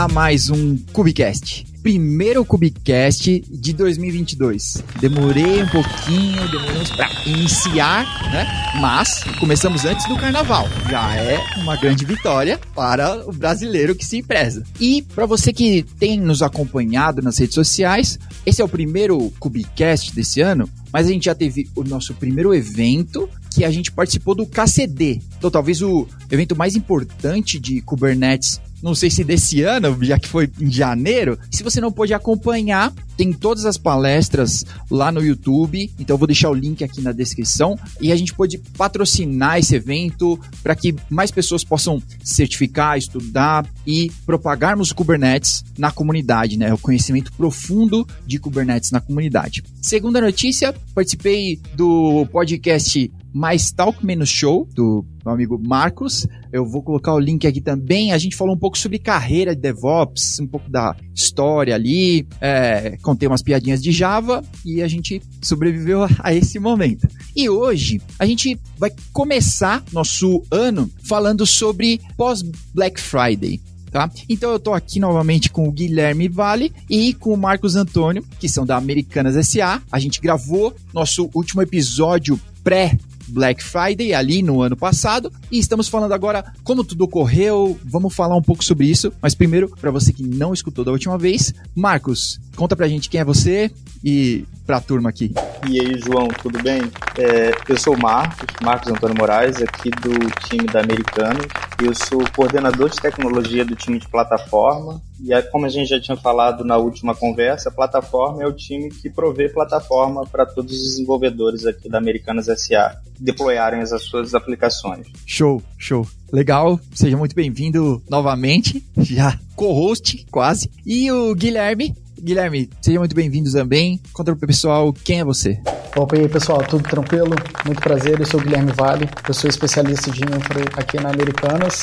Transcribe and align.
a 0.00 0.08
mais 0.08 0.48
um 0.48 0.78
Cubicast. 0.94 1.66
Primeiro 1.82 2.42
Cubicast 2.42 3.44
de 3.50 3.72
2022. 3.74 4.82
Demorei 4.98 5.62
um 5.62 5.68
pouquinho, 5.68 6.50
demoramos 6.50 6.90
para 6.92 7.06
iniciar, 7.26 8.06
né? 8.32 8.46
Mas 8.80 9.22
começamos 9.38 9.84
antes 9.84 10.08
do 10.08 10.16
carnaval. 10.16 10.66
Já 10.88 11.14
é 11.16 11.38
uma 11.58 11.76
grande 11.76 12.06
vitória 12.06 12.58
para 12.74 13.28
o 13.28 13.32
brasileiro 13.32 13.94
que 13.94 14.06
se 14.06 14.22
preza. 14.22 14.64
E 14.80 15.02
para 15.02 15.26
você 15.26 15.52
que 15.52 15.82
tem 15.82 16.18
nos 16.18 16.40
acompanhado 16.40 17.20
nas 17.20 17.36
redes 17.36 17.54
sociais, 17.54 18.18
esse 18.46 18.62
é 18.62 18.64
o 18.64 18.68
primeiro 18.68 19.30
Cubicast 19.38 20.14
desse 20.14 20.40
ano, 20.40 20.66
mas 20.90 21.08
a 21.08 21.10
gente 21.10 21.26
já 21.26 21.34
teve 21.34 21.68
o 21.76 21.84
nosso 21.84 22.14
primeiro 22.14 22.54
evento 22.54 23.28
que 23.50 23.66
a 23.66 23.70
gente 23.70 23.92
participou 23.92 24.34
do 24.34 24.46
KCD. 24.46 25.20
Então, 25.36 25.50
talvez 25.50 25.82
o 25.82 26.06
evento 26.30 26.56
mais 26.56 26.74
importante 26.74 27.58
de 27.58 27.82
Kubernetes 27.82 28.60
não 28.82 28.94
sei 28.94 29.10
se 29.10 29.24
desse 29.24 29.62
ano, 29.62 29.96
já 30.02 30.18
que 30.18 30.28
foi 30.28 30.50
em 30.60 30.70
janeiro. 30.70 31.38
Se 31.50 31.62
você 31.62 31.80
não 31.80 31.92
pôde 31.92 32.14
acompanhar, 32.14 32.92
tem 33.16 33.32
todas 33.32 33.66
as 33.66 33.76
palestras 33.76 34.64
lá 34.90 35.12
no 35.12 35.22
YouTube, 35.22 35.90
então 35.98 36.14
eu 36.14 36.18
vou 36.18 36.26
deixar 36.26 36.48
o 36.48 36.54
link 36.54 36.82
aqui 36.82 37.02
na 37.02 37.12
descrição. 37.12 37.78
E 38.00 38.10
a 38.10 38.16
gente 38.16 38.32
pode 38.32 38.58
patrocinar 38.78 39.58
esse 39.58 39.74
evento 39.74 40.40
para 40.62 40.74
que 40.74 40.94
mais 41.10 41.30
pessoas 41.30 41.62
possam 41.62 42.02
certificar, 42.24 42.96
estudar 42.96 43.66
e 43.86 44.10
propagarmos 44.24 44.90
o 44.90 44.94
Kubernetes 44.94 45.62
na 45.76 45.90
comunidade, 45.90 46.56
né? 46.56 46.72
O 46.72 46.78
conhecimento 46.78 47.32
profundo 47.32 48.06
de 48.26 48.38
Kubernetes 48.38 48.90
na 48.90 49.00
comunidade. 49.00 49.62
Segunda 49.82 50.20
notícia, 50.20 50.74
participei 50.94 51.60
do 51.74 52.26
podcast 52.32 53.10
mais 53.32 53.70
Talk 53.70 54.04
Menos 54.04 54.28
Show, 54.28 54.68
do 54.74 55.04
meu 55.24 55.34
amigo 55.34 55.60
Marcos. 55.62 56.26
Eu 56.52 56.66
vou 56.66 56.82
colocar 56.82 57.14
o 57.14 57.18
link 57.18 57.46
aqui 57.46 57.60
também. 57.60 58.12
A 58.12 58.18
gente 58.18 58.36
falou 58.36 58.54
um 58.54 58.58
pouco 58.58 58.78
sobre 58.78 58.98
carreira 58.98 59.54
de 59.54 59.60
DevOps, 59.60 60.40
um 60.40 60.46
pouco 60.46 60.70
da 60.70 60.96
história 61.14 61.74
ali, 61.74 62.26
é, 62.40 62.96
contei 63.02 63.28
umas 63.28 63.42
piadinhas 63.42 63.82
de 63.82 63.92
Java 63.92 64.42
e 64.64 64.82
a 64.82 64.88
gente 64.88 65.22
sobreviveu 65.42 66.06
a 66.18 66.34
esse 66.34 66.58
momento. 66.58 67.08
E 67.36 67.48
hoje 67.48 68.00
a 68.18 68.26
gente 68.26 68.58
vai 68.78 68.90
começar 69.12 69.84
nosso 69.92 70.42
ano 70.50 70.90
falando 71.02 71.46
sobre 71.46 72.00
pós-Black 72.16 73.00
Friday. 73.00 73.60
Tá? 73.90 74.08
Então 74.28 74.52
eu 74.52 74.60
tô 74.60 74.72
aqui 74.72 75.00
novamente 75.00 75.50
com 75.50 75.68
o 75.68 75.72
Guilherme 75.72 76.28
Vale 76.28 76.72
e 76.88 77.12
com 77.12 77.34
o 77.34 77.36
Marcos 77.36 77.74
Antônio, 77.74 78.24
que 78.38 78.48
são 78.48 78.64
da 78.64 78.76
Americanas 78.76 79.34
SA. 79.48 79.82
A 79.90 79.98
gente 79.98 80.20
gravou 80.20 80.72
nosso 80.94 81.28
último 81.34 81.60
episódio 81.60 82.38
pré 82.62 82.96
Black 83.30 83.62
Friday 83.62 84.12
ali 84.12 84.42
no 84.42 84.62
ano 84.62 84.76
passado 84.76 85.32
e 85.50 85.58
estamos 85.58 85.88
falando 85.88 86.12
agora 86.12 86.52
como 86.64 86.84
tudo 86.84 87.04
ocorreu. 87.04 87.78
Vamos 87.84 88.14
falar 88.14 88.36
um 88.36 88.42
pouco 88.42 88.64
sobre 88.64 88.86
isso, 88.86 89.12
mas 89.22 89.34
primeiro, 89.34 89.68
para 89.80 89.90
você 89.90 90.12
que 90.12 90.22
não 90.22 90.52
escutou 90.52 90.84
da 90.84 90.92
última 90.92 91.16
vez, 91.16 91.54
Marcos, 91.74 92.40
conta 92.56 92.76
pra 92.76 92.88
gente 92.88 93.08
quem 93.08 93.20
é 93.20 93.24
você 93.24 93.70
e 94.04 94.44
pra 94.66 94.80
turma 94.80 95.10
aqui. 95.10 95.32
E 95.68 95.80
aí, 95.80 95.98
João, 95.98 96.28
tudo 96.28 96.62
bem? 96.62 96.80
É, 97.18 97.50
eu 97.68 97.78
sou 97.78 97.94
o 97.94 98.00
Marcos, 98.00 98.46
Marcos 98.62 98.90
Antônio 98.90 99.16
Moraes, 99.16 99.60
aqui 99.60 99.90
do 99.90 100.30
time 100.46 100.64
da 100.66 100.80
Americano. 100.80 101.40
Eu 101.82 101.94
sou 101.94 102.22
coordenador 102.34 102.88
de 102.88 102.96
tecnologia 102.96 103.64
do 103.64 103.74
time 103.74 103.98
de 103.98 104.08
plataforma. 104.08 105.02
E 105.22 105.34
é, 105.34 105.42
como 105.42 105.66
a 105.66 105.68
gente 105.68 105.88
já 105.88 106.00
tinha 106.00 106.16
falado 106.16 106.64
na 106.64 106.76
última 106.76 107.14
conversa, 107.14 107.68
a 107.68 107.72
plataforma 107.72 108.42
é 108.42 108.46
o 108.46 108.52
time 108.52 108.90
que 108.90 109.10
provê 109.10 109.48
plataforma 109.48 110.24
para 110.26 110.46
todos 110.46 110.72
os 110.72 110.82
desenvolvedores 110.90 111.66
aqui 111.66 111.88
da 111.88 111.98
Americanas 111.98 112.46
SA 112.46 112.96
deployarem 113.18 113.80
as 113.80 113.90
suas 114.04 114.34
aplicações. 114.34 115.06
Show, 115.26 115.62
show. 115.76 116.06
Legal, 116.32 116.78
seja 116.94 117.16
muito 117.16 117.34
bem-vindo 117.34 118.02
novamente, 118.08 118.84
já 118.96 119.38
co-host 119.56 120.26
quase. 120.30 120.70
E 120.86 121.10
o 121.10 121.34
Guilherme, 121.34 121.94
Guilherme, 122.22 122.68
seja 122.82 122.98
muito 122.98 123.14
bem-vindo 123.14 123.50
também. 123.50 124.00
Conta 124.12 124.36
pro 124.36 124.46
pessoal 124.46 124.92
quem 124.92 125.20
é 125.20 125.24
você. 125.24 125.58
Opa, 125.96 126.16
e 126.16 126.20
aí 126.20 126.28
pessoal, 126.28 126.62
tudo 126.62 126.82
tranquilo? 126.84 127.34
Muito 127.64 127.80
prazer, 127.80 128.20
eu 128.20 128.26
sou 128.26 128.38
o 128.38 128.42
Guilherme 128.42 128.72
Vale, 128.72 129.08
eu 129.26 129.34
sou 129.34 129.48
especialista 129.48 130.10
de 130.10 130.22
infra 130.22 130.62
aqui 130.76 131.00
na 131.00 131.10
Americanas 131.10 131.82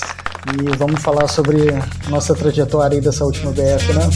e 0.54 0.78
vamos 0.78 1.02
falar 1.02 1.28
sobre 1.28 1.58
nossa 2.10 2.34
trajetória 2.36 2.98
aí 2.98 3.02
dessa 3.02 3.26
última 3.26 3.52
BF, 3.52 3.94
né? 3.94 4.10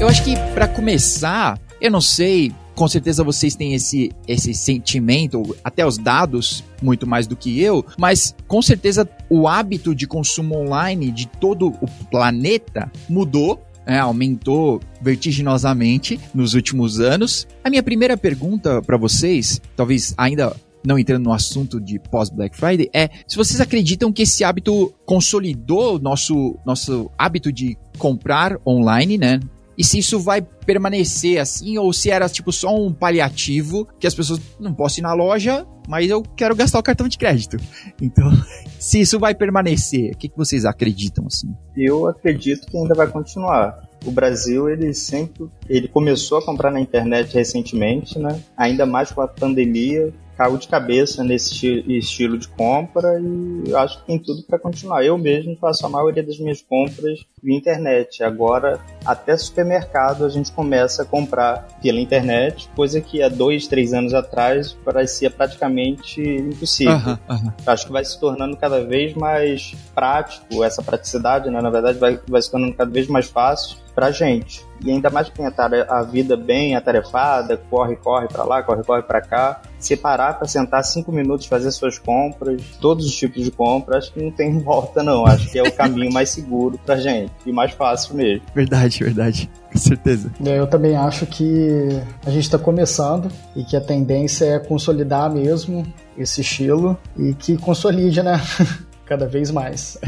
Eu 0.00 0.08
acho 0.08 0.24
que 0.24 0.34
para 0.54 0.66
começar, 0.66 1.58
eu 1.78 1.90
não 1.90 2.00
sei 2.00 2.52
com 2.80 2.88
certeza 2.88 3.22
vocês 3.22 3.54
têm 3.54 3.74
esse, 3.74 4.10
esse 4.26 4.54
sentimento, 4.54 5.54
até 5.62 5.84
os 5.84 5.98
dados, 5.98 6.64
muito 6.80 7.06
mais 7.06 7.26
do 7.26 7.36
que 7.36 7.60
eu, 7.60 7.84
mas 7.98 8.34
com 8.48 8.62
certeza 8.62 9.06
o 9.28 9.46
hábito 9.46 9.94
de 9.94 10.06
consumo 10.06 10.56
online 10.56 11.10
de 11.10 11.26
todo 11.26 11.74
o 11.78 11.86
planeta 12.10 12.90
mudou 13.06 13.62
é, 13.84 13.98
aumentou 13.98 14.80
vertiginosamente 15.02 16.18
nos 16.32 16.54
últimos 16.54 17.00
anos. 17.00 17.46
A 17.62 17.68
minha 17.68 17.82
primeira 17.82 18.16
pergunta 18.16 18.80
para 18.80 18.96
vocês, 18.96 19.60
talvez 19.76 20.14
ainda 20.16 20.56
não 20.82 20.98
entrando 20.98 21.24
no 21.24 21.34
assunto 21.34 21.78
de 21.78 21.98
pós-Black 21.98 22.56
Friday, 22.56 22.88
é 22.94 23.10
se 23.26 23.36
vocês 23.36 23.60
acreditam 23.60 24.10
que 24.10 24.22
esse 24.22 24.42
hábito 24.42 24.94
consolidou 25.04 25.98
nosso, 25.98 26.58
nosso 26.64 27.10
hábito 27.18 27.52
de 27.52 27.76
comprar 27.98 28.56
online, 28.66 29.18
né? 29.18 29.38
E 29.80 29.84
se 29.84 29.96
isso 29.96 30.20
vai 30.20 30.42
permanecer 30.42 31.40
assim 31.40 31.78
ou 31.78 31.90
se 31.90 32.10
era 32.10 32.28
tipo 32.28 32.52
só 32.52 32.68
um 32.76 32.92
paliativo 32.92 33.88
que 33.98 34.06
as 34.06 34.14
pessoas 34.14 34.38
não 34.60 34.74
posso 34.74 35.00
ir 35.00 35.02
na 35.02 35.14
loja, 35.14 35.66
mas 35.88 36.10
eu 36.10 36.22
quero 36.36 36.54
gastar 36.54 36.78
o 36.78 36.82
cartão 36.82 37.08
de 37.08 37.16
crédito. 37.16 37.56
Então, 37.98 38.30
se 38.78 39.00
isso 39.00 39.18
vai 39.18 39.34
permanecer, 39.34 40.12
o 40.12 40.18
que, 40.18 40.28
que 40.28 40.36
vocês 40.36 40.66
acreditam 40.66 41.26
assim? 41.26 41.48
Eu 41.74 42.06
acredito 42.06 42.66
que 42.66 42.76
ainda 42.76 42.94
vai 42.94 43.06
continuar. 43.06 43.88
O 44.04 44.10
Brasil, 44.10 44.68
ele 44.68 44.92
sempre, 44.92 45.48
ele 45.68 45.88
começou 45.88 46.38
a 46.38 46.44
comprar 46.44 46.70
na 46.70 46.80
internet 46.80 47.32
recentemente, 47.34 48.18
né? 48.18 48.38
Ainda 48.56 48.84
mais 48.84 49.10
com 49.10 49.22
a 49.22 49.28
pandemia, 49.28 50.12
caiu 50.40 50.56
de 50.56 50.68
cabeça 50.68 51.22
nesse 51.22 51.84
estilo 51.86 52.38
de 52.38 52.48
compra 52.48 53.20
e 53.20 53.74
acho 53.74 54.00
que 54.00 54.06
tem 54.06 54.18
tudo 54.18 54.42
para 54.42 54.58
continuar. 54.58 55.04
Eu 55.04 55.18
mesmo 55.18 55.54
faço 55.60 55.84
a 55.84 55.88
maioria 55.90 56.22
das 56.22 56.38
minhas 56.38 56.62
compras 56.62 57.26
via 57.42 57.58
internet. 57.58 58.24
Agora, 58.24 58.80
até 59.04 59.36
supermercado 59.36 60.24
a 60.24 60.30
gente 60.30 60.50
começa 60.50 61.02
a 61.02 61.04
comprar 61.04 61.68
pela 61.82 62.00
internet, 62.00 62.70
coisa 62.74 63.02
que 63.02 63.22
há 63.22 63.28
dois, 63.28 63.66
três 63.66 63.92
anos 63.92 64.14
atrás 64.14 64.72
parecia 64.82 65.30
praticamente 65.30 66.22
impossível. 66.22 66.94
Uhum, 66.94 67.18
uhum. 67.28 67.52
Acho 67.66 67.84
que 67.84 67.92
vai 67.92 68.04
se 68.06 68.18
tornando 68.18 68.56
cada 68.56 68.82
vez 68.82 69.12
mais 69.12 69.74
prático, 69.94 70.64
essa 70.64 70.82
praticidade, 70.82 71.50
né? 71.50 71.60
na 71.60 71.68
verdade, 71.68 71.98
vai, 71.98 72.18
vai 72.26 72.40
se 72.40 72.50
tornando 72.50 72.72
cada 72.72 72.90
vez 72.90 73.06
mais 73.08 73.26
fácil 73.26 73.76
pra 73.94 74.10
gente. 74.10 74.64
E 74.84 74.90
ainda 74.90 75.10
mais 75.10 75.28
quem 75.28 75.50
tá 75.50 75.68
a 75.88 76.02
vida 76.02 76.36
bem 76.36 76.74
atarefada, 76.74 77.56
corre, 77.68 77.96
corre 77.96 78.28
para 78.28 78.44
lá, 78.44 78.62
corre, 78.62 78.82
corre 78.82 79.02
para 79.02 79.20
cá. 79.20 79.60
Separar 79.78 80.38
para 80.38 80.48
sentar 80.48 80.82
cinco 80.84 81.12
minutos, 81.12 81.46
fazer 81.46 81.70
suas 81.70 81.98
compras, 81.98 82.62
todos 82.80 83.06
os 83.06 83.14
tipos 83.14 83.42
de 83.44 83.50
compras, 83.50 84.04
acho 84.04 84.12
que 84.12 84.22
não 84.22 84.30
tem 84.30 84.56
volta 84.60 85.02
não. 85.02 85.26
Acho 85.26 85.50
que 85.50 85.58
é 85.58 85.62
o 85.62 85.72
caminho 85.72 86.12
mais 86.12 86.30
seguro 86.30 86.78
pra 86.84 86.96
gente 86.96 87.32
e 87.44 87.52
mais 87.52 87.72
fácil 87.72 88.14
mesmo. 88.14 88.42
Verdade, 88.54 89.04
verdade. 89.04 89.50
Com 89.70 89.78
certeza. 89.78 90.32
É, 90.44 90.58
eu 90.58 90.66
também 90.66 90.96
acho 90.96 91.26
que 91.26 91.88
a 92.26 92.30
gente 92.30 92.44
está 92.44 92.58
começando 92.58 93.30
e 93.54 93.62
que 93.62 93.76
a 93.76 93.80
tendência 93.80 94.44
é 94.46 94.58
consolidar 94.58 95.30
mesmo 95.30 95.86
esse 96.16 96.40
estilo 96.40 96.98
e 97.16 97.34
que 97.34 97.56
consolide, 97.56 98.22
né? 98.22 98.40
Cada 99.10 99.26
vez 99.26 99.50
mais. 99.50 99.98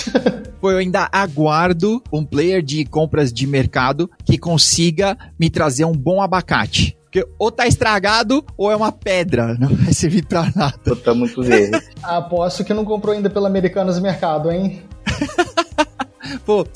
Pô, 0.58 0.70
eu 0.70 0.78
ainda 0.78 1.06
aguardo 1.12 2.02
um 2.10 2.24
player 2.24 2.62
de 2.62 2.82
compras 2.86 3.30
de 3.30 3.46
mercado 3.46 4.10
que 4.24 4.38
consiga 4.38 5.18
me 5.38 5.50
trazer 5.50 5.84
um 5.84 5.92
bom 5.92 6.22
abacate. 6.22 6.96
Porque 7.02 7.28
ou 7.38 7.52
tá 7.52 7.66
estragado 7.66 8.42
ou 8.56 8.72
é 8.72 8.76
uma 8.76 8.90
pedra, 8.90 9.52
não 9.60 9.68
vai 9.68 9.92
servir 9.92 10.24
pra 10.24 10.50
nada. 10.56 10.80
Ou 10.86 10.96
tá 10.96 11.12
muito 11.12 11.42
verde. 11.42 11.78
Aposto 12.02 12.64
que 12.64 12.72
não 12.72 12.86
comprou 12.86 13.14
ainda 13.14 13.28
pela 13.28 13.48
Americanas 13.48 14.00
Mercado, 14.00 14.50
hein? 14.50 14.82
Pô, 16.46 16.66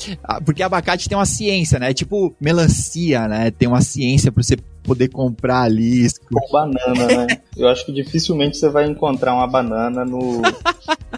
porque 0.44 0.62
abacate 0.62 1.08
tem 1.08 1.16
uma 1.16 1.24
ciência, 1.24 1.78
né? 1.78 1.90
É 1.90 1.94
tipo 1.94 2.36
melancia, 2.38 3.26
né? 3.26 3.50
Tem 3.50 3.66
uma 3.66 3.80
ciência 3.80 4.30
pra 4.30 4.42
você 4.42 4.56
poder 4.82 5.08
comprar 5.08 5.62
ali. 5.62 6.06
Com 6.32 6.52
banana, 6.52 7.06
né? 7.06 7.26
Eu 7.56 7.68
acho 7.68 7.86
que 7.86 7.92
dificilmente 7.92 8.56
você 8.56 8.68
vai 8.68 8.86
encontrar 8.86 9.34
uma 9.34 9.46
banana 9.46 10.04
no, 10.04 10.42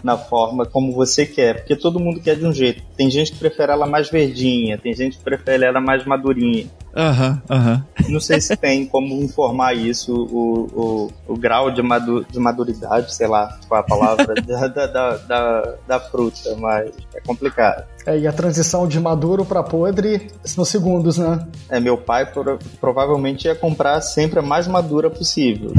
na 0.03 0.17
forma 0.17 0.65
como 0.65 0.91
você 0.93 1.25
quer, 1.25 1.57
porque 1.57 1.75
todo 1.75 1.99
mundo 1.99 2.19
quer 2.19 2.35
de 2.35 2.45
um 2.45 2.53
jeito. 2.53 2.83
Tem 2.95 3.09
gente 3.09 3.31
que 3.31 3.39
prefere 3.39 3.71
ela 3.71 3.85
mais 3.85 4.09
verdinha, 4.09 4.77
tem 4.77 4.93
gente 4.93 5.17
que 5.17 5.23
prefere 5.23 5.65
ela 5.65 5.81
mais 5.81 6.05
madurinha. 6.05 6.67
Aham, 6.95 7.41
uhum, 7.49 7.55
aham. 7.57 7.85
Uhum. 8.01 8.11
Não 8.13 8.19
sei 8.19 8.39
se 8.39 8.55
tem 8.55 8.85
como 8.85 9.13
informar 9.21 9.73
isso, 9.73 10.13
o, 10.13 11.09
o, 11.27 11.33
o 11.33 11.37
grau 11.37 11.69
de, 11.69 11.81
madu 11.81 12.25
de 12.29 12.39
maduridade, 12.39 13.13
sei 13.13 13.27
lá 13.27 13.57
qual 13.67 13.81
é 13.81 13.83
a 13.83 13.85
palavra, 13.85 14.35
da, 14.41 14.67
da, 14.67 15.17
da, 15.17 15.73
da, 15.85 15.99
fruta, 15.99 16.55
mas 16.55 16.91
é 17.13 17.19
complicado. 17.19 17.85
É, 18.05 18.17
e 18.17 18.27
a 18.27 18.31
transição 18.31 18.87
de 18.87 18.99
maduro 18.99 19.43
para 19.43 19.61
podre 19.61 20.27
nos 20.55 20.69
segundos, 20.69 21.17
né? 21.17 21.45
É, 21.69 21.79
meu 21.79 21.97
pai 21.97 22.31
provavelmente 22.79 23.45
ia 23.45 23.55
comprar 23.55 23.99
sempre 24.01 24.39
a 24.39 24.43
mais 24.43 24.67
madura 24.67 25.09
possível. 25.09 25.73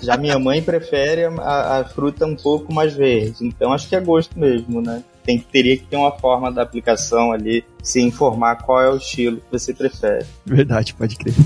Já 0.00 0.16
minha 0.16 0.38
mãe 0.38 0.62
prefere 0.62 1.24
a, 1.24 1.80
a, 1.80 1.84
fruta 1.84 2.26
um 2.26 2.36
pouco 2.36 2.72
mais 2.72 2.92
verde. 2.92 3.46
Então 3.46 3.72
acho 3.72 3.88
que 3.88 3.96
é 3.96 4.00
gosto 4.00 4.38
mesmo, 4.38 4.80
né? 4.80 5.02
Tem, 5.24 5.38
teria 5.38 5.76
que 5.76 5.84
ter 5.84 5.96
uma 5.96 6.12
forma 6.12 6.50
da 6.50 6.62
aplicação 6.62 7.32
ali, 7.32 7.64
se 7.82 8.00
informar 8.00 8.56
qual 8.56 8.80
é 8.80 8.90
o 8.90 8.96
estilo 8.96 9.36
que 9.36 9.52
você 9.52 9.72
prefere. 9.72 10.26
Verdade, 10.44 10.94
pode 10.94 11.16
crer. 11.16 11.34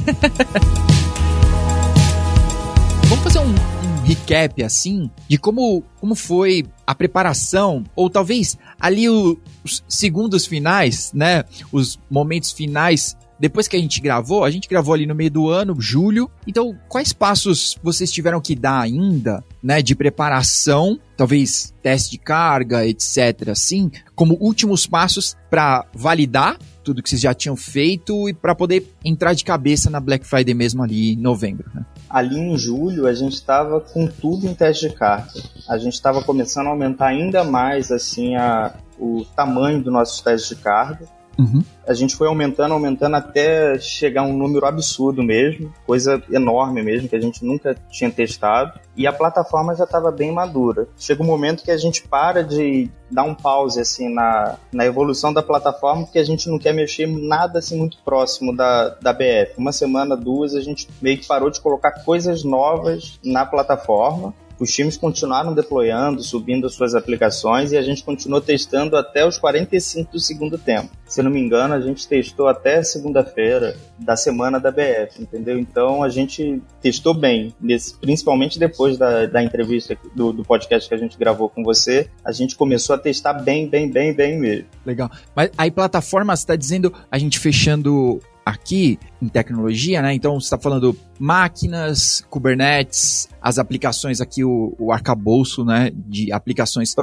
Vamos 3.09 3.23
fazer 3.23 3.39
um, 3.39 3.51
um 3.51 4.03
recap 4.03 4.63
assim 4.63 5.11
de 5.29 5.39
como, 5.39 5.83
como 6.01 6.15
foi 6.15 6.65
a 6.87 6.95
preparação, 6.95 7.85
ou 7.95 8.09
talvez 8.11 8.59
ali 8.81 9.09
o, 9.09 9.39
os 9.63 9.85
segundos 9.89 10.47
finais, 10.47 11.13
né? 11.13 11.45
Os 11.71 11.99
momentos 12.11 12.53
finais 12.53 13.17
depois 13.39 13.69
que 13.69 13.77
a 13.77 13.79
gente 13.79 14.01
gravou, 14.01 14.45
a 14.45 14.51
gente 14.51 14.69
gravou 14.69 14.95
ali 14.95 15.07
no 15.07 15.15
meio 15.15 15.31
do 15.31 15.49
ano, 15.49 15.77
julho. 15.79 16.31
Então, 16.47 16.77
quais 16.89 17.13
passos 17.13 17.79
vocês 17.83 18.11
tiveram 18.11 18.41
que 18.41 18.55
dar 18.55 18.81
ainda, 18.81 19.45
né, 19.63 19.83
de 19.83 19.95
preparação, 19.95 20.99
talvez 21.17 21.75
teste 21.83 22.13
de 22.13 22.19
carga, 22.19 22.87
etc, 22.87 23.49
assim, 23.51 23.91
como 24.15 24.37
últimos 24.41 24.87
passos 24.87 25.37
para 25.51 25.85
validar 25.95 26.59
tudo 26.83 27.03
que 27.03 27.11
vocês 27.11 27.21
já 27.21 27.35
tinham 27.35 27.57
feito 27.57 28.29
e 28.29 28.33
para 28.33 28.55
poder 28.55 28.95
entrar 29.05 29.35
de 29.35 29.45
cabeça 29.45 29.91
na 29.91 29.99
Black 29.99 30.25
Friday 30.25 30.55
mesmo 30.55 30.85
ali 30.85 31.15
em 31.15 31.17
novembro, 31.17 31.69
né? 31.75 31.85
ali 32.09 32.39
em 32.39 32.57
julho 32.57 33.07
a 33.07 33.13
gente 33.13 33.35
estava 33.35 33.81
com 33.81 34.07
tudo 34.07 34.47
em 34.47 34.55
teste 34.55 34.89
de 34.89 34.95
carta. 34.95 35.41
A 35.69 35.77
gente 35.79 35.95
estava 35.95 36.23
começando 36.23 36.69
a 36.69 36.71
aumentar 36.71 37.09
ainda 37.09 37.45
mais 37.45 37.91
assim 37.91 38.37
a, 38.37 38.75
o 38.99 39.25
tamanho 39.37 39.83
do 39.83 39.91
nosso 39.91 40.23
teste 40.23 40.55
de 40.55 40.63
carga. 40.63 41.07
Uhum. 41.39 41.63
A 41.87 41.95
gente 41.95 42.17
foi 42.17 42.27
aumentando, 42.27 42.73
aumentando 42.73 43.17
até 43.17 43.79
chegar 43.79 44.23
a 44.23 44.25
um 44.25 44.37
número 44.37 44.67
absurdo 44.67 45.23
mesmo, 45.23 45.73
coisa 45.87 46.23
enorme 46.31 46.83
mesmo, 46.83 47.09
que 47.09 47.17
a 47.17 47.21
gente 47.21 47.45
nunca 47.45 47.77
tinha 47.91 48.11
testado. 48.11 48.79
E 48.97 49.07
a 49.07 49.13
plataforma 49.13 49.75
já 49.75 49.85
estava 49.85 50.11
bem 50.11 50.33
madura. 50.33 50.89
Chega 50.99 51.23
um 51.23 51.27
momento 51.27 51.63
que 51.63 51.71
a 51.71 51.77
gente 51.77 52.03
para 52.09 52.43
de 52.43 52.91
dar 53.11 53.25
um 53.25 53.35
pause 53.35 53.81
assim 53.81 54.13
na, 54.13 54.57
na 54.73 54.87
evolução 54.87 55.33
da 55.33 55.43
plataforma, 55.43 56.05
porque 56.05 56.19
a 56.19 56.25
gente 56.25 56.49
não 56.49 56.59
quer 56.59 56.73
mexer 56.73 57.07
nada 57.07 57.59
assim 57.59 57.77
muito 57.77 57.99
próximo 58.05 58.57
da, 58.57 58.89
da 58.89 59.13
BF. 59.13 59.53
Uma 59.59 59.73
semana, 59.73 60.17
duas, 60.17 60.55
a 60.55 60.61
gente 60.61 60.89
meio 61.01 61.19
que 61.19 61.27
parou 61.27 61.51
de 61.51 61.61
colocar 61.61 61.91
coisas 62.05 62.43
novas 62.43 63.21
na 63.23 63.45
plataforma 63.45 64.35
os 64.59 64.73
times 64.73 64.97
continuaram 64.97 65.55
deployando, 65.55 66.23
subindo 66.23 66.67
as 66.67 66.75
suas 66.75 66.95
aplicações 66.95 67.73
e 67.73 67.77
a 67.77 67.83
gente 67.83 68.03
continuou 68.03 68.41
testando 68.41 68.97
até 68.97 69.27
os 69.27 69.39
45 69.39 70.13
do 70.13 70.21
segundo 70.21 70.59
tempo. 70.59 70.91
Se 71.07 71.23
não 71.23 71.31
me 71.31 71.41
engano, 71.41 71.75
a 71.75 71.81
gente 71.81 72.07
testou 72.09 72.49
até 72.49 72.83
segunda-feira 72.83 73.77
da 73.99 74.17
semana 74.17 74.59
da 74.59 74.71
BF, 74.71 75.23
entendeu? 75.23 75.59
Então 75.59 76.03
a 76.03 76.09
gente 76.09 76.61
testou 76.81 77.15
bem, 77.15 77.55
principalmente 78.01 78.59
depois 78.59 78.97
da, 78.97 79.27
da 79.27 79.43
entrevista 79.43 79.97
do, 80.15 80.33
do 80.33 80.45
podcast 80.45 80.89
que 80.89 80.95
a 80.95 80.99
gente 80.99 81.19
gravou 81.19 81.49
com 81.49 81.63
você, 81.63 82.09
a 82.25 82.33
gente 82.33 82.57
começou 82.57 82.95
a 82.95 82.99
testar 82.99 83.35
bem, 83.35 83.69
bem, 83.69 83.91
bem, 83.91 84.13
bem 84.13 84.39
mesmo. 84.39 84.67
Legal. 84.85 85.11
Mas 85.35 85.51
aí 85.57 85.71
plataforma, 85.71 86.35
você 86.35 86.43
está 86.43 86.57
dizendo 86.57 86.93
a 87.11 87.19
gente 87.19 87.39
fechando 87.39 88.21
aqui 88.47 88.97
em 89.21 89.27
tecnologia, 89.27 90.01
né? 90.01 90.15
Então 90.15 90.39
você 90.39 90.47
está 90.47 90.57
falando 90.57 90.97
máquinas, 91.19 92.25
Kubernetes, 92.31 93.29
as 93.43 93.59
aplicações 93.59 94.21
aqui, 94.21 94.45
o, 94.45 94.73
o 94.79 94.93
arcabouço, 94.93 95.65
né? 95.65 95.91
De 95.93 96.31
aplicações 96.31 96.95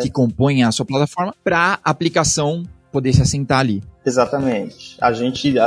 que 0.00 0.10
compõem 0.10 0.64
a 0.64 0.72
sua 0.72 0.86
plataforma 0.86 1.34
para 1.44 1.78
a 1.84 1.90
aplicação 1.90 2.62
poder 2.90 3.12
se 3.12 3.20
assentar 3.20 3.58
ali. 3.58 3.82
Exatamente. 4.02 4.96
A 4.98 5.12
gente 5.12 5.58
a, 5.58 5.66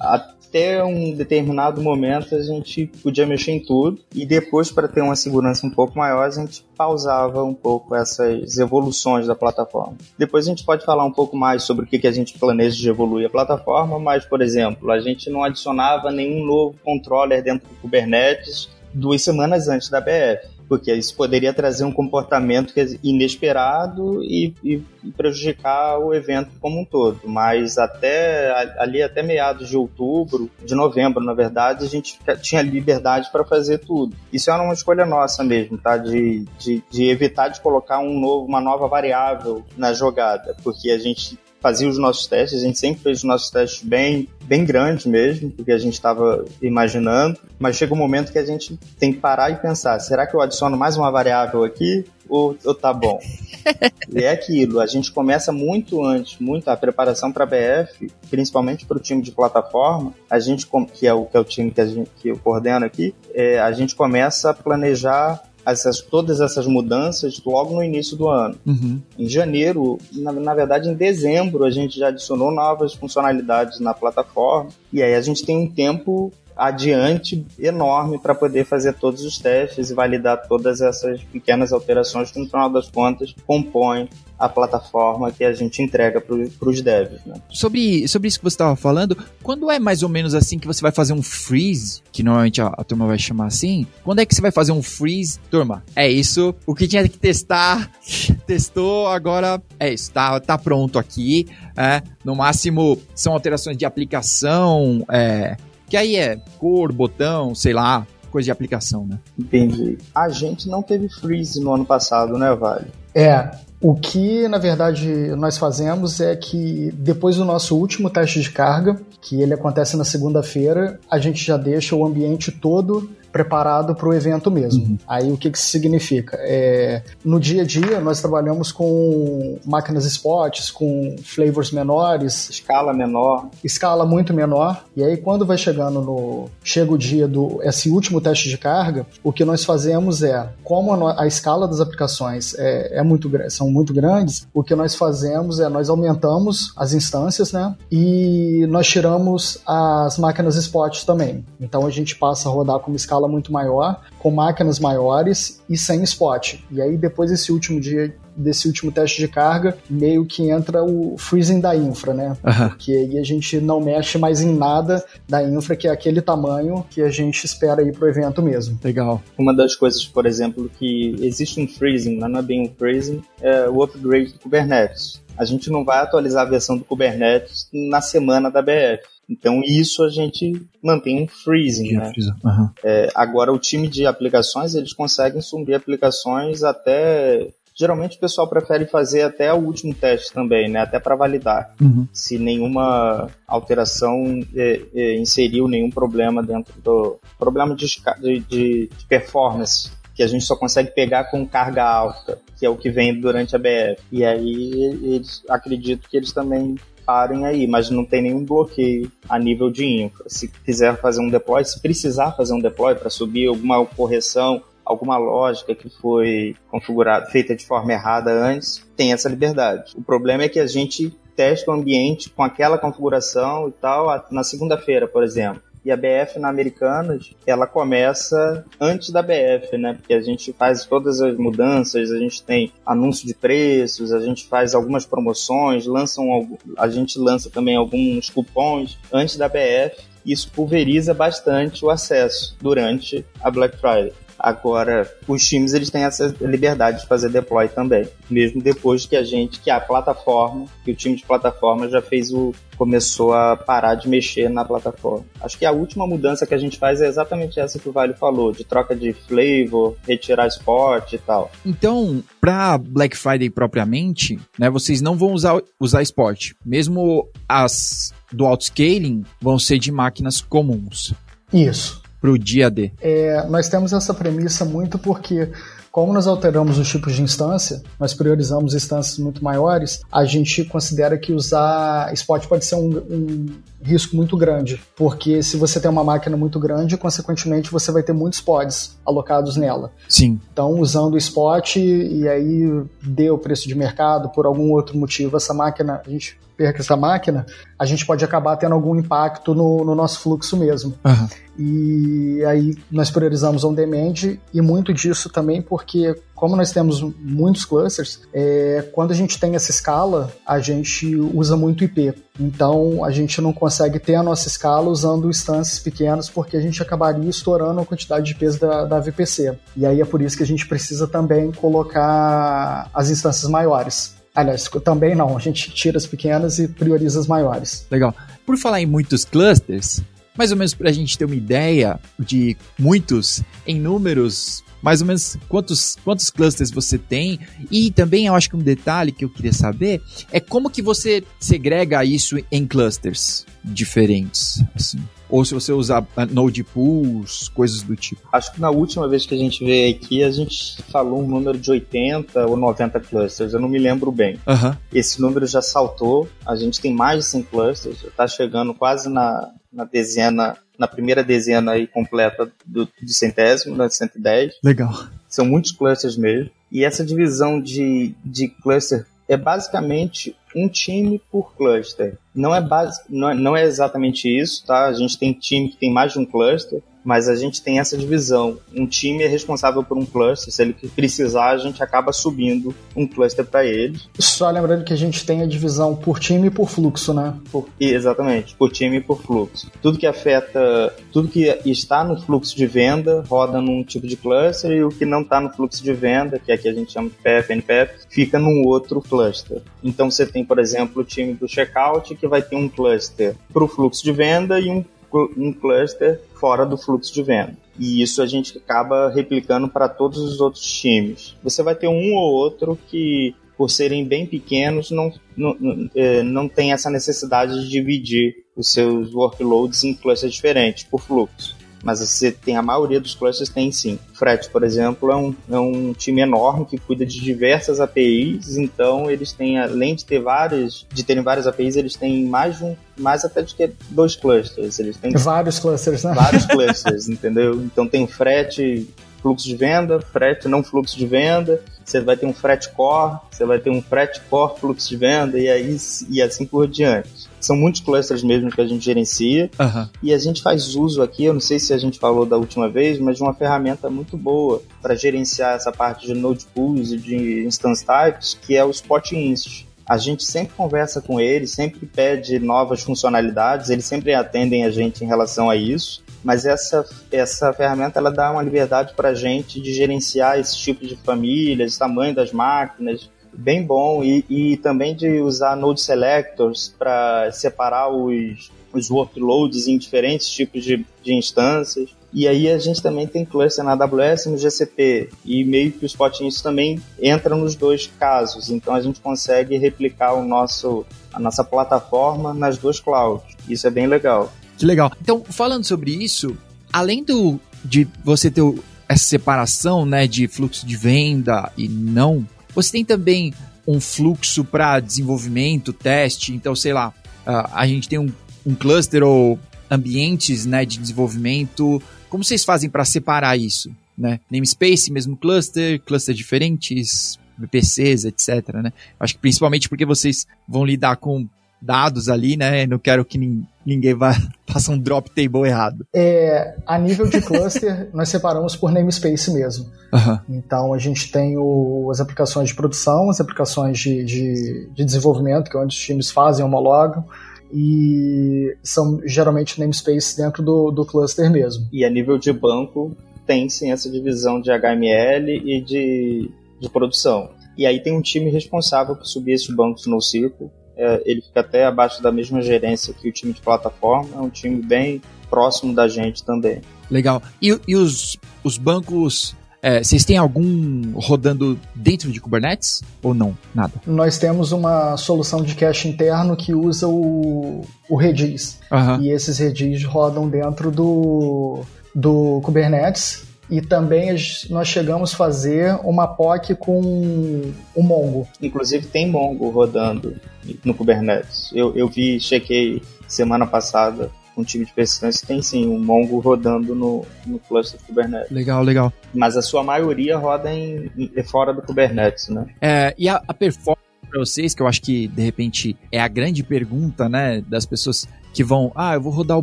a, 0.00 0.34
até 0.50 0.82
um 0.82 1.14
determinado 1.14 1.80
momento 1.80 2.34
a 2.34 2.42
gente 2.42 2.86
podia 3.02 3.24
mexer 3.24 3.52
em 3.52 3.60
tudo 3.60 4.00
e 4.12 4.26
depois 4.26 4.70
para 4.70 4.88
ter 4.88 5.00
uma 5.00 5.14
segurança 5.14 5.64
um 5.64 5.70
pouco 5.70 5.96
maior 5.96 6.26
a 6.26 6.30
gente 6.30 6.66
pausava 6.76 7.44
um 7.44 7.54
pouco 7.54 7.94
essas 7.94 8.58
evoluções 8.58 9.28
da 9.28 9.34
plataforma. 9.34 9.96
Depois 10.18 10.46
a 10.46 10.50
gente 10.50 10.64
pode 10.64 10.84
falar 10.84 11.04
um 11.04 11.12
pouco 11.12 11.36
mais 11.36 11.62
sobre 11.62 11.84
o 11.84 11.88
que, 11.88 12.00
que 12.00 12.06
a 12.06 12.12
gente 12.12 12.36
planeja 12.36 12.76
de 12.76 12.88
evoluir 12.88 13.26
a 13.26 13.30
plataforma, 13.30 13.98
mas 14.00 14.24
por 14.24 14.42
exemplo, 14.42 14.90
a 14.90 14.98
gente 14.98 15.30
não 15.30 15.44
adicionava 15.44 16.10
nenhum 16.10 16.44
novo 16.44 16.76
controller 16.84 17.42
dentro 17.42 17.68
do 17.68 17.74
Kubernetes 17.76 18.68
duas 18.92 19.22
semanas 19.22 19.68
antes 19.68 19.88
da 19.88 20.00
BF 20.00 20.59
porque 20.70 20.94
isso 20.94 21.16
poderia 21.16 21.52
trazer 21.52 21.82
um 21.82 21.90
comportamento 21.90 22.72
é 22.76 22.86
inesperado 23.02 24.22
e, 24.22 24.54
e, 24.62 24.80
prejudicar 25.16 25.98
o 25.98 26.14
evento 26.14 26.52
como 26.60 26.82
um 26.82 26.84
todo. 26.84 27.22
Mas 27.24 27.76
até 27.76 28.52
ali 28.78 29.02
até 29.02 29.20
meados 29.20 29.68
de 29.68 29.76
outubro, 29.76 30.48
de 30.64 30.76
novembro, 30.76 31.24
na 31.24 31.34
verdade, 31.34 31.84
a 31.84 31.88
gente 31.88 32.20
tinha 32.40 32.62
liberdade 32.62 33.32
para 33.32 33.44
fazer 33.44 33.78
tudo. 33.78 34.14
Isso 34.32 34.48
era 34.48 34.62
uma 34.62 34.72
escolha 34.72 35.04
nossa 35.04 35.42
mesmo, 35.42 35.76
tá? 35.76 35.96
De, 35.96 36.44
de, 36.56 36.84
de 36.88 37.10
evitar 37.10 37.48
de 37.48 37.60
colocar 37.60 37.98
um 37.98 38.20
novo, 38.20 38.46
uma 38.46 38.60
nova 38.60 38.86
variável 38.86 39.64
na 39.76 39.92
jogada, 39.92 40.54
porque 40.62 40.92
a 40.92 40.98
gente 40.98 41.36
fazia 41.60 41.88
os 41.88 41.98
nossos 41.98 42.26
testes, 42.26 42.60
a 42.60 42.64
gente 42.64 42.78
sempre 42.78 43.02
fez 43.02 43.18
os 43.18 43.24
nossos 43.24 43.50
testes 43.50 43.82
bem, 43.82 44.28
bem 44.44 44.64
grandes 44.64 45.06
mesmo, 45.06 45.50
porque 45.50 45.72
a 45.72 45.78
gente 45.78 45.94
estava 45.94 46.44
imaginando, 46.60 47.38
mas 47.58 47.76
chega 47.76 47.94
um 47.94 47.98
momento 47.98 48.32
que 48.32 48.38
a 48.38 48.44
gente 48.44 48.78
tem 48.98 49.12
que 49.12 49.18
parar 49.18 49.50
e 49.50 49.56
pensar, 49.56 49.98
será 50.00 50.26
que 50.26 50.34
eu 50.34 50.40
adiciono 50.40 50.76
mais 50.76 50.96
uma 50.96 51.10
variável 51.10 51.62
aqui 51.62 52.04
ou, 52.28 52.56
ou 52.64 52.74
tá 52.74 52.92
bom? 52.92 53.20
e 54.10 54.22
é 54.22 54.30
aquilo, 54.30 54.80
a 54.80 54.86
gente 54.86 55.12
começa 55.12 55.52
muito 55.52 56.02
antes, 56.04 56.38
muito 56.38 56.68
a 56.68 56.76
preparação 56.76 57.30
para 57.30 57.44
a 57.44 57.46
BF, 57.46 58.10
principalmente 58.30 58.86
para 58.86 58.96
o 58.96 59.00
time 59.00 59.22
de 59.22 59.32
plataforma, 59.32 60.14
a 60.30 60.38
gente, 60.38 60.66
que 60.94 61.06
é 61.06 61.12
o, 61.12 61.26
que 61.26 61.36
é 61.36 61.40
o 61.40 61.44
time 61.44 61.70
que, 61.70 61.86
gente, 61.86 62.10
que 62.16 62.28
eu 62.28 62.38
coordeno 62.38 62.86
aqui, 62.86 63.14
é, 63.34 63.58
a 63.60 63.72
gente 63.72 63.94
começa 63.94 64.50
a 64.50 64.54
planejar 64.54 65.42
essas, 65.64 66.00
todas 66.00 66.40
essas 66.40 66.66
mudanças 66.66 67.40
logo 67.44 67.74
no 67.74 67.82
início 67.82 68.16
do 68.16 68.28
ano. 68.28 68.56
Uhum. 68.66 69.00
Em 69.18 69.28
janeiro, 69.28 69.98
na, 70.12 70.32
na, 70.32 70.54
verdade 70.54 70.88
em 70.88 70.94
dezembro, 70.94 71.64
a 71.64 71.70
gente 71.70 71.98
já 71.98 72.08
adicionou 72.08 72.50
novas 72.50 72.94
funcionalidades 72.94 73.80
na 73.80 73.94
plataforma 73.94 74.70
e 74.92 75.02
aí 75.02 75.14
a 75.14 75.20
gente 75.20 75.44
tem 75.44 75.56
um 75.56 75.70
tempo 75.70 76.32
adiante 76.60 77.46
enorme 77.58 78.18
para 78.18 78.34
poder 78.34 78.66
fazer 78.66 78.92
todos 78.92 79.24
os 79.24 79.38
testes 79.38 79.88
e 79.88 79.94
validar 79.94 80.46
todas 80.46 80.82
essas 80.82 81.22
pequenas 81.24 81.72
alterações 81.72 82.30
que 82.30 82.38
no 82.38 82.46
final 82.46 82.68
das 82.68 82.90
contas 82.90 83.34
compõem 83.46 84.10
a 84.38 84.48
plataforma 84.48 85.32
que 85.32 85.42
a 85.42 85.52
gente 85.54 85.82
entrega 85.82 86.20
para 86.20 86.68
os 86.68 86.80
devs. 86.82 87.24
Né? 87.24 87.34
Sobre, 87.50 88.06
sobre 88.08 88.28
isso 88.28 88.38
que 88.38 88.44
você 88.44 88.54
estava 88.54 88.76
falando, 88.76 89.16
quando 89.42 89.70
é 89.70 89.78
mais 89.78 90.02
ou 90.02 90.08
menos 90.08 90.34
assim 90.34 90.58
que 90.58 90.66
você 90.66 90.82
vai 90.82 90.92
fazer 90.92 91.14
um 91.14 91.22
freeze, 91.22 92.02
que 92.12 92.22
normalmente 92.22 92.60
a, 92.60 92.66
a, 92.68 92.84
turma 92.84 93.06
vai 93.06 93.18
chamar 93.18 93.46
assim, 93.46 93.86
quando 94.02 94.20
é 94.20 94.26
que 94.26 94.34
você 94.34 94.40
vai 94.42 94.50
fazer 94.50 94.72
um 94.72 94.82
freeze? 94.82 95.38
Turma, 95.50 95.82
é 95.96 96.08
isso, 96.10 96.54
o 96.66 96.74
que 96.74 96.86
tinha 96.86 97.06
que 97.06 97.18
testar, 97.18 97.90
testou, 98.46 99.08
agora 99.08 99.62
é 99.78 99.92
isso, 99.92 100.10
tá, 100.10 100.38
tá 100.40 100.56
pronto 100.58 100.98
aqui. 100.98 101.46
É, 101.76 102.02
no 102.24 102.34
máximo 102.34 102.98
são 103.14 103.32
alterações 103.32 103.76
de 103.76 103.84
aplicação, 103.84 105.04
é, 105.10 105.56
que 105.90 105.96
aí 105.96 106.14
é 106.14 106.40
cor, 106.58 106.92
botão, 106.92 107.52
sei 107.52 107.72
lá, 107.72 108.06
coisa 108.30 108.44
de 108.44 108.52
aplicação, 108.52 109.04
né? 109.04 109.18
Entendi. 109.36 109.98
A 110.14 110.28
gente 110.28 110.68
não 110.68 110.82
teve 110.82 111.08
freeze 111.08 111.60
no 111.60 111.74
ano 111.74 111.84
passado, 111.84 112.38
né, 112.38 112.54
Vale? 112.54 112.86
É, 113.12 113.50
o 113.80 113.94
que, 113.94 114.46
na 114.46 114.58
verdade, 114.58 115.08
nós 115.36 115.58
fazemos 115.58 116.20
é 116.20 116.36
que 116.36 116.92
depois 116.94 117.36
do 117.36 117.44
nosso 117.44 117.76
último 117.76 118.08
teste 118.08 118.40
de 118.40 118.50
carga, 118.50 119.00
que 119.20 119.42
ele 119.42 119.52
acontece 119.52 119.96
na 119.96 120.04
segunda-feira, 120.04 121.00
a 121.10 121.18
gente 121.18 121.44
já 121.44 121.56
deixa 121.56 121.96
o 121.96 122.06
ambiente 122.06 122.52
todo 122.52 123.10
preparado 123.32 123.94
para 123.94 124.08
o 124.08 124.14
evento 124.14 124.50
mesmo. 124.50 124.84
Uhum. 124.84 124.98
Aí 125.06 125.30
o 125.30 125.36
que, 125.36 125.50
que 125.50 125.58
isso 125.58 125.68
significa? 125.68 126.36
É, 126.40 127.02
no 127.24 127.38
dia 127.38 127.62
a 127.62 127.64
dia, 127.64 128.00
nós 128.00 128.20
trabalhamos 128.20 128.72
com 128.72 129.58
máquinas 129.64 130.04
spots, 130.06 130.70
com 130.70 131.16
flavors 131.22 131.70
menores. 131.70 132.50
Escala 132.50 132.92
menor. 132.92 133.48
Escala 133.62 134.04
muito 134.04 134.34
menor. 134.34 134.84
E 134.96 135.02
aí, 135.02 135.16
quando 135.16 135.46
vai 135.46 135.58
chegando 135.58 136.00
no. 136.00 136.48
Chega 136.62 136.92
o 136.92 136.98
dia 136.98 137.26
do. 137.26 137.60
Esse 137.62 137.90
último 137.90 138.20
teste 138.20 138.48
de 138.48 138.58
carga, 138.58 139.06
o 139.22 139.32
que 139.32 139.44
nós 139.44 139.64
fazemos 139.64 140.22
é, 140.22 140.48
como 140.64 141.06
a, 141.06 141.22
a 141.22 141.26
escala 141.26 141.66
das 141.66 141.80
aplicações 141.80 142.54
é, 142.58 142.98
é 142.98 143.02
muito, 143.02 143.30
são 143.48 143.70
muito 143.70 143.92
grandes, 143.92 144.46
o 144.52 144.62
que 144.62 144.74
nós 144.74 144.94
fazemos 144.94 145.60
é 145.60 145.68
nós 145.68 145.88
aumentamos 145.88 146.72
as 146.76 146.92
instâncias, 146.92 147.52
né? 147.52 147.74
E 147.90 148.66
nós 148.68 148.86
tiramos 148.86 149.58
as 149.66 150.18
máquinas 150.18 150.56
spots 150.56 151.04
também. 151.04 151.44
Então 151.60 151.86
a 151.86 151.90
gente 151.90 152.16
passa 152.16 152.48
a 152.48 152.52
rodar 152.52 152.78
com 152.80 152.90
uma 152.90 152.96
escala 152.96 153.19
escala 153.20 153.28
muito 153.28 153.52
maior, 153.52 154.00
com 154.18 154.30
máquinas 154.30 154.78
maiores 154.78 155.62
e 155.68 155.76
sem 155.76 156.02
spot. 156.02 156.54
E 156.70 156.80
aí 156.80 156.96
depois 156.96 157.30
desse 157.30 157.52
último 157.52 157.80
dia 157.80 158.14
desse 158.36 158.66
último 158.66 158.90
teste 158.90 159.20
de 159.20 159.28
carga, 159.28 159.76
meio 159.88 160.24
que 160.24 160.48
entra 160.48 160.82
o 160.82 161.18
freezing 161.18 161.60
da 161.60 161.76
infra, 161.76 162.14
né? 162.14 162.36
Uhum. 162.42 162.70
Que 162.78 162.96
aí 162.96 163.18
a 163.18 163.22
gente 163.22 163.60
não 163.60 163.80
mexe 163.80 164.16
mais 164.16 164.40
em 164.40 164.56
nada 164.56 165.04
da 165.28 165.42
infra, 165.42 165.76
que 165.76 165.86
é 165.86 165.90
aquele 165.90 166.22
tamanho 166.22 166.84
que 166.88 167.02
a 167.02 167.10
gente 167.10 167.44
espera 167.44 167.82
ir 167.82 167.92
pro 167.92 168.08
evento 168.08 168.40
mesmo. 168.40 168.78
Legal. 168.82 169.20
Uma 169.36 169.54
das 169.54 169.74
coisas, 169.74 170.06
por 170.06 170.24
exemplo, 170.24 170.70
que 170.78 171.16
existe 171.20 171.60
um 171.60 171.68
freezing, 171.68 172.18
mas 172.18 172.30
não 172.30 172.38
é 172.38 172.42
bem 172.42 172.62
um 172.62 172.72
freezing, 172.78 173.22
é 173.42 173.68
o 173.68 173.82
upgrade 173.82 174.32
do 174.32 174.38
Kubernetes. 174.38 175.20
A 175.36 175.44
gente 175.44 175.70
não 175.70 175.84
vai 175.84 175.98
atualizar 175.98 176.46
a 176.46 176.50
versão 176.50 176.78
do 176.78 176.84
Kubernetes 176.84 177.68
na 177.72 178.00
semana 178.00 178.50
da 178.50 178.62
BF. 178.62 179.02
Então, 179.30 179.62
isso 179.64 180.02
a 180.02 180.08
gente 180.08 180.60
mantém 180.82 181.22
um 181.22 181.28
freezing. 181.28 181.92
Né? 181.92 182.12
Uhum. 182.44 182.68
É, 182.82 183.08
agora, 183.14 183.52
o 183.52 183.58
time 183.58 183.86
de 183.86 184.04
aplicações, 184.04 184.74
eles 184.74 184.92
conseguem 184.92 185.40
subir 185.40 185.74
aplicações 185.74 186.64
até 186.64 187.48
geralmente 187.80 188.18
o 188.18 188.20
pessoal 188.20 188.46
prefere 188.46 188.84
fazer 188.84 189.22
até 189.22 189.50
o 189.54 189.56
último 189.56 189.94
teste 189.94 190.34
também, 190.34 190.68
né? 190.68 190.80
Até 190.80 191.00
para 191.00 191.16
validar. 191.16 191.74
Uhum. 191.80 192.06
Se 192.12 192.38
nenhuma 192.38 193.30
alteração 193.46 194.40
é, 194.54 194.82
é, 194.94 195.16
inseriu 195.16 195.66
nenhum 195.66 195.90
problema 195.90 196.42
dentro 196.42 196.74
do 196.82 197.18
problema 197.38 197.74
de, 197.74 197.86
de, 198.20 198.40
de, 198.40 198.90
performance 199.08 199.90
que 200.14 200.22
a 200.22 200.26
gente 200.26 200.44
só 200.44 200.54
consegue 200.54 200.90
pegar 200.90 201.30
com 201.30 201.46
carga 201.46 201.82
alta, 201.82 202.38
que 202.58 202.66
é 202.66 202.68
o 202.68 202.76
que 202.76 202.90
vem 202.90 203.18
durante 203.18 203.56
a 203.56 203.58
BF. 203.58 204.02
E 204.12 204.22
aí 204.22 204.72
eles 205.02 205.42
acredito 205.48 206.06
que 206.10 206.18
eles 206.18 206.32
também 206.32 206.74
parem 207.04 207.46
aí, 207.46 207.66
mas 207.66 207.90
não 207.90 208.04
tem 208.04 208.22
nenhum 208.22 208.44
bloqueio 208.44 209.10
a 209.28 209.38
nível 209.38 209.70
de 209.70 209.84
infra. 209.84 210.24
Se 210.28 210.48
quiser 210.48 211.00
fazer 211.00 211.20
um 211.20 211.28
deploy, 211.28 211.64
se 211.64 211.80
precisar 211.80 212.32
fazer 212.32 212.52
um 212.54 212.60
deploy 212.60 212.94
para 212.94 213.10
subir 213.10 213.48
alguma 213.48 213.84
correção 213.86 214.62
alguma 214.82 215.16
lógica 215.16 215.72
que 215.74 215.88
foi 215.88 216.56
configurada, 216.68 217.26
feita 217.26 217.54
de 217.54 217.64
forma 217.64 217.92
errada 217.92 218.32
antes, 218.32 218.84
tem 218.96 219.12
essa 219.12 219.28
liberdade. 219.28 219.92
O 219.96 220.02
problema 220.02 220.42
é 220.42 220.48
que 220.48 220.58
a 220.58 220.66
gente 220.66 221.16
testa 221.36 221.70
o 221.70 221.74
ambiente 221.74 222.28
com 222.28 222.42
aquela 222.42 222.76
configuração 222.76 223.68
e 223.68 223.72
tal 223.72 224.26
na 224.30 224.42
segunda-feira, 224.42 225.06
por 225.06 225.22
exemplo. 225.22 225.62
E 225.84 225.90
a 225.90 225.96
BF 225.96 226.38
na 226.38 226.48
Americanas, 226.48 227.30
ela 227.46 227.66
começa 227.66 228.64
antes 228.80 229.10
da 229.10 229.22
BF, 229.22 229.78
né? 229.78 229.94
Porque 229.94 230.12
a 230.12 230.20
gente 230.20 230.52
faz 230.52 230.84
todas 230.84 231.20
as 231.20 231.36
mudanças, 231.36 232.10
a 232.10 232.18
gente 232.18 232.42
tem 232.42 232.72
anúncio 232.84 233.26
de 233.26 233.34
preços, 233.34 234.12
a 234.12 234.20
gente 234.20 234.46
faz 234.46 234.74
algumas 234.74 235.06
promoções, 235.06 235.86
lançam, 235.86 236.58
a 236.76 236.88
gente 236.88 237.18
lança 237.18 237.48
também 237.48 237.76
alguns 237.76 238.28
cupons 238.28 238.98
antes 239.12 239.36
da 239.36 239.48
BF. 239.48 240.10
Isso 240.24 240.50
pulveriza 240.50 241.14
bastante 241.14 241.82
o 241.84 241.90
acesso 241.90 242.54
durante 242.60 243.24
a 243.40 243.50
Black 243.50 243.78
Friday. 243.78 244.12
Agora, 244.42 245.06
os 245.28 245.46
times 245.46 245.74
eles 245.74 245.90
têm 245.90 246.04
essa 246.04 246.34
liberdade 246.40 247.00
de 247.00 247.06
fazer 247.06 247.28
deploy 247.28 247.68
também, 247.68 248.08
mesmo 248.28 248.62
depois 248.62 249.04
que 249.04 249.14
a 249.14 249.22
gente, 249.22 249.60
que 249.60 249.70
a 249.70 249.78
plataforma, 249.78 250.64
que 250.82 250.90
o 250.90 250.94
time 250.94 251.14
de 251.14 251.24
plataforma 251.24 251.88
já 251.88 252.00
fez 252.00 252.32
o 252.32 252.52
começou 252.80 253.34
a 253.34 253.58
parar 253.58 253.94
de 253.94 254.08
mexer 254.08 254.48
na 254.48 254.64
plataforma. 254.64 255.26
Acho 255.42 255.58
que 255.58 255.66
a 255.66 255.70
última 255.70 256.06
mudança 256.06 256.46
que 256.46 256.54
a 256.54 256.58
gente 256.58 256.78
faz 256.78 257.02
é 257.02 257.06
exatamente 257.06 257.60
essa 257.60 257.78
que 257.78 257.86
o 257.86 257.92
Vale 257.92 258.14
falou, 258.14 258.52
de 258.52 258.64
troca 258.64 258.96
de 258.96 259.12
flavor, 259.12 259.96
retirar 260.08 260.46
spot 260.46 261.12
e 261.12 261.18
tal. 261.18 261.50
Então, 261.66 262.24
para 262.40 262.78
Black 262.78 263.18
Friday 263.18 263.50
propriamente, 263.50 264.40
né, 264.58 264.70
vocês 264.70 265.02
não 265.02 265.14
vão 265.14 265.34
usar 265.34 265.60
usar 265.78 266.00
spot. 266.00 266.52
Mesmo 266.64 267.28
as 267.46 268.14
do 268.32 268.46
outscaling 268.46 269.24
vão 269.42 269.58
ser 269.58 269.78
de 269.78 269.92
máquinas 269.92 270.40
comuns. 270.40 271.12
Isso 271.52 271.99
para 272.20 272.30
o 272.30 272.38
dia 272.38 272.70
D? 272.70 272.92
É, 273.00 273.46
nós 273.48 273.68
temos 273.68 273.92
essa 273.92 274.12
premissa 274.12 274.64
muito 274.64 274.98
porque 274.98 275.50
como 275.90 276.12
nós 276.12 276.26
alteramos 276.26 276.78
os 276.78 276.88
tipos 276.88 277.14
de 277.14 277.22
instância, 277.22 277.82
nós 277.98 278.14
priorizamos 278.14 278.74
instâncias 278.74 279.18
muito 279.18 279.42
maiores, 279.42 280.00
a 280.10 280.24
gente 280.24 280.64
considera 280.64 281.18
que 281.18 281.32
usar 281.32 282.12
spot 282.14 282.46
pode 282.46 282.64
ser 282.64 282.76
um, 282.76 282.96
um, 282.96 283.46
risco 283.82 284.14
muito 284.14 284.36
grande, 284.36 284.80
porque 284.96 285.42
se 285.42 285.56
você 285.56 285.80
tem 285.80 285.90
uma 285.90 286.04
máquina 286.04 286.36
muito 286.36 286.58
grande, 286.58 286.96
consequentemente 286.96 287.70
você 287.70 287.90
vai 287.90 288.02
ter 288.02 288.12
muitos 288.12 288.40
pods 288.40 288.98
alocados 289.06 289.56
nela. 289.56 289.92
Sim. 290.08 290.40
Então, 290.52 290.78
usando 290.78 291.14
o 291.14 291.18
spot 291.18 291.76
e 291.76 292.28
aí 292.28 292.84
deu 293.02 293.34
o 293.34 293.38
preço 293.38 293.66
de 293.66 293.74
mercado, 293.74 294.28
por 294.30 294.46
algum 294.46 294.70
outro 294.72 294.96
motivo, 294.98 295.36
essa 295.36 295.54
máquina, 295.54 296.00
a 296.06 296.10
gente 296.10 296.38
perca 296.60 296.82
essa 296.82 296.94
máquina, 296.94 297.46
a 297.78 297.86
gente 297.86 298.04
pode 298.04 298.22
acabar 298.22 298.54
tendo 298.54 298.74
algum 298.74 298.94
impacto 298.94 299.54
no, 299.54 299.82
no 299.82 299.94
nosso 299.94 300.20
fluxo 300.20 300.58
mesmo. 300.58 300.92
Uhum. 301.02 301.28
E 301.58 302.44
aí 302.44 302.76
nós 302.90 303.10
priorizamos 303.10 303.64
on 303.64 303.72
demand 303.72 304.36
e 304.52 304.60
muito 304.60 304.92
disso 304.92 305.30
também 305.30 305.62
porque 305.62 306.14
como 306.34 306.56
nós 306.56 306.70
temos 306.72 307.02
muitos 307.18 307.66
clusters, 307.66 308.20
é, 308.32 308.88
quando 308.92 309.10
a 309.10 309.14
gente 309.14 309.38
tem 309.38 309.54
essa 309.54 309.70
escala, 309.70 310.32
a 310.46 310.58
gente 310.58 311.14
usa 311.14 311.54
muito 311.54 311.84
IP. 311.84 312.14
Então 312.40 313.04
a 313.04 313.10
gente 313.10 313.40
não 313.40 313.52
consegue 313.52 313.98
ter 313.98 314.14
a 314.14 314.22
nossa 314.22 314.48
escala 314.48 314.88
usando 314.88 315.28
instâncias 315.28 315.78
pequenas 315.78 316.30
porque 316.30 316.56
a 316.56 316.60
gente 316.60 316.82
acabaria 316.82 317.28
estourando 317.28 317.80
a 317.80 317.84
quantidade 317.84 318.26
de 318.26 318.34
peso 318.34 318.58
da, 318.58 318.84
da 318.86 318.98
VPC. 318.98 319.56
E 319.76 319.84
aí 319.84 320.00
é 320.00 320.04
por 320.04 320.22
isso 320.22 320.36
que 320.36 320.42
a 320.42 320.46
gente 320.46 320.66
precisa 320.66 321.06
também 321.06 321.52
colocar 321.52 322.88
as 322.94 323.10
instâncias 323.10 323.50
maiores. 323.50 324.16
Aliás, 324.34 324.70
também 324.82 325.14
não, 325.14 325.36
a 325.36 325.40
gente 325.40 325.70
tira 325.72 325.98
as 325.98 326.06
pequenas 326.06 326.58
e 326.58 326.68
prioriza 326.68 327.20
as 327.20 327.26
maiores. 327.26 327.86
Legal. 327.90 328.14
Por 328.46 328.56
falar 328.56 328.80
em 328.80 328.86
muitos 328.86 329.24
clusters, 329.24 330.00
mais 330.36 330.50
ou 330.50 330.56
menos 330.56 330.72
para 330.72 330.88
a 330.88 330.92
gente 330.92 331.18
ter 331.18 331.24
uma 331.24 331.34
ideia 331.34 332.00
de 332.18 332.56
muitos 332.78 333.42
em 333.66 333.78
números, 333.78 334.64
mais 334.82 335.00
ou 335.00 335.06
menos 335.06 335.36
quantos, 335.48 335.96
quantos 336.04 336.30
clusters 336.30 336.70
você 336.70 336.98
tem. 336.98 337.38
E 337.70 337.90
também 337.90 338.26
eu 338.26 338.34
acho 338.34 338.48
que 338.48 338.56
um 338.56 338.60
detalhe 338.60 339.12
que 339.12 339.24
eu 339.24 339.30
queria 339.30 339.52
saber 339.52 340.02
é 340.32 340.40
como 340.40 340.70
que 340.70 340.82
você 340.82 341.22
segrega 341.38 342.04
isso 342.04 342.38
em 342.50 342.66
clusters 342.66 343.46
diferentes, 343.64 344.62
assim 344.74 345.00
ou 345.30 345.44
se 345.44 345.54
você 345.54 345.72
usar 345.72 346.06
node 346.30 346.64
pools, 346.64 347.48
coisas 347.50 347.82
do 347.82 347.94
tipo. 347.94 348.20
Acho 348.32 348.52
que 348.52 348.60
na 348.60 348.70
última 348.70 349.08
vez 349.08 349.24
que 349.24 349.34
a 349.34 349.38
gente 349.38 349.64
veio 349.64 349.94
aqui, 349.94 350.22
a 350.22 350.30
gente 350.30 350.82
falou 350.90 351.22
um 351.22 351.26
número 351.26 351.56
de 351.56 351.70
80 351.70 352.46
ou 352.46 352.56
90 352.56 353.00
clusters, 353.00 353.52
eu 353.52 353.60
não 353.60 353.68
me 353.68 353.78
lembro 353.78 354.10
bem. 354.10 354.38
Uhum. 354.46 354.76
Esse 354.92 355.20
número 355.20 355.46
já 355.46 355.62
saltou, 355.62 356.28
a 356.44 356.56
gente 356.56 356.80
tem 356.80 356.92
mais 356.92 357.20
de 357.20 357.30
100 357.30 357.42
clusters, 357.44 358.02
está 358.02 358.26
chegando 358.26 358.74
quase 358.74 359.08
na, 359.08 359.50
na 359.72 359.84
dezena, 359.84 360.56
na 360.80 360.88
primeira 360.88 361.22
dezena 361.22 361.72
aí 361.72 361.86
completa 361.86 362.50
do, 362.64 362.86
do 362.86 363.12
centésimo, 363.12 363.76
da 363.76 363.90
110. 363.90 364.54
Legal. 364.64 364.90
São 365.28 365.44
muitos 365.44 365.72
clusters 365.72 366.16
mesmo. 366.16 366.50
E 366.72 366.86
essa 366.86 367.04
divisão 367.04 367.60
de, 367.60 368.14
de 368.24 368.48
cluster 368.48 369.06
é 369.28 369.36
basicamente 369.36 370.34
um 370.56 370.66
time 370.68 371.20
por 371.30 371.54
cluster. 371.54 372.16
Não 372.34 372.54
é, 372.54 372.62
base, 372.62 372.98
não 373.10 373.28
é, 373.28 373.34
não 373.34 373.54
é 373.54 373.62
exatamente 373.62 374.26
isso, 374.26 374.64
tá? 374.66 374.86
A 374.86 374.94
gente 374.94 375.18
tem 375.18 375.34
time 375.34 375.68
que 375.68 375.76
tem 375.76 375.92
mais 375.92 376.14
de 376.14 376.18
um 376.18 376.24
cluster, 376.24 376.82
mas 377.04 377.28
a 377.28 377.34
gente 377.34 377.62
tem 377.62 377.78
essa 377.78 377.96
divisão. 377.96 378.58
Um 378.74 378.86
time 378.86 379.22
é 379.22 379.26
responsável 379.26 379.82
por 379.82 379.96
um 379.96 380.04
cluster, 380.04 380.52
se 380.52 380.62
ele 380.62 380.74
precisar, 380.94 381.50
a 381.50 381.58
gente 381.58 381.82
acaba 381.82 382.12
subindo 382.12 382.74
um 382.94 383.06
cluster 383.06 383.44
para 383.44 383.64
ele. 383.64 383.98
Só 384.18 384.50
lembrando 384.50 384.84
que 384.84 384.92
a 384.92 384.96
gente 384.96 385.24
tem 385.24 385.42
a 385.42 385.46
divisão 385.46 385.94
por 385.94 386.18
time 386.18 386.48
e 386.48 386.50
por 386.50 386.68
fluxo, 386.68 387.14
né? 387.14 387.34
Por, 387.50 387.68
exatamente, 387.78 388.54
por 388.54 388.70
time 388.70 388.98
e 388.98 389.00
por 389.00 389.22
fluxo. 389.22 389.70
Tudo 389.82 389.98
que 389.98 390.06
afeta, 390.06 390.94
tudo 391.12 391.28
que 391.28 391.44
está 391.64 392.04
no 392.04 392.20
fluxo 392.20 392.56
de 392.56 392.66
venda 392.66 393.24
roda 393.28 393.60
num 393.60 393.82
tipo 393.82 394.06
de 394.06 394.16
cluster 394.16 394.70
e 394.70 394.84
o 394.84 394.88
que 394.88 395.04
não 395.04 395.22
está 395.22 395.40
no 395.40 395.50
fluxo 395.50 395.82
de 395.82 395.92
venda, 395.92 396.38
que 396.38 396.52
aqui 396.52 396.68
a 396.68 396.72
gente 396.72 396.92
chama 396.92 397.08
de 397.08 397.16
PF, 397.16 397.52
NPF, 397.52 397.94
fica 398.08 398.38
num 398.38 398.66
outro 398.66 399.00
cluster. 399.00 399.62
Então 399.82 400.10
você 400.10 400.26
tem, 400.26 400.44
por 400.44 400.58
exemplo, 400.58 401.02
o 401.02 401.04
time 401.04 401.34
do 401.34 401.48
checkout 401.48 402.14
que 402.14 402.26
vai 402.26 402.42
ter 402.42 402.56
um 402.56 402.68
cluster 402.68 403.34
para 403.52 403.64
o 403.64 403.68
fluxo 403.68 404.02
de 404.02 404.12
venda 404.12 404.60
e 404.60 404.70
um 404.70 404.84
um 405.12 405.52
cluster 405.52 406.20
fora 406.34 406.64
do 406.64 406.76
fluxo 406.76 407.12
de 407.12 407.22
venda. 407.22 407.56
E 407.78 408.02
isso 408.02 408.20
a 408.22 408.26
gente 408.26 408.58
acaba 408.58 409.10
replicando 409.10 409.68
para 409.68 409.88
todos 409.88 410.18
os 410.18 410.40
outros 410.40 410.64
times. 410.64 411.36
Você 411.42 411.62
vai 411.62 411.74
ter 411.74 411.88
um 411.88 412.14
ou 412.14 412.32
outro 412.32 412.78
que, 412.88 413.34
por 413.56 413.70
serem 413.70 414.04
bem 414.04 414.26
pequenos, 414.26 414.90
não, 414.90 415.12
não, 415.36 415.56
é, 415.94 416.22
não 416.22 416.48
tem 416.48 416.72
essa 416.72 416.90
necessidade 416.90 417.62
de 417.62 417.68
dividir 417.68 418.44
os 418.56 418.72
seus 418.72 419.14
workloads 419.14 419.84
em 419.84 419.94
clusters 419.94 420.34
diferentes 420.34 420.84
por 420.84 421.00
fluxo 421.00 421.59
mas 421.82 422.00
você 422.00 422.30
tem 422.30 422.56
a 422.56 422.62
maioria 422.62 423.00
dos 423.00 423.14
clusters 423.14 423.48
tem 423.48 423.70
sim. 423.72 423.98
Fret, 424.12 424.48
por 424.50 424.62
exemplo, 424.62 425.10
é 425.10 425.16
um, 425.16 425.34
é 425.50 425.58
um 425.58 425.92
time 425.92 426.20
enorme 426.20 426.66
que 426.66 426.78
cuida 426.78 427.06
de 427.06 427.20
diversas 427.20 427.80
APIs, 427.80 428.56
então 428.56 429.10
eles 429.10 429.32
têm, 429.32 429.58
além 429.58 429.94
de 429.94 430.04
ter 430.04 430.20
várias, 430.20 430.86
de 430.92 431.02
terem 431.02 431.22
várias 431.22 431.46
APIs, 431.46 431.76
eles 431.76 431.96
têm 431.96 432.24
mais 432.24 432.58
de 432.58 432.64
um, 432.64 432.76
mais 432.98 433.24
até 433.24 433.42
de 433.42 433.54
que 433.54 433.70
dois 433.88 434.14
clusters. 434.14 434.78
Eles 434.78 434.96
têm 434.96 435.12
vários 435.12 435.58
clusters, 435.58 436.04
né? 436.04 436.12
Vários 436.14 436.44
clusters, 436.46 437.08
entendeu? 437.08 437.62
Então 437.62 437.88
tem 437.88 438.04
o 438.04 438.06
Fret 438.06 438.86
fluxo 439.22 439.46
de 439.46 439.56
venda, 439.56 440.00
frete 440.00 440.48
não 440.48 440.62
fluxo 440.62 440.96
de 440.96 441.06
venda, 441.06 441.62
você 441.84 442.00
vai 442.00 442.16
ter 442.16 442.26
um 442.26 442.32
frete 442.32 442.70
core, 442.70 443.18
você 443.30 443.44
vai 443.44 443.58
ter 443.58 443.70
um 443.70 443.82
frete 443.82 444.20
core 444.30 444.58
fluxo 444.58 444.88
de 444.88 444.96
venda 444.96 445.38
e, 445.38 445.48
aí, 445.48 445.76
e 446.08 446.22
assim 446.22 446.46
por 446.46 446.66
diante. 446.68 447.28
São 447.40 447.56
muitos 447.56 447.80
clusters 447.80 448.22
mesmo 448.22 448.50
que 448.50 448.60
a 448.60 448.66
gente 448.66 448.84
gerencia 448.84 449.50
Aham. 449.58 449.88
e 450.02 450.12
a 450.12 450.18
gente 450.18 450.42
faz 450.42 450.74
uso 450.74 451.02
aqui, 451.02 451.24
eu 451.24 451.32
não 451.32 451.40
sei 451.40 451.58
se 451.58 451.72
a 451.72 451.78
gente 451.78 451.98
falou 451.98 452.26
da 452.26 452.36
última 452.36 452.68
vez, 452.68 452.98
mas 452.98 453.16
de 453.16 453.22
uma 453.22 453.34
ferramenta 453.34 453.88
muito 453.88 454.16
boa 454.16 454.62
para 454.82 454.94
gerenciar 454.94 455.54
essa 455.54 455.72
parte 455.72 456.06
de 456.06 456.14
node 456.14 456.46
pools 456.54 456.92
e 456.92 456.96
de 456.96 457.44
instance 457.44 457.84
types, 457.84 458.38
que 458.40 458.56
é 458.56 458.64
o 458.64 458.70
Spot 458.70 459.12
Inst. 459.12 459.66
A 459.90 459.98
gente 459.98 460.22
sempre 460.22 460.54
conversa 460.56 461.00
com 461.02 461.18
eles, 461.18 461.50
sempre 461.50 461.84
pede 461.84 462.38
novas 462.38 462.80
funcionalidades, 462.80 463.70
eles 463.70 463.84
sempre 463.84 464.14
atendem 464.14 464.64
a 464.64 464.70
gente 464.70 465.02
em 465.02 465.06
relação 465.06 465.50
a 465.50 465.56
isso. 465.56 466.04
Mas 466.22 466.44
essa, 466.44 466.84
essa 467.10 467.52
ferramenta 467.52 467.98
ela 467.98 468.10
dá 468.10 468.30
uma 468.30 468.42
liberdade 468.42 468.94
para 468.94 469.10
a 469.10 469.14
gente 469.14 469.60
de 469.60 469.72
gerenciar 469.72 470.38
esse 470.38 470.56
tipo 470.56 470.86
de 470.86 470.96
famílias, 470.96 471.78
tamanho 471.78 472.14
das 472.14 472.32
máquinas, 472.32 473.10
bem 473.32 473.62
bom. 473.62 474.04
E, 474.04 474.24
e 474.28 474.56
também 474.58 474.94
de 474.94 475.20
usar 475.20 475.56
node 475.56 475.80
selectors 475.80 476.74
para 476.78 477.30
separar 477.32 477.88
os, 477.88 478.50
os 478.72 478.90
workloads 478.90 479.66
em 479.66 479.78
diferentes 479.78 480.28
tipos 480.28 480.62
de, 480.64 480.84
de 481.02 481.14
instâncias. 481.14 481.90
E 482.12 482.26
aí 482.26 482.50
a 482.50 482.58
gente 482.58 482.82
também 482.82 483.06
tem 483.06 483.24
cluster 483.24 483.64
na 483.64 483.72
AWS 483.72 484.26
e 484.26 484.30
no 484.30 484.38
GCP. 484.38 485.10
E 485.24 485.44
meio 485.44 485.70
que 485.72 485.84
o 485.84 485.86
Spotinhos 485.86 486.42
também 486.42 486.82
entra 487.00 487.36
nos 487.36 487.54
dois 487.54 487.86
casos. 487.98 488.50
Então 488.50 488.74
a 488.74 488.80
gente 488.80 489.00
consegue 489.00 489.56
replicar 489.56 490.14
o 490.14 490.24
nosso, 490.24 490.84
a 491.12 491.20
nossa 491.20 491.44
plataforma 491.44 492.34
nas 492.34 492.58
duas 492.58 492.80
clouds. 492.80 493.36
Isso 493.48 493.66
é 493.66 493.70
bem 493.70 493.86
legal. 493.86 494.32
Que 494.60 494.66
legal. 494.66 494.92
Então, 495.00 495.24
falando 495.24 495.64
sobre 495.64 495.90
isso, 495.90 496.36
além 496.70 497.02
do 497.02 497.40
de 497.64 497.88
você 498.04 498.30
ter 498.30 498.42
essa 498.86 499.04
separação, 499.04 499.86
né, 499.86 500.06
de 500.06 500.28
fluxo 500.28 500.66
de 500.66 500.76
venda 500.76 501.50
e 501.56 501.66
não, 501.66 502.28
você 502.54 502.72
tem 502.72 502.84
também 502.84 503.32
um 503.66 503.80
fluxo 503.80 504.44
para 504.44 504.78
desenvolvimento, 504.78 505.72
teste. 505.72 506.34
Então, 506.34 506.54
sei 506.54 506.74
lá, 506.74 506.92
a 507.24 507.66
gente 507.66 507.88
tem 507.88 507.98
um, 507.98 508.12
um 508.44 508.54
cluster 508.54 509.02
ou 509.02 509.38
ambientes, 509.70 510.44
né, 510.44 510.66
de 510.66 510.78
desenvolvimento. 510.78 511.82
Como 512.10 512.22
vocês 512.22 512.44
fazem 512.44 512.68
para 512.68 512.84
separar 512.84 513.38
isso, 513.38 513.74
né? 513.96 514.20
Namespace, 514.30 514.92
mesmo 514.92 515.16
cluster, 515.16 515.80
clusters 515.80 516.18
diferentes, 516.18 517.18
VPCs, 517.38 518.04
etc, 518.04 518.56
né? 518.62 518.74
Acho 518.98 519.14
que 519.14 519.20
principalmente 519.20 519.70
porque 519.70 519.86
vocês 519.86 520.26
vão 520.46 520.66
lidar 520.66 520.96
com 520.96 521.26
dados 521.60 522.08
ali, 522.08 522.36
né? 522.36 522.66
Não 522.66 522.78
quero 522.78 523.04
que 523.04 523.18
nin- 523.18 523.44
ninguém 523.64 523.94
vá 523.94 524.12
faça 524.48 524.72
um 524.72 524.78
drop 524.78 525.10
table 525.10 525.46
errado. 525.48 525.86
É, 525.94 526.56
a 526.66 526.78
nível 526.78 527.08
de 527.08 527.20
cluster, 527.20 527.88
nós 527.94 528.08
separamos 528.08 528.56
por 528.56 528.70
namespace 528.72 529.32
mesmo. 529.32 529.66
Aham. 529.92 530.20
Então 530.28 530.72
a 530.72 530.78
gente 530.78 531.10
tem 531.12 531.36
o- 531.36 531.88
as 531.90 532.00
aplicações 532.00 532.48
de 532.50 532.54
produção, 532.54 533.10
as 533.10 533.20
aplicações 533.20 533.78
de, 533.78 534.04
de, 534.04 534.68
de 534.74 534.84
desenvolvimento, 534.84 535.50
que 535.50 535.56
é 535.56 535.60
onde 535.60 535.74
os 535.76 535.80
times 535.80 536.10
fazem, 536.10 536.44
homologam, 536.44 537.04
e 537.52 538.56
são 538.62 539.00
geralmente 539.04 539.58
namespace 539.58 540.16
dentro 540.16 540.42
do, 540.42 540.70
do 540.70 540.84
cluster 540.86 541.30
mesmo. 541.30 541.66
E 541.72 541.84
a 541.84 541.90
nível 541.90 542.16
de 542.18 542.32
banco, 542.32 542.96
tem 543.26 543.48
sim 543.48 543.70
essa 543.70 543.90
divisão 543.90 544.40
de 544.40 544.50
HML 544.50 545.28
e 545.44 545.60
de, 545.60 546.30
de 546.60 546.68
produção. 546.70 547.30
E 547.56 547.66
aí 547.66 547.82
tem 547.82 547.92
um 547.92 548.00
time 548.00 548.30
responsável 548.30 548.96
por 548.96 549.04
subir 549.04 549.32
esses 549.32 549.54
bancos 549.54 549.86
no 549.86 550.00
ciclo. 550.00 550.50
É, 550.80 551.02
ele 551.04 551.20
fica 551.20 551.40
até 551.40 551.66
abaixo 551.66 552.02
da 552.02 552.10
mesma 552.10 552.40
gerência 552.40 552.94
que 552.94 553.06
o 553.06 553.12
time 553.12 553.34
de 553.34 553.40
plataforma. 553.42 554.08
É 554.14 554.18
um 554.18 554.30
time 554.30 554.62
bem 554.62 555.02
próximo 555.28 555.74
da 555.74 555.86
gente 555.86 556.24
também. 556.24 556.62
Legal. 556.90 557.22
E, 557.40 557.58
e 557.68 557.76
os, 557.76 558.16
os 558.42 558.56
bancos, 558.56 559.36
é, 559.60 559.84
vocês 559.84 560.06
têm 560.06 560.16
algum 560.16 560.98
rodando 560.98 561.60
dentro 561.74 562.10
de 562.10 562.18
Kubernetes 562.18 562.82
ou 563.02 563.12
não? 563.12 563.36
Nada. 563.54 563.74
Nós 563.86 564.16
temos 564.16 564.52
uma 564.52 564.96
solução 564.96 565.42
de 565.42 565.54
cache 565.54 565.86
interno 565.86 566.34
que 566.34 566.54
usa 566.54 566.88
o, 566.88 567.62
o 567.88 567.96
Redis. 567.96 568.58
Aham. 568.72 569.02
E 569.02 569.10
esses 569.10 569.38
Redis 569.38 569.84
rodam 569.84 570.30
dentro 570.30 570.70
do, 570.70 571.60
do 571.94 572.40
Kubernetes. 572.42 573.28
E 573.50 573.60
também 573.60 574.14
nós 574.48 574.68
chegamos 574.68 575.12
a 575.12 575.16
fazer 575.16 575.74
uma 575.82 576.06
POC 576.06 576.54
com 576.54 577.52
o 577.74 577.82
Mongo. 577.82 578.28
Inclusive 578.40 578.86
tem 578.86 579.10
Mongo 579.10 579.50
rodando 579.50 580.16
no 580.64 580.72
Kubernetes. 580.74 581.50
Eu, 581.54 581.74
eu 581.76 581.88
vi, 581.88 582.20
chequei 582.20 582.82
semana 583.08 583.46
passada 583.46 584.10
com 584.34 584.42
um 584.42 584.44
time 584.44 584.64
de 584.64 584.72
pesquisa, 584.72 585.26
tem 585.26 585.42
sim 585.42 585.66
um 585.66 585.78
Mongo 585.78 586.20
rodando 586.20 586.74
no, 586.74 587.04
no 587.26 587.38
cluster 587.40 587.80
Kubernetes. 587.86 588.30
Legal, 588.30 588.62
legal. 588.62 588.92
Mas 589.12 589.36
a 589.36 589.42
sua 589.42 589.64
maioria 589.64 590.16
roda 590.16 590.52
em, 590.52 590.90
em- 590.96 591.22
fora 591.24 591.52
do 591.52 591.60
Kubernetes, 591.60 592.28
né? 592.28 592.46
É, 592.60 592.94
e 592.96 593.08
a, 593.08 593.20
a 593.26 593.34
performance 593.34 593.80
para 594.08 594.20
vocês, 594.20 594.54
que 594.54 594.62
eu 594.62 594.66
acho 594.66 594.82
que 594.82 595.08
de 595.08 595.22
repente 595.22 595.76
é 595.90 596.00
a 596.00 596.08
grande 596.08 596.42
pergunta, 596.42 597.08
né, 597.08 597.40
das 597.46 597.64
pessoas 597.66 598.08
que 598.32 598.44
vão, 598.44 598.72
ah, 598.74 598.94
eu 598.94 599.00
vou 599.00 599.12
rodar 599.12 599.36
o 599.38 599.42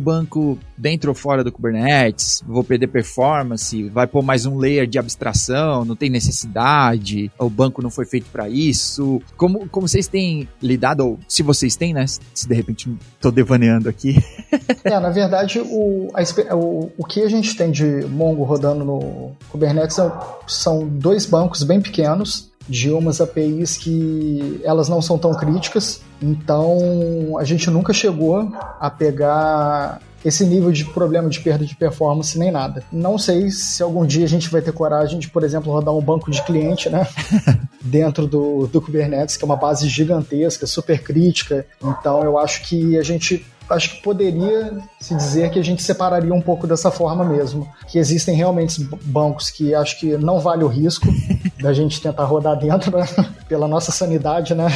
banco 0.00 0.58
dentro 0.76 1.10
ou 1.10 1.14
fora 1.14 1.44
do 1.44 1.52
Kubernetes, 1.52 2.42
vou 2.46 2.64
perder 2.64 2.86
performance, 2.86 3.88
vai 3.88 4.06
pôr 4.06 4.22
mais 4.22 4.46
um 4.46 4.56
layer 4.56 4.86
de 4.86 4.98
abstração, 4.98 5.84
não 5.84 5.96
tem 5.96 6.08
necessidade, 6.08 7.30
o 7.38 7.50
banco 7.50 7.82
não 7.82 7.90
foi 7.90 8.06
feito 8.06 8.26
para 8.30 8.48
isso. 8.48 9.20
Como, 9.36 9.68
como 9.68 9.88
vocês 9.88 10.06
têm 10.06 10.48
lidado, 10.62 11.00
ou 11.04 11.18
se 11.28 11.42
vocês 11.42 11.76
têm, 11.76 11.92
né, 11.92 12.06
se 12.06 12.48
de 12.48 12.54
repente 12.54 12.90
tô 13.20 13.30
devaneando 13.30 13.88
aqui. 13.88 14.16
É, 14.84 14.98
na 14.98 15.10
verdade, 15.10 15.60
o, 15.60 16.08
a 16.14 16.54
o, 16.54 16.90
o 16.96 17.04
que 17.04 17.22
a 17.22 17.28
gente 17.28 17.54
tem 17.56 17.70
de 17.70 18.06
Mongo 18.06 18.42
rodando 18.44 18.84
no 18.84 19.32
Kubernetes 19.50 19.96
são, 19.96 20.38
são 20.46 20.88
dois 20.88 21.26
bancos 21.26 21.62
bem 21.62 21.80
pequenos, 21.80 22.50
de 22.68 22.90
umas 22.90 23.20
APIs 23.20 23.76
que 23.76 24.60
elas 24.62 24.88
não 24.88 25.00
são 25.00 25.18
tão 25.18 25.32
críticas, 25.34 26.02
então 26.20 27.36
a 27.38 27.44
gente 27.44 27.70
nunca 27.70 27.92
chegou 27.92 28.52
a 28.80 28.90
pegar 28.90 30.00
esse 30.24 30.44
nível 30.44 30.72
de 30.72 30.84
problema 30.84 31.28
de 31.28 31.40
perda 31.40 31.64
de 31.64 31.76
performance 31.76 32.38
nem 32.38 32.50
nada. 32.50 32.82
Não 32.92 33.16
sei 33.16 33.50
se 33.50 33.82
algum 33.82 34.04
dia 34.04 34.24
a 34.24 34.28
gente 34.28 34.50
vai 34.50 34.60
ter 34.60 34.72
coragem 34.72 35.18
de, 35.18 35.28
por 35.28 35.44
exemplo, 35.44 35.72
rodar 35.72 35.94
um 35.94 36.00
banco 36.00 36.30
de 36.30 36.42
cliente, 36.42 36.90
né? 36.90 37.06
dentro 37.80 38.26
do, 38.26 38.66
do 38.66 38.82
Kubernetes, 38.82 39.36
que 39.36 39.44
é 39.44 39.46
uma 39.46 39.56
base 39.56 39.88
gigantesca, 39.88 40.66
super 40.66 41.02
crítica. 41.02 41.64
Então 41.82 42.22
eu 42.24 42.36
acho 42.36 42.62
que 42.62 42.98
a 42.98 43.02
gente 43.02 43.46
acho 43.70 43.96
que 43.96 44.02
poderia 44.02 44.78
se 45.00 45.14
dizer 45.14 45.50
que 45.50 45.58
a 45.58 45.64
gente 45.64 45.82
separaria 45.82 46.32
um 46.32 46.40
pouco 46.40 46.66
dessa 46.66 46.90
forma 46.90 47.24
mesmo. 47.24 47.68
Que 47.86 47.98
existem 47.98 48.34
realmente 48.34 48.82
bancos 49.04 49.50
que 49.50 49.74
acho 49.74 49.98
que 49.98 50.16
não 50.16 50.40
vale 50.40 50.64
o 50.64 50.68
risco 50.68 51.06
da 51.60 51.72
gente 51.72 52.00
tentar 52.00 52.24
rodar 52.24 52.58
dentro, 52.58 52.96
né? 52.96 53.06
pela 53.48 53.66
nossa 53.66 53.90
sanidade, 53.90 54.54
né? 54.54 54.68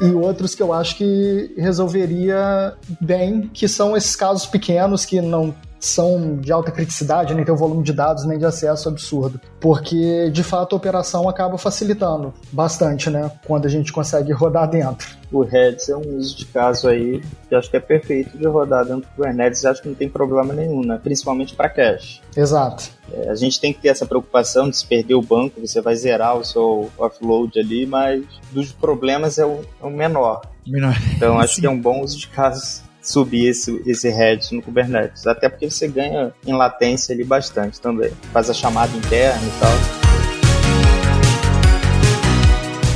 e 0.00 0.10
outros 0.10 0.54
que 0.54 0.62
eu 0.62 0.72
acho 0.72 0.96
que 0.96 1.54
resolveria 1.56 2.74
bem, 3.00 3.48
que 3.52 3.68
são 3.68 3.96
esses 3.96 4.16
casos 4.16 4.46
pequenos 4.46 5.04
que 5.04 5.20
não 5.20 5.54
são 5.80 6.36
de 6.36 6.52
alta 6.52 6.70
criticidade, 6.70 7.34
nem 7.34 7.44
tem 7.44 7.54
um 7.54 7.56
volume 7.56 7.82
de 7.82 7.92
dados, 7.92 8.26
nem 8.26 8.38
de 8.38 8.44
acesso 8.44 8.88
absurdo. 8.88 9.40
Porque, 9.58 10.30
de 10.30 10.44
fato, 10.44 10.74
a 10.74 10.76
operação 10.76 11.28
acaba 11.28 11.56
facilitando 11.56 12.34
bastante, 12.52 13.08
né? 13.08 13.30
Quando 13.46 13.64
a 13.64 13.68
gente 13.68 13.90
consegue 13.90 14.30
rodar 14.32 14.68
dentro. 14.68 15.18
O 15.32 15.42
Redis 15.42 15.88
é 15.88 15.96
um 15.96 16.16
uso 16.16 16.36
de 16.36 16.44
caso 16.44 16.88
aí 16.88 17.22
que 17.48 17.54
acho 17.54 17.70
que 17.70 17.76
é 17.76 17.80
perfeito 17.80 18.36
de 18.36 18.46
rodar 18.46 18.84
dentro 18.84 19.02
do 19.02 19.06
Kubernetes. 19.14 19.64
Acho 19.64 19.80
que 19.80 19.88
não 19.88 19.94
tem 19.94 20.08
problema 20.08 20.52
nenhum, 20.52 20.84
né? 20.84 21.00
Principalmente 21.02 21.54
para 21.54 21.68
cache. 21.70 22.20
Exato. 22.36 22.90
É, 23.12 23.30
a 23.30 23.34
gente 23.34 23.60
tem 23.60 23.72
que 23.72 23.80
ter 23.80 23.88
essa 23.88 24.04
preocupação 24.04 24.68
de 24.68 24.76
se 24.76 24.86
perder 24.86 25.14
o 25.14 25.22
banco, 25.22 25.60
você 25.60 25.80
vai 25.80 25.96
zerar 25.96 26.36
o 26.36 26.44
seu 26.44 26.90
offload 26.98 27.58
ali, 27.58 27.86
mas 27.86 28.24
dos 28.52 28.72
problemas 28.72 29.38
é 29.38 29.46
o, 29.46 29.60
é 29.82 29.86
o 29.86 29.90
menor. 29.90 30.42
Menor. 30.66 30.94
Então 31.16 31.38
acho 31.38 31.54
Sim. 31.54 31.60
que 31.62 31.66
é 31.66 31.70
um 31.70 31.80
bom 31.80 32.02
uso 32.02 32.18
de 32.18 32.28
caso 32.28 32.82
subir 33.02 33.48
esse, 33.48 33.82
esse 33.86 34.10
no 34.52 34.62
Kubernetes. 34.62 35.26
Até 35.26 35.48
porque 35.48 35.70
você 35.70 35.88
ganha 35.88 36.32
em 36.46 36.52
latência 36.52 37.14
ali 37.14 37.24
bastante 37.24 37.80
também. 37.80 38.10
Faz 38.32 38.50
a 38.50 38.54
chamada 38.54 38.96
interna 38.96 39.42
e 39.46 39.60
tal. 39.60 40.00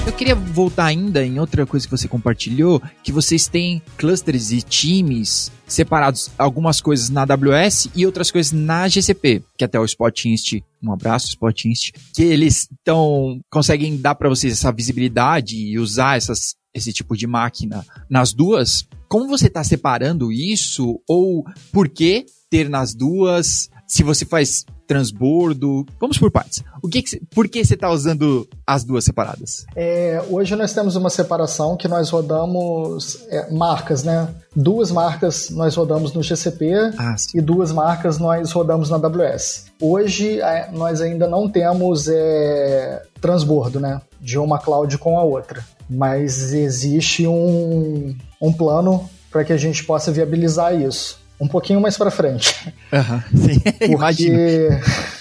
Eu 0.06 0.12
queria 0.12 0.34
voltar 0.34 0.84
ainda 0.84 1.24
em 1.24 1.40
outra 1.40 1.64
coisa 1.64 1.86
que 1.86 1.90
você 1.90 2.06
compartilhou, 2.06 2.80
que 3.02 3.10
vocês 3.10 3.48
têm 3.48 3.82
clusters 3.96 4.52
e 4.52 4.60
times 4.60 5.50
separados, 5.66 6.30
algumas 6.38 6.80
coisas 6.80 7.08
na 7.08 7.22
AWS 7.22 7.88
e 7.96 8.04
outras 8.04 8.30
coisas 8.30 8.52
na 8.52 8.86
GCP, 8.86 9.42
que 9.56 9.64
até 9.64 9.80
o 9.80 9.84
Spot 9.84 10.24
Inst, 10.26 10.62
um 10.82 10.92
abraço 10.92 11.28
Spot 11.28 11.64
Inst, 11.64 11.92
que 12.14 12.22
eles 12.22 12.68
então 12.82 13.40
conseguem 13.50 13.96
dar 13.96 14.14
para 14.14 14.28
vocês 14.28 14.52
essa 14.52 14.70
visibilidade 14.70 15.56
e 15.56 15.78
usar 15.78 16.18
essas, 16.18 16.54
esse 16.74 16.92
tipo 16.92 17.16
de 17.16 17.26
máquina 17.26 17.84
nas 18.08 18.32
duas. 18.32 18.86
Como 19.14 19.28
você 19.28 19.46
está 19.46 19.62
separando 19.62 20.32
isso 20.32 21.00
ou 21.08 21.44
por 21.72 21.88
que 21.88 22.26
ter 22.50 22.68
nas 22.68 22.96
duas? 22.96 23.70
Se 23.86 24.02
você 24.02 24.24
faz 24.24 24.66
transbordo? 24.88 25.86
Vamos 26.00 26.18
por 26.18 26.32
partes. 26.32 26.64
O 26.82 26.88
que, 26.88 27.00
que 27.00 27.20
por 27.32 27.48
que 27.48 27.64
você 27.64 27.74
está 27.74 27.88
usando 27.90 28.48
as 28.66 28.82
duas 28.82 29.04
separadas? 29.04 29.66
É, 29.76 30.20
hoje 30.28 30.56
nós 30.56 30.74
temos 30.74 30.96
uma 30.96 31.10
separação 31.10 31.76
que 31.76 31.86
nós 31.86 32.10
rodamos 32.10 33.24
é, 33.28 33.52
marcas, 33.52 34.02
né? 34.02 34.34
Duas 34.56 34.90
marcas 34.90 35.48
nós 35.50 35.76
rodamos 35.76 36.12
no 36.12 36.20
GCP 36.20 36.72
ah, 36.98 37.14
e 37.32 37.40
duas 37.40 37.70
marcas 37.70 38.18
nós 38.18 38.50
rodamos 38.50 38.90
na 38.90 38.96
AWS. 38.96 39.66
Hoje 39.80 40.40
é, 40.40 40.70
nós 40.72 41.00
ainda 41.00 41.28
não 41.28 41.48
temos 41.48 42.08
é, 42.08 43.00
transbordo, 43.20 43.78
né? 43.78 44.02
De 44.20 44.38
uma 44.38 44.58
cloud 44.58 44.98
com 44.98 45.16
a 45.16 45.22
outra. 45.22 45.64
Mas 45.88 46.52
existe 46.52 47.26
um, 47.26 48.16
um 48.46 48.52
plano 48.52 49.08
para 49.30 49.44
que 49.44 49.52
a 49.52 49.56
gente 49.56 49.84
possa 49.84 50.12
viabilizar 50.12 50.80
isso. 50.80 51.18
Um 51.40 51.48
pouquinho 51.48 51.80
mais 51.80 51.96
para 51.96 52.10
frente. 52.10 52.72
Uhum, 52.92 53.22
sim, 53.42 53.60
porque... 53.96 54.68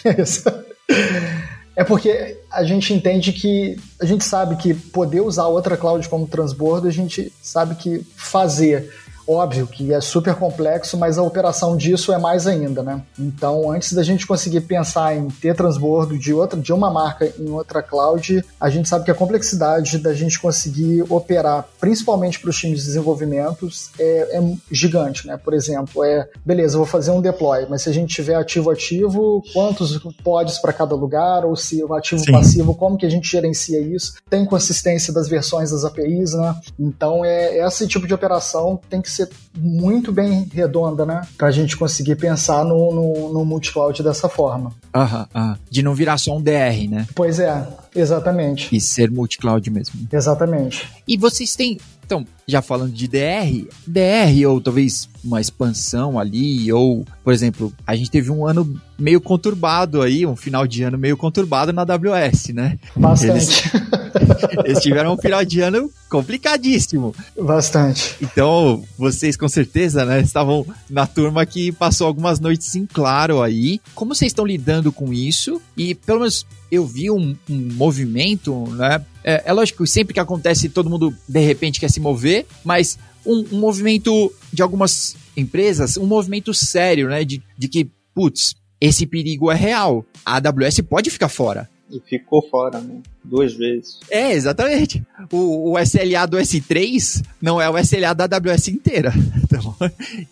é 1.76 1.84
porque 1.84 2.38
a 2.52 2.64
gente 2.64 2.94
entende 2.94 3.34
que 3.34 3.76
a 4.00 4.06
gente 4.06 4.24
sabe 4.24 4.56
que 4.58 4.74
poder 4.74 5.22
usar 5.22 5.48
outra 5.48 5.76
cloud 5.76 6.08
como 6.08 6.28
transbordo, 6.28 6.88
a 6.88 6.92
gente 6.92 7.32
sabe 7.42 7.76
que 7.76 8.06
fazer 8.16 8.94
Óbvio 9.28 9.68
que 9.68 9.94
é 9.94 10.02
super 10.02 10.36
complexo, 10.36 10.98
mas 10.98 11.18
a 11.18 11.24
operação 11.24 11.78
disso 11.78 12.12
é 12.12 12.18
mais 12.18 12.46
ainda, 12.46 12.84
né? 12.84 13.02
Então, 13.18 13.72
antes 13.72 13.94
da 13.94 14.04
gente 14.04 14.28
conseguir 14.28 14.62
pensar 14.62 15.16
em 15.16 15.30
ter 15.30 15.56
transbordo 15.56 16.18
de 16.18 16.34
outra, 16.34 16.60
de 16.60 16.74
uma 16.74 16.92
marca 16.92 17.32
em 17.40 17.50
outra 17.50 17.82
cloud, 17.82 18.44
a 18.60 18.70
gente 18.70 18.90
sabe 18.90 19.06
que 19.06 19.12
a 19.12 19.16
complexidade 19.16 19.98
da 19.98 20.14
gente 20.14 20.40
conseguir 20.40 21.04
operar, 21.10 21.66
principalmente 21.80 22.40
para 22.40 22.50
os 22.50 22.58
times 22.58 22.80
de 22.80 22.86
desenvolvimento, 22.86 23.70
é, 24.00 24.38
é, 24.38 24.54
gigante, 24.72 25.26
né? 25.28 25.38
Por 25.38 25.54
exemplo, 25.54 26.04
é 26.04 26.28
beleza, 26.46 26.78
vou 26.78 26.86
fazer 26.86 27.12
um 27.12 27.22
deploy, 27.22 27.66
mas 27.70 27.84
se 27.84 27.90
a 27.90 27.94
gente 27.94 28.14
tiver 28.14 28.36
ativo 28.36 28.70
ativo, 28.70 29.42
quantos 29.54 29.98
pods 30.24 30.60
para 30.60 30.74
cada 30.74 30.96
lugar, 30.96 31.46
ou 31.46 31.56
se 31.56 31.84
o 31.84 31.94
ativo 31.94 32.24
Sim. 32.24 32.32
passivo, 32.32 32.76
como 32.76 32.98
que 32.98 33.06
a 33.06 33.10
gente 33.10 33.30
gerencia 33.30 33.80
isso? 33.80 34.14
Tem 34.30 34.46
consistência 34.46 35.14
das 35.14 35.28
versões 35.28 35.72
das 35.72 35.86
APIs, 35.86 36.34
né? 36.34 36.56
Então, 36.80 37.24
é 37.24 37.66
esse 37.66 37.88
tipo 37.88 38.08
de 38.08 38.14
operação 38.14 38.80
tem 38.90 39.02
que 39.02 39.13
ser 39.14 39.30
muito 39.58 40.12
bem 40.12 40.50
redonda, 40.54 41.06
né? 41.06 41.22
Pra 41.38 41.52
gente 41.52 41.78
conseguir 41.78 42.16
pensar 42.16 42.64
no, 42.66 42.94
no, 42.94 43.34
no 43.34 43.46
multi-cloud 43.46 44.02
dessa 44.04 44.28
forma. 44.28 44.72
Aham, 44.94 45.28
aham. 45.34 45.58
De 45.70 45.84
não 45.84 45.94
virar 45.94 46.18
só 46.18 46.36
um 46.36 46.42
DR, 46.42 46.88
né? 46.90 47.08
Pois 47.16 47.40
é, 47.40 47.68
exatamente. 47.96 48.76
E 48.76 48.82
ser 48.82 49.10
multi-cloud 49.12 49.70
mesmo. 49.70 50.08
Exatamente. 50.12 50.88
E 51.08 51.18
vocês 51.18 51.56
têm. 51.56 51.78
Então, 52.06 52.26
já 52.46 52.62
falando 52.62 52.92
de 52.92 53.08
DR, 53.08 53.66
DR 53.88 54.48
ou 54.48 54.60
talvez 54.60 55.08
uma 55.24 55.40
expansão 55.40 56.20
ali, 56.20 56.72
ou, 56.72 57.06
por 57.24 57.32
exemplo, 57.32 57.74
a 57.88 57.96
gente 57.96 58.12
teve 58.12 58.30
um 58.30 58.46
ano 58.46 58.80
meio 59.00 59.22
conturbado 59.22 60.02
aí, 60.02 60.26
um 60.26 60.36
final 60.36 60.68
de 60.68 60.84
ano 60.84 60.98
meio 60.98 61.16
conturbado 61.16 61.72
na 61.72 61.84
AWS, 61.84 62.50
né? 62.50 62.78
Bastante. 62.96 63.32
Eles, 63.32 63.62
eles 64.66 64.82
tiveram 64.82 65.14
um 65.14 65.18
final 65.18 65.44
de 65.44 65.62
ano 65.62 65.90
complicadíssimo. 66.10 67.16
Bastante. 67.40 68.16
Então, 68.22 68.84
vocês 68.98 69.36
com 69.36 69.48
certeza, 69.48 70.06
né, 70.06 70.22
estavam 70.22 70.66
na 70.90 71.08
turma 71.08 71.46
que 71.46 71.72
passou 71.72 72.08
algumas 72.08 72.40
noites 72.40 72.76
em 72.76 72.86
claro 72.86 73.42
aí. 73.42 73.80
Como 73.96 74.14
vocês 74.14 74.32
estão 74.32 74.46
lidando 74.46 74.92
com 74.92 75.12
isso? 75.12 75.62
E 75.76 75.96
pelo 75.96 76.20
menos 76.20 76.46
eu 76.72 76.86
vi 76.86 77.10
um, 77.10 77.36
um 77.50 77.74
movimento, 77.74 78.68
né? 78.72 79.04
É, 79.24 79.44
é 79.46 79.54
lógico 79.54 79.84
que 79.84 79.90
sempre 79.90 80.14
que 80.14 80.20
acontece, 80.20 80.70
todo 80.70 80.90
mundo 80.90 81.14
de 81.28 81.40
repente 81.40 81.80
quer 81.80 81.90
se 81.90 82.00
mover, 82.00 82.46
mas 82.64 82.98
um, 83.26 83.46
um 83.52 83.60
movimento 83.60 84.34
de 84.52 84.62
algumas 84.62 85.16
empresas, 85.36 85.98
um 85.98 86.06
movimento 86.06 86.54
sério, 86.54 87.10
né? 87.10 87.24
De, 87.24 87.42
de 87.58 87.68
que, 87.68 87.90
putz, 88.14 88.56
esse 88.80 89.06
perigo 89.06 89.52
é 89.52 89.56
real. 89.56 90.06
A 90.26 90.38
AWS 90.38 90.82
pode 90.82 91.10
ficar 91.10 91.30
fora. 91.30 91.70
E 91.94 92.02
ficou 92.10 92.42
fora, 92.50 92.82
né? 92.82 93.02
Duas 93.24 93.54
vezes. 93.54 94.00
É, 94.10 94.34
exatamente. 94.34 95.06
O, 95.32 95.72
o 95.72 95.80
SLA 95.80 96.26
do 96.26 96.38
S3 96.38 97.24
não 97.42 97.62
é 97.62 97.70
o 97.70 97.78
SLA 97.78 98.14
da 98.14 98.26
AWS 98.26 98.70
inteira. 98.70 99.14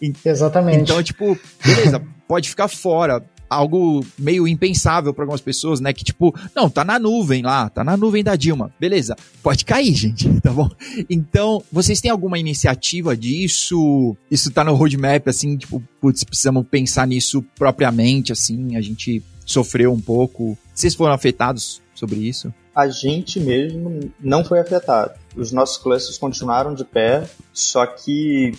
Então, 0.01 0.31
exatamente. 0.31 0.81
Então, 0.81 1.03
tipo, 1.03 1.37
beleza, 1.63 2.01
pode 2.27 2.49
ficar 2.49 2.67
fora 2.67 3.23
algo 3.51 4.03
meio 4.17 4.47
impensável 4.47 5.13
para 5.13 5.25
algumas 5.25 5.41
pessoas, 5.41 5.81
né? 5.81 5.91
Que 5.91 6.05
tipo, 6.05 6.33
não, 6.55 6.69
tá 6.69 6.85
na 6.85 6.97
nuvem 6.97 7.41
lá, 7.41 7.69
tá 7.69 7.83
na 7.83 7.97
nuvem 7.97 8.23
da 8.23 8.37
Dilma. 8.37 8.71
Beleza, 8.79 9.17
pode 9.43 9.65
cair, 9.65 9.93
gente, 9.93 10.27
tá 10.39 10.51
bom? 10.51 10.69
Então, 11.09 11.61
vocês 11.69 11.99
têm 11.99 12.09
alguma 12.09 12.39
iniciativa 12.39 13.15
disso? 13.15 14.15
Isso 14.29 14.49
tá 14.51 14.63
no 14.63 14.73
roadmap, 14.73 15.27
assim, 15.27 15.57
tipo, 15.57 15.83
putz, 15.99 16.23
precisamos 16.23 16.65
pensar 16.71 17.05
nisso 17.05 17.43
propriamente, 17.57 18.31
assim, 18.31 18.77
a 18.77 18.81
gente 18.81 19.21
sofreu 19.51 19.91
um 19.91 19.99
pouco. 19.99 20.57
Vocês 20.73 20.95
foram 20.95 21.13
afetados 21.13 21.81
sobre 21.93 22.19
isso? 22.19 22.53
A 22.75 22.87
gente 22.87 23.39
mesmo 23.39 24.11
não 24.19 24.43
foi 24.43 24.59
afetado. 24.59 25.13
Os 25.35 25.51
nossos 25.51 25.77
clusters 25.77 26.17
continuaram 26.17 26.73
de 26.73 26.85
pé, 26.85 27.29
só 27.53 27.85
que 27.85 28.53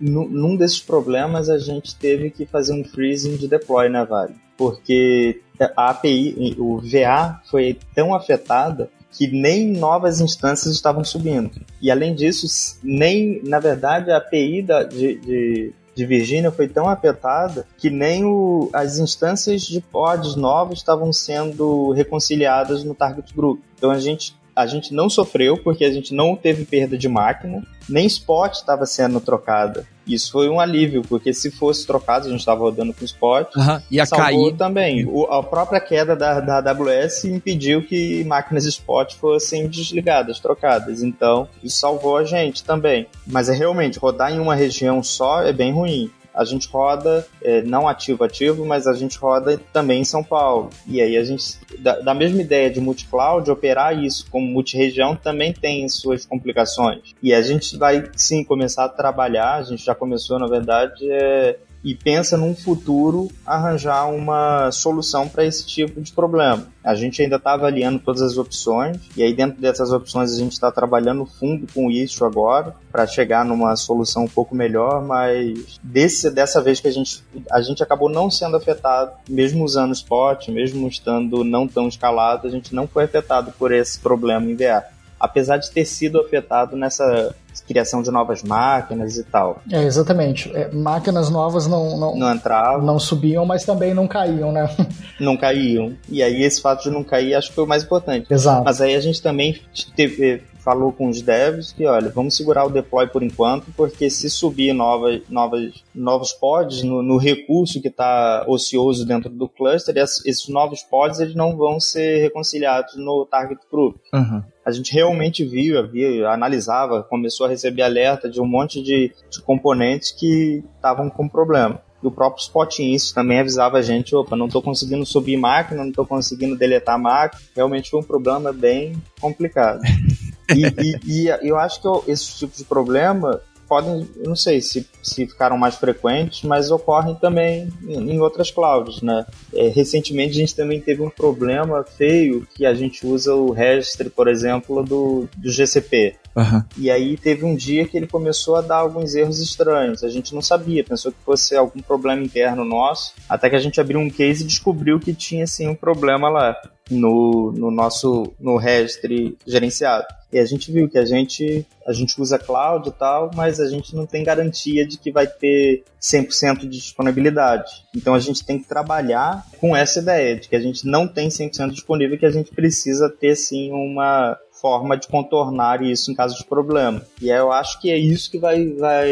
num 0.00 0.56
desses 0.56 0.80
problemas 0.80 1.48
a 1.48 1.58
gente 1.58 1.94
teve 1.94 2.30
que 2.30 2.46
fazer 2.46 2.72
um 2.72 2.84
freezing 2.84 3.36
de 3.36 3.46
deploy 3.46 3.88
na 3.88 4.04
Vale, 4.04 4.34
porque 4.56 5.40
a 5.76 5.90
API, 5.90 6.56
o 6.58 6.80
VA 6.80 7.40
foi 7.50 7.78
tão 7.94 8.14
afetada 8.14 8.90
que 9.12 9.26
nem 9.26 9.72
novas 9.72 10.20
instâncias 10.20 10.74
estavam 10.74 11.04
subindo. 11.04 11.60
E 11.82 11.90
além 11.90 12.14
disso, 12.14 12.78
nem, 12.82 13.42
na 13.44 13.58
verdade, 13.58 14.10
a 14.10 14.18
API 14.18 14.62
da, 14.62 14.84
de, 14.84 15.16
de, 15.16 15.72
de 16.00 16.06
Virginia 16.06 16.50
foi 16.50 16.66
tão 16.66 16.88
afetada 16.88 17.66
que 17.76 17.90
nem 17.90 18.24
o, 18.24 18.70
as 18.72 18.98
instâncias 18.98 19.62
de 19.62 19.82
pods 19.82 20.34
novos 20.34 20.78
estavam 20.78 21.12
sendo 21.12 21.92
reconciliadas 21.92 22.82
no 22.82 22.94
target 22.94 23.34
group. 23.34 23.60
Então 23.76 23.90
a 23.90 23.98
gente 23.98 24.34
a 24.60 24.66
gente 24.66 24.94
não 24.94 25.08
sofreu 25.08 25.56
porque 25.56 25.84
a 25.84 25.92
gente 25.92 26.14
não 26.14 26.36
teve 26.36 26.64
perda 26.64 26.96
de 26.96 27.08
máquina, 27.08 27.62
nem 27.88 28.06
spot 28.06 28.54
estava 28.54 28.86
sendo 28.86 29.20
trocada. 29.20 29.86
Isso 30.06 30.32
foi 30.32 30.48
um 30.48 30.58
alívio, 30.58 31.02
porque 31.08 31.32
se 31.32 31.50
fosse 31.50 31.86
trocado, 31.86 32.26
a 32.26 32.30
gente 32.30 32.40
estava 32.40 32.60
rodando 32.60 32.92
com 32.92 33.04
spot, 33.04 33.54
uhum, 33.54 33.80
ia 33.90 34.06
cair 34.06 34.56
também. 34.56 35.06
O, 35.06 35.24
a 35.26 35.42
própria 35.42 35.80
queda 35.80 36.16
da, 36.16 36.40
da 36.40 36.58
AWS 36.58 37.24
impediu 37.26 37.86
que 37.86 38.24
máquinas 38.24 38.64
spot 38.64 39.14
fossem 39.14 39.68
desligadas, 39.68 40.40
trocadas. 40.40 41.02
Então, 41.02 41.48
isso 41.62 41.78
salvou 41.78 42.16
a 42.16 42.24
gente 42.24 42.64
também. 42.64 43.06
Mas 43.26 43.48
é 43.48 43.54
realmente, 43.54 43.98
rodar 43.98 44.32
em 44.32 44.40
uma 44.40 44.54
região 44.54 45.02
só 45.02 45.42
é 45.42 45.52
bem 45.52 45.72
ruim 45.72 46.10
a 46.40 46.44
gente 46.46 46.66
roda, 46.68 47.26
é, 47.42 47.60
não 47.60 47.86
ativo 47.86 48.24
ativo, 48.24 48.64
mas 48.64 48.86
a 48.86 48.94
gente 48.94 49.18
roda 49.18 49.60
também 49.74 50.00
em 50.00 50.04
São 50.04 50.24
Paulo. 50.24 50.70
E 50.86 50.98
aí 51.02 51.18
a 51.18 51.22
gente, 51.22 51.58
da, 51.78 52.00
da 52.00 52.14
mesma 52.14 52.40
ideia 52.40 52.70
de 52.70 52.80
multi-cloud, 52.80 53.50
operar 53.50 54.02
isso 54.02 54.24
como 54.30 54.46
multi-região 54.46 55.14
também 55.14 55.52
tem 55.52 55.86
suas 55.90 56.24
complicações. 56.24 57.14
E 57.22 57.34
a 57.34 57.42
gente 57.42 57.76
vai 57.76 58.10
sim 58.16 58.42
começar 58.42 58.86
a 58.86 58.88
trabalhar, 58.88 59.56
a 59.56 59.62
gente 59.62 59.84
já 59.84 59.94
começou 59.94 60.38
na 60.38 60.46
verdade, 60.46 61.06
é, 61.12 61.58
e 61.82 61.94
pensa 61.94 62.36
num 62.36 62.54
futuro 62.54 63.28
arranjar 63.44 64.08
uma 64.10 64.70
solução 64.70 65.28
para 65.28 65.44
esse 65.44 65.66
tipo 65.66 66.00
de 66.00 66.12
problema. 66.12 66.66
A 66.84 66.94
gente 66.94 67.22
ainda 67.22 67.36
está 67.36 67.54
avaliando 67.54 67.98
todas 67.98 68.22
as 68.22 68.36
opções 68.36 68.98
e 69.16 69.22
aí 69.22 69.34
dentro 69.34 69.60
dessas 69.60 69.92
opções 69.92 70.32
a 70.32 70.38
gente 70.38 70.52
está 70.52 70.70
trabalhando 70.70 71.26
fundo 71.26 71.66
com 71.72 71.90
isso 71.90 72.24
agora 72.24 72.74
para 72.90 73.06
chegar 73.06 73.44
numa 73.44 73.76
solução 73.76 74.24
um 74.24 74.28
pouco 74.28 74.54
melhor, 74.54 75.02
mas 75.04 75.78
desse, 75.82 76.30
dessa 76.30 76.60
vez 76.60 76.80
que 76.80 76.88
a 76.88 76.92
gente, 76.92 77.22
a 77.50 77.60
gente 77.60 77.82
acabou 77.82 78.08
não 78.08 78.30
sendo 78.30 78.56
afetado, 78.56 79.12
mesmo 79.28 79.64
usando 79.64 79.90
o 79.90 79.94
Spot, 79.94 80.48
mesmo 80.48 80.88
estando 80.88 81.44
não 81.44 81.66
tão 81.66 81.88
escalado, 81.88 82.46
a 82.46 82.50
gente 82.50 82.74
não 82.74 82.86
foi 82.86 83.04
afetado 83.04 83.52
por 83.58 83.72
esse 83.72 83.98
problema 83.98 84.46
em 84.46 84.54
VR 84.54 85.00
apesar 85.20 85.58
de 85.58 85.70
ter 85.70 85.84
sido 85.84 86.18
afetado 86.18 86.74
nessa 86.74 87.36
criação 87.66 88.02
de 88.02 88.10
novas 88.10 88.42
máquinas 88.42 89.16
e 89.16 89.24
tal. 89.24 89.62
É, 89.70 89.82
exatamente. 89.82 90.50
É, 90.54 90.70
máquinas 90.72 91.30
novas 91.30 91.66
não, 91.66 91.98
não, 91.98 92.16
não 92.16 92.34
entravam. 92.34 92.84
Não 92.84 92.98
subiam, 92.98 93.46
mas 93.46 93.64
também 93.64 93.94
não 93.94 94.06
caíam, 94.06 94.52
né? 94.52 94.68
Não 95.20 95.36
caíam. 95.36 95.94
E 96.08 96.22
aí 96.22 96.42
esse 96.42 96.62
fato 96.62 96.84
de 96.84 96.90
não 96.90 97.04
cair 97.04 97.34
acho 97.34 97.50
que 97.50 97.54
foi 97.54 97.64
o 97.64 97.66
mais 97.66 97.82
importante. 97.82 98.32
Exato. 98.32 98.64
Mas 98.64 98.80
aí 98.80 98.94
a 98.94 99.00
gente 99.00 99.20
também 99.20 99.60
teve, 99.94 100.42
falou 100.60 100.92
com 100.92 101.08
os 101.08 101.20
devs 101.20 101.72
que, 101.72 101.84
olha, 101.86 102.08
vamos 102.08 102.36
segurar 102.36 102.64
o 102.64 102.70
deploy 102.70 103.06
por 103.06 103.22
enquanto, 103.22 103.66
porque 103.76 104.08
se 104.08 104.30
subir 104.30 104.72
novas, 104.72 105.20
novas, 105.28 105.84
novos 105.94 106.32
pods 106.32 106.82
no, 106.82 107.02
no 107.02 107.18
recurso 107.18 107.80
que 107.80 107.88
está 107.88 108.44
ocioso 108.46 109.04
dentro 109.04 109.28
do 109.30 109.48
cluster, 109.48 109.94
esses 109.96 110.48
novos 110.48 110.82
pods 110.82 111.20
eles 111.20 111.34
não 111.34 111.56
vão 111.56 111.78
ser 111.78 112.22
reconciliados 112.22 112.96
no 112.96 113.26
target 113.26 113.60
group. 113.70 113.96
Uhum 114.14 114.42
a 114.64 114.70
gente 114.70 114.92
realmente 114.92 115.44
viu, 115.44 115.86
via, 115.88 116.28
analisava, 116.28 117.02
começou 117.02 117.46
a 117.46 117.48
receber 117.48 117.82
alerta 117.82 118.28
de 118.28 118.40
um 118.40 118.46
monte 118.46 118.82
de, 118.82 119.12
de 119.30 119.40
componentes 119.42 120.10
que 120.10 120.62
estavam 120.76 121.08
com 121.08 121.28
problema. 121.28 121.82
E 122.02 122.06
o 122.06 122.10
próprio 122.10 122.42
Spotting 122.42 122.92
isso 122.92 123.14
também 123.14 123.40
avisava 123.40 123.78
a 123.78 123.82
gente, 123.82 124.14
opa, 124.14 124.36
não 124.36 124.46
estou 124.46 124.62
conseguindo 124.62 125.04
subir 125.04 125.36
máquina, 125.36 125.82
não 125.82 125.90
estou 125.90 126.06
conseguindo 126.06 126.56
deletar 126.56 126.98
máquina. 126.98 127.42
Realmente 127.54 127.90
foi 127.90 128.00
um 128.00 128.04
problema 128.04 128.52
bem 128.52 129.00
complicado. 129.20 129.80
e, 130.54 130.66
e, 131.06 131.24
e, 131.24 131.48
eu 131.48 131.58
acho 131.58 131.80
que 131.80 132.10
esse 132.10 132.38
tipo 132.38 132.56
de 132.56 132.64
problema 132.64 133.40
podem, 133.70 134.04
não 134.26 134.34
sei 134.34 134.60
se, 134.60 134.84
se 135.00 135.24
ficaram 135.28 135.56
mais 135.56 135.76
frequentes, 135.76 136.42
mas 136.42 136.72
ocorrem 136.72 137.14
também 137.14 137.68
em, 137.86 138.14
em 138.14 138.20
outras 138.20 138.50
clouds, 138.50 139.00
né? 139.00 139.24
É, 139.54 139.68
recentemente 139.68 140.32
a 140.32 140.40
gente 140.40 140.56
também 140.56 140.80
teve 140.80 141.00
um 141.00 141.08
problema 141.08 141.84
feio 141.84 142.44
que 142.52 142.66
a 142.66 142.74
gente 142.74 143.06
usa 143.06 143.32
o 143.32 143.52
registry, 143.52 144.10
por 144.10 144.26
exemplo, 144.26 144.82
do, 144.82 145.28
do 145.36 145.48
GCP. 145.48 146.16
Uhum. 146.34 146.62
E 146.76 146.90
aí 146.90 147.16
teve 147.16 147.44
um 147.44 147.54
dia 147.54 147.86
que 147.86 147.96
ele 147.96 148.08
começou 148.08 148.56
a 148.56 148.60
dar 148.60 148.78
alguns 148.78 149.14
erros 149.14 149.40
estranhos. 149.40 150.02
A 150.02 150.08
gente 150.08 150.34
não 150.34 150.42
sabia, 150.42 150.82
pensou 150.82 151.12
que 151.12 151.18
fosse 151.24 151.54
algum 151.54 151.80
problema 151.80 152.22
interno 152.22 152.64
nosso, 152.64 153.14
até 153.28 153.48
que 153.48 153.56
a 153.56 153.60
gente 153.60 153.80
abriu 153.80 154.00
um 154.00 154.10
case 154.10 154.42
e 154.42 154.46
descobriu 154.46 154.98
que 154.98 155.14
tinha 155.14 155.46
sim 155.46 155.68
um 155.68 155.76
problema 155.76 156.28
lá 156.28 156.56
no, 156.90 157.52
no 157.52 157.70
nosso 157.70 158.32
no 158.38 158.56
registry 158.56 159.36
gerenciado. 159.46 160.06
E 160.32 160.38
a 160.38 160.44
gente 160.44 160.70
viu 160.70 160.88
que 160.88 160.98
a 160.98 161.04
gente 161.04 161.66
a 161.86 161.92
gente 161.92 162.20
usa 162.20 162.38
cloud 162.38 162.88
e 162.88 162.92
tal, 162.92 163.30
mas 163.34 163.58
a 163.58 163.68
gente 163.68 163.96
não 163.96 164.06
tem 164.06 164.22
garantia 164.22 164.86
de 164.86 164.96
que 164.96 165.10
vai 165.10 165.26
ter 165.26 165.82
100% 166.00 166.60
de 166.60 166.68
disponibilidade. 166.68 167.84
Então 167.94 168.14
a 168.14 168.20
gente 168.20 168.44
tem 168.44 168.58
que 168.58 168.68
trabalhar 168.68 169.44
com 169.60 169.76
essa 169.76 169.98
ideia 169.98 170.36
de 170.36 170.48
que 170.48 170.54
a 170.54 170.60
gente 170.60 170.86
não 170.86 171.08
tem 171.08 171.28
100% 171.28 171.70
disponível, 171.70 172.18
que 172.18 172.26
a 172.26 172.30
gente 172.30 172.52
precisa 172.52 173.08
ter 173.08 173.34
sim 173.34 173.72
uma 173.72 174.38
forma 174.60 174.96
de 174.96 175.08
contornar 175.08 175.82
isso 175.82 176.10
em 176.10 176.14
caso 176.14 176.36
de 176.36 176.44
problema. 176.44 177.02
E 177.20 177.30
eu 177.30 177.50
acho 177.50 177.80
que 177.80 177.90
é 177.90 177.96
isso 177.96 178.30
que 178.30 178.38
vai, 178.38 178.68
vai 178.68 179.10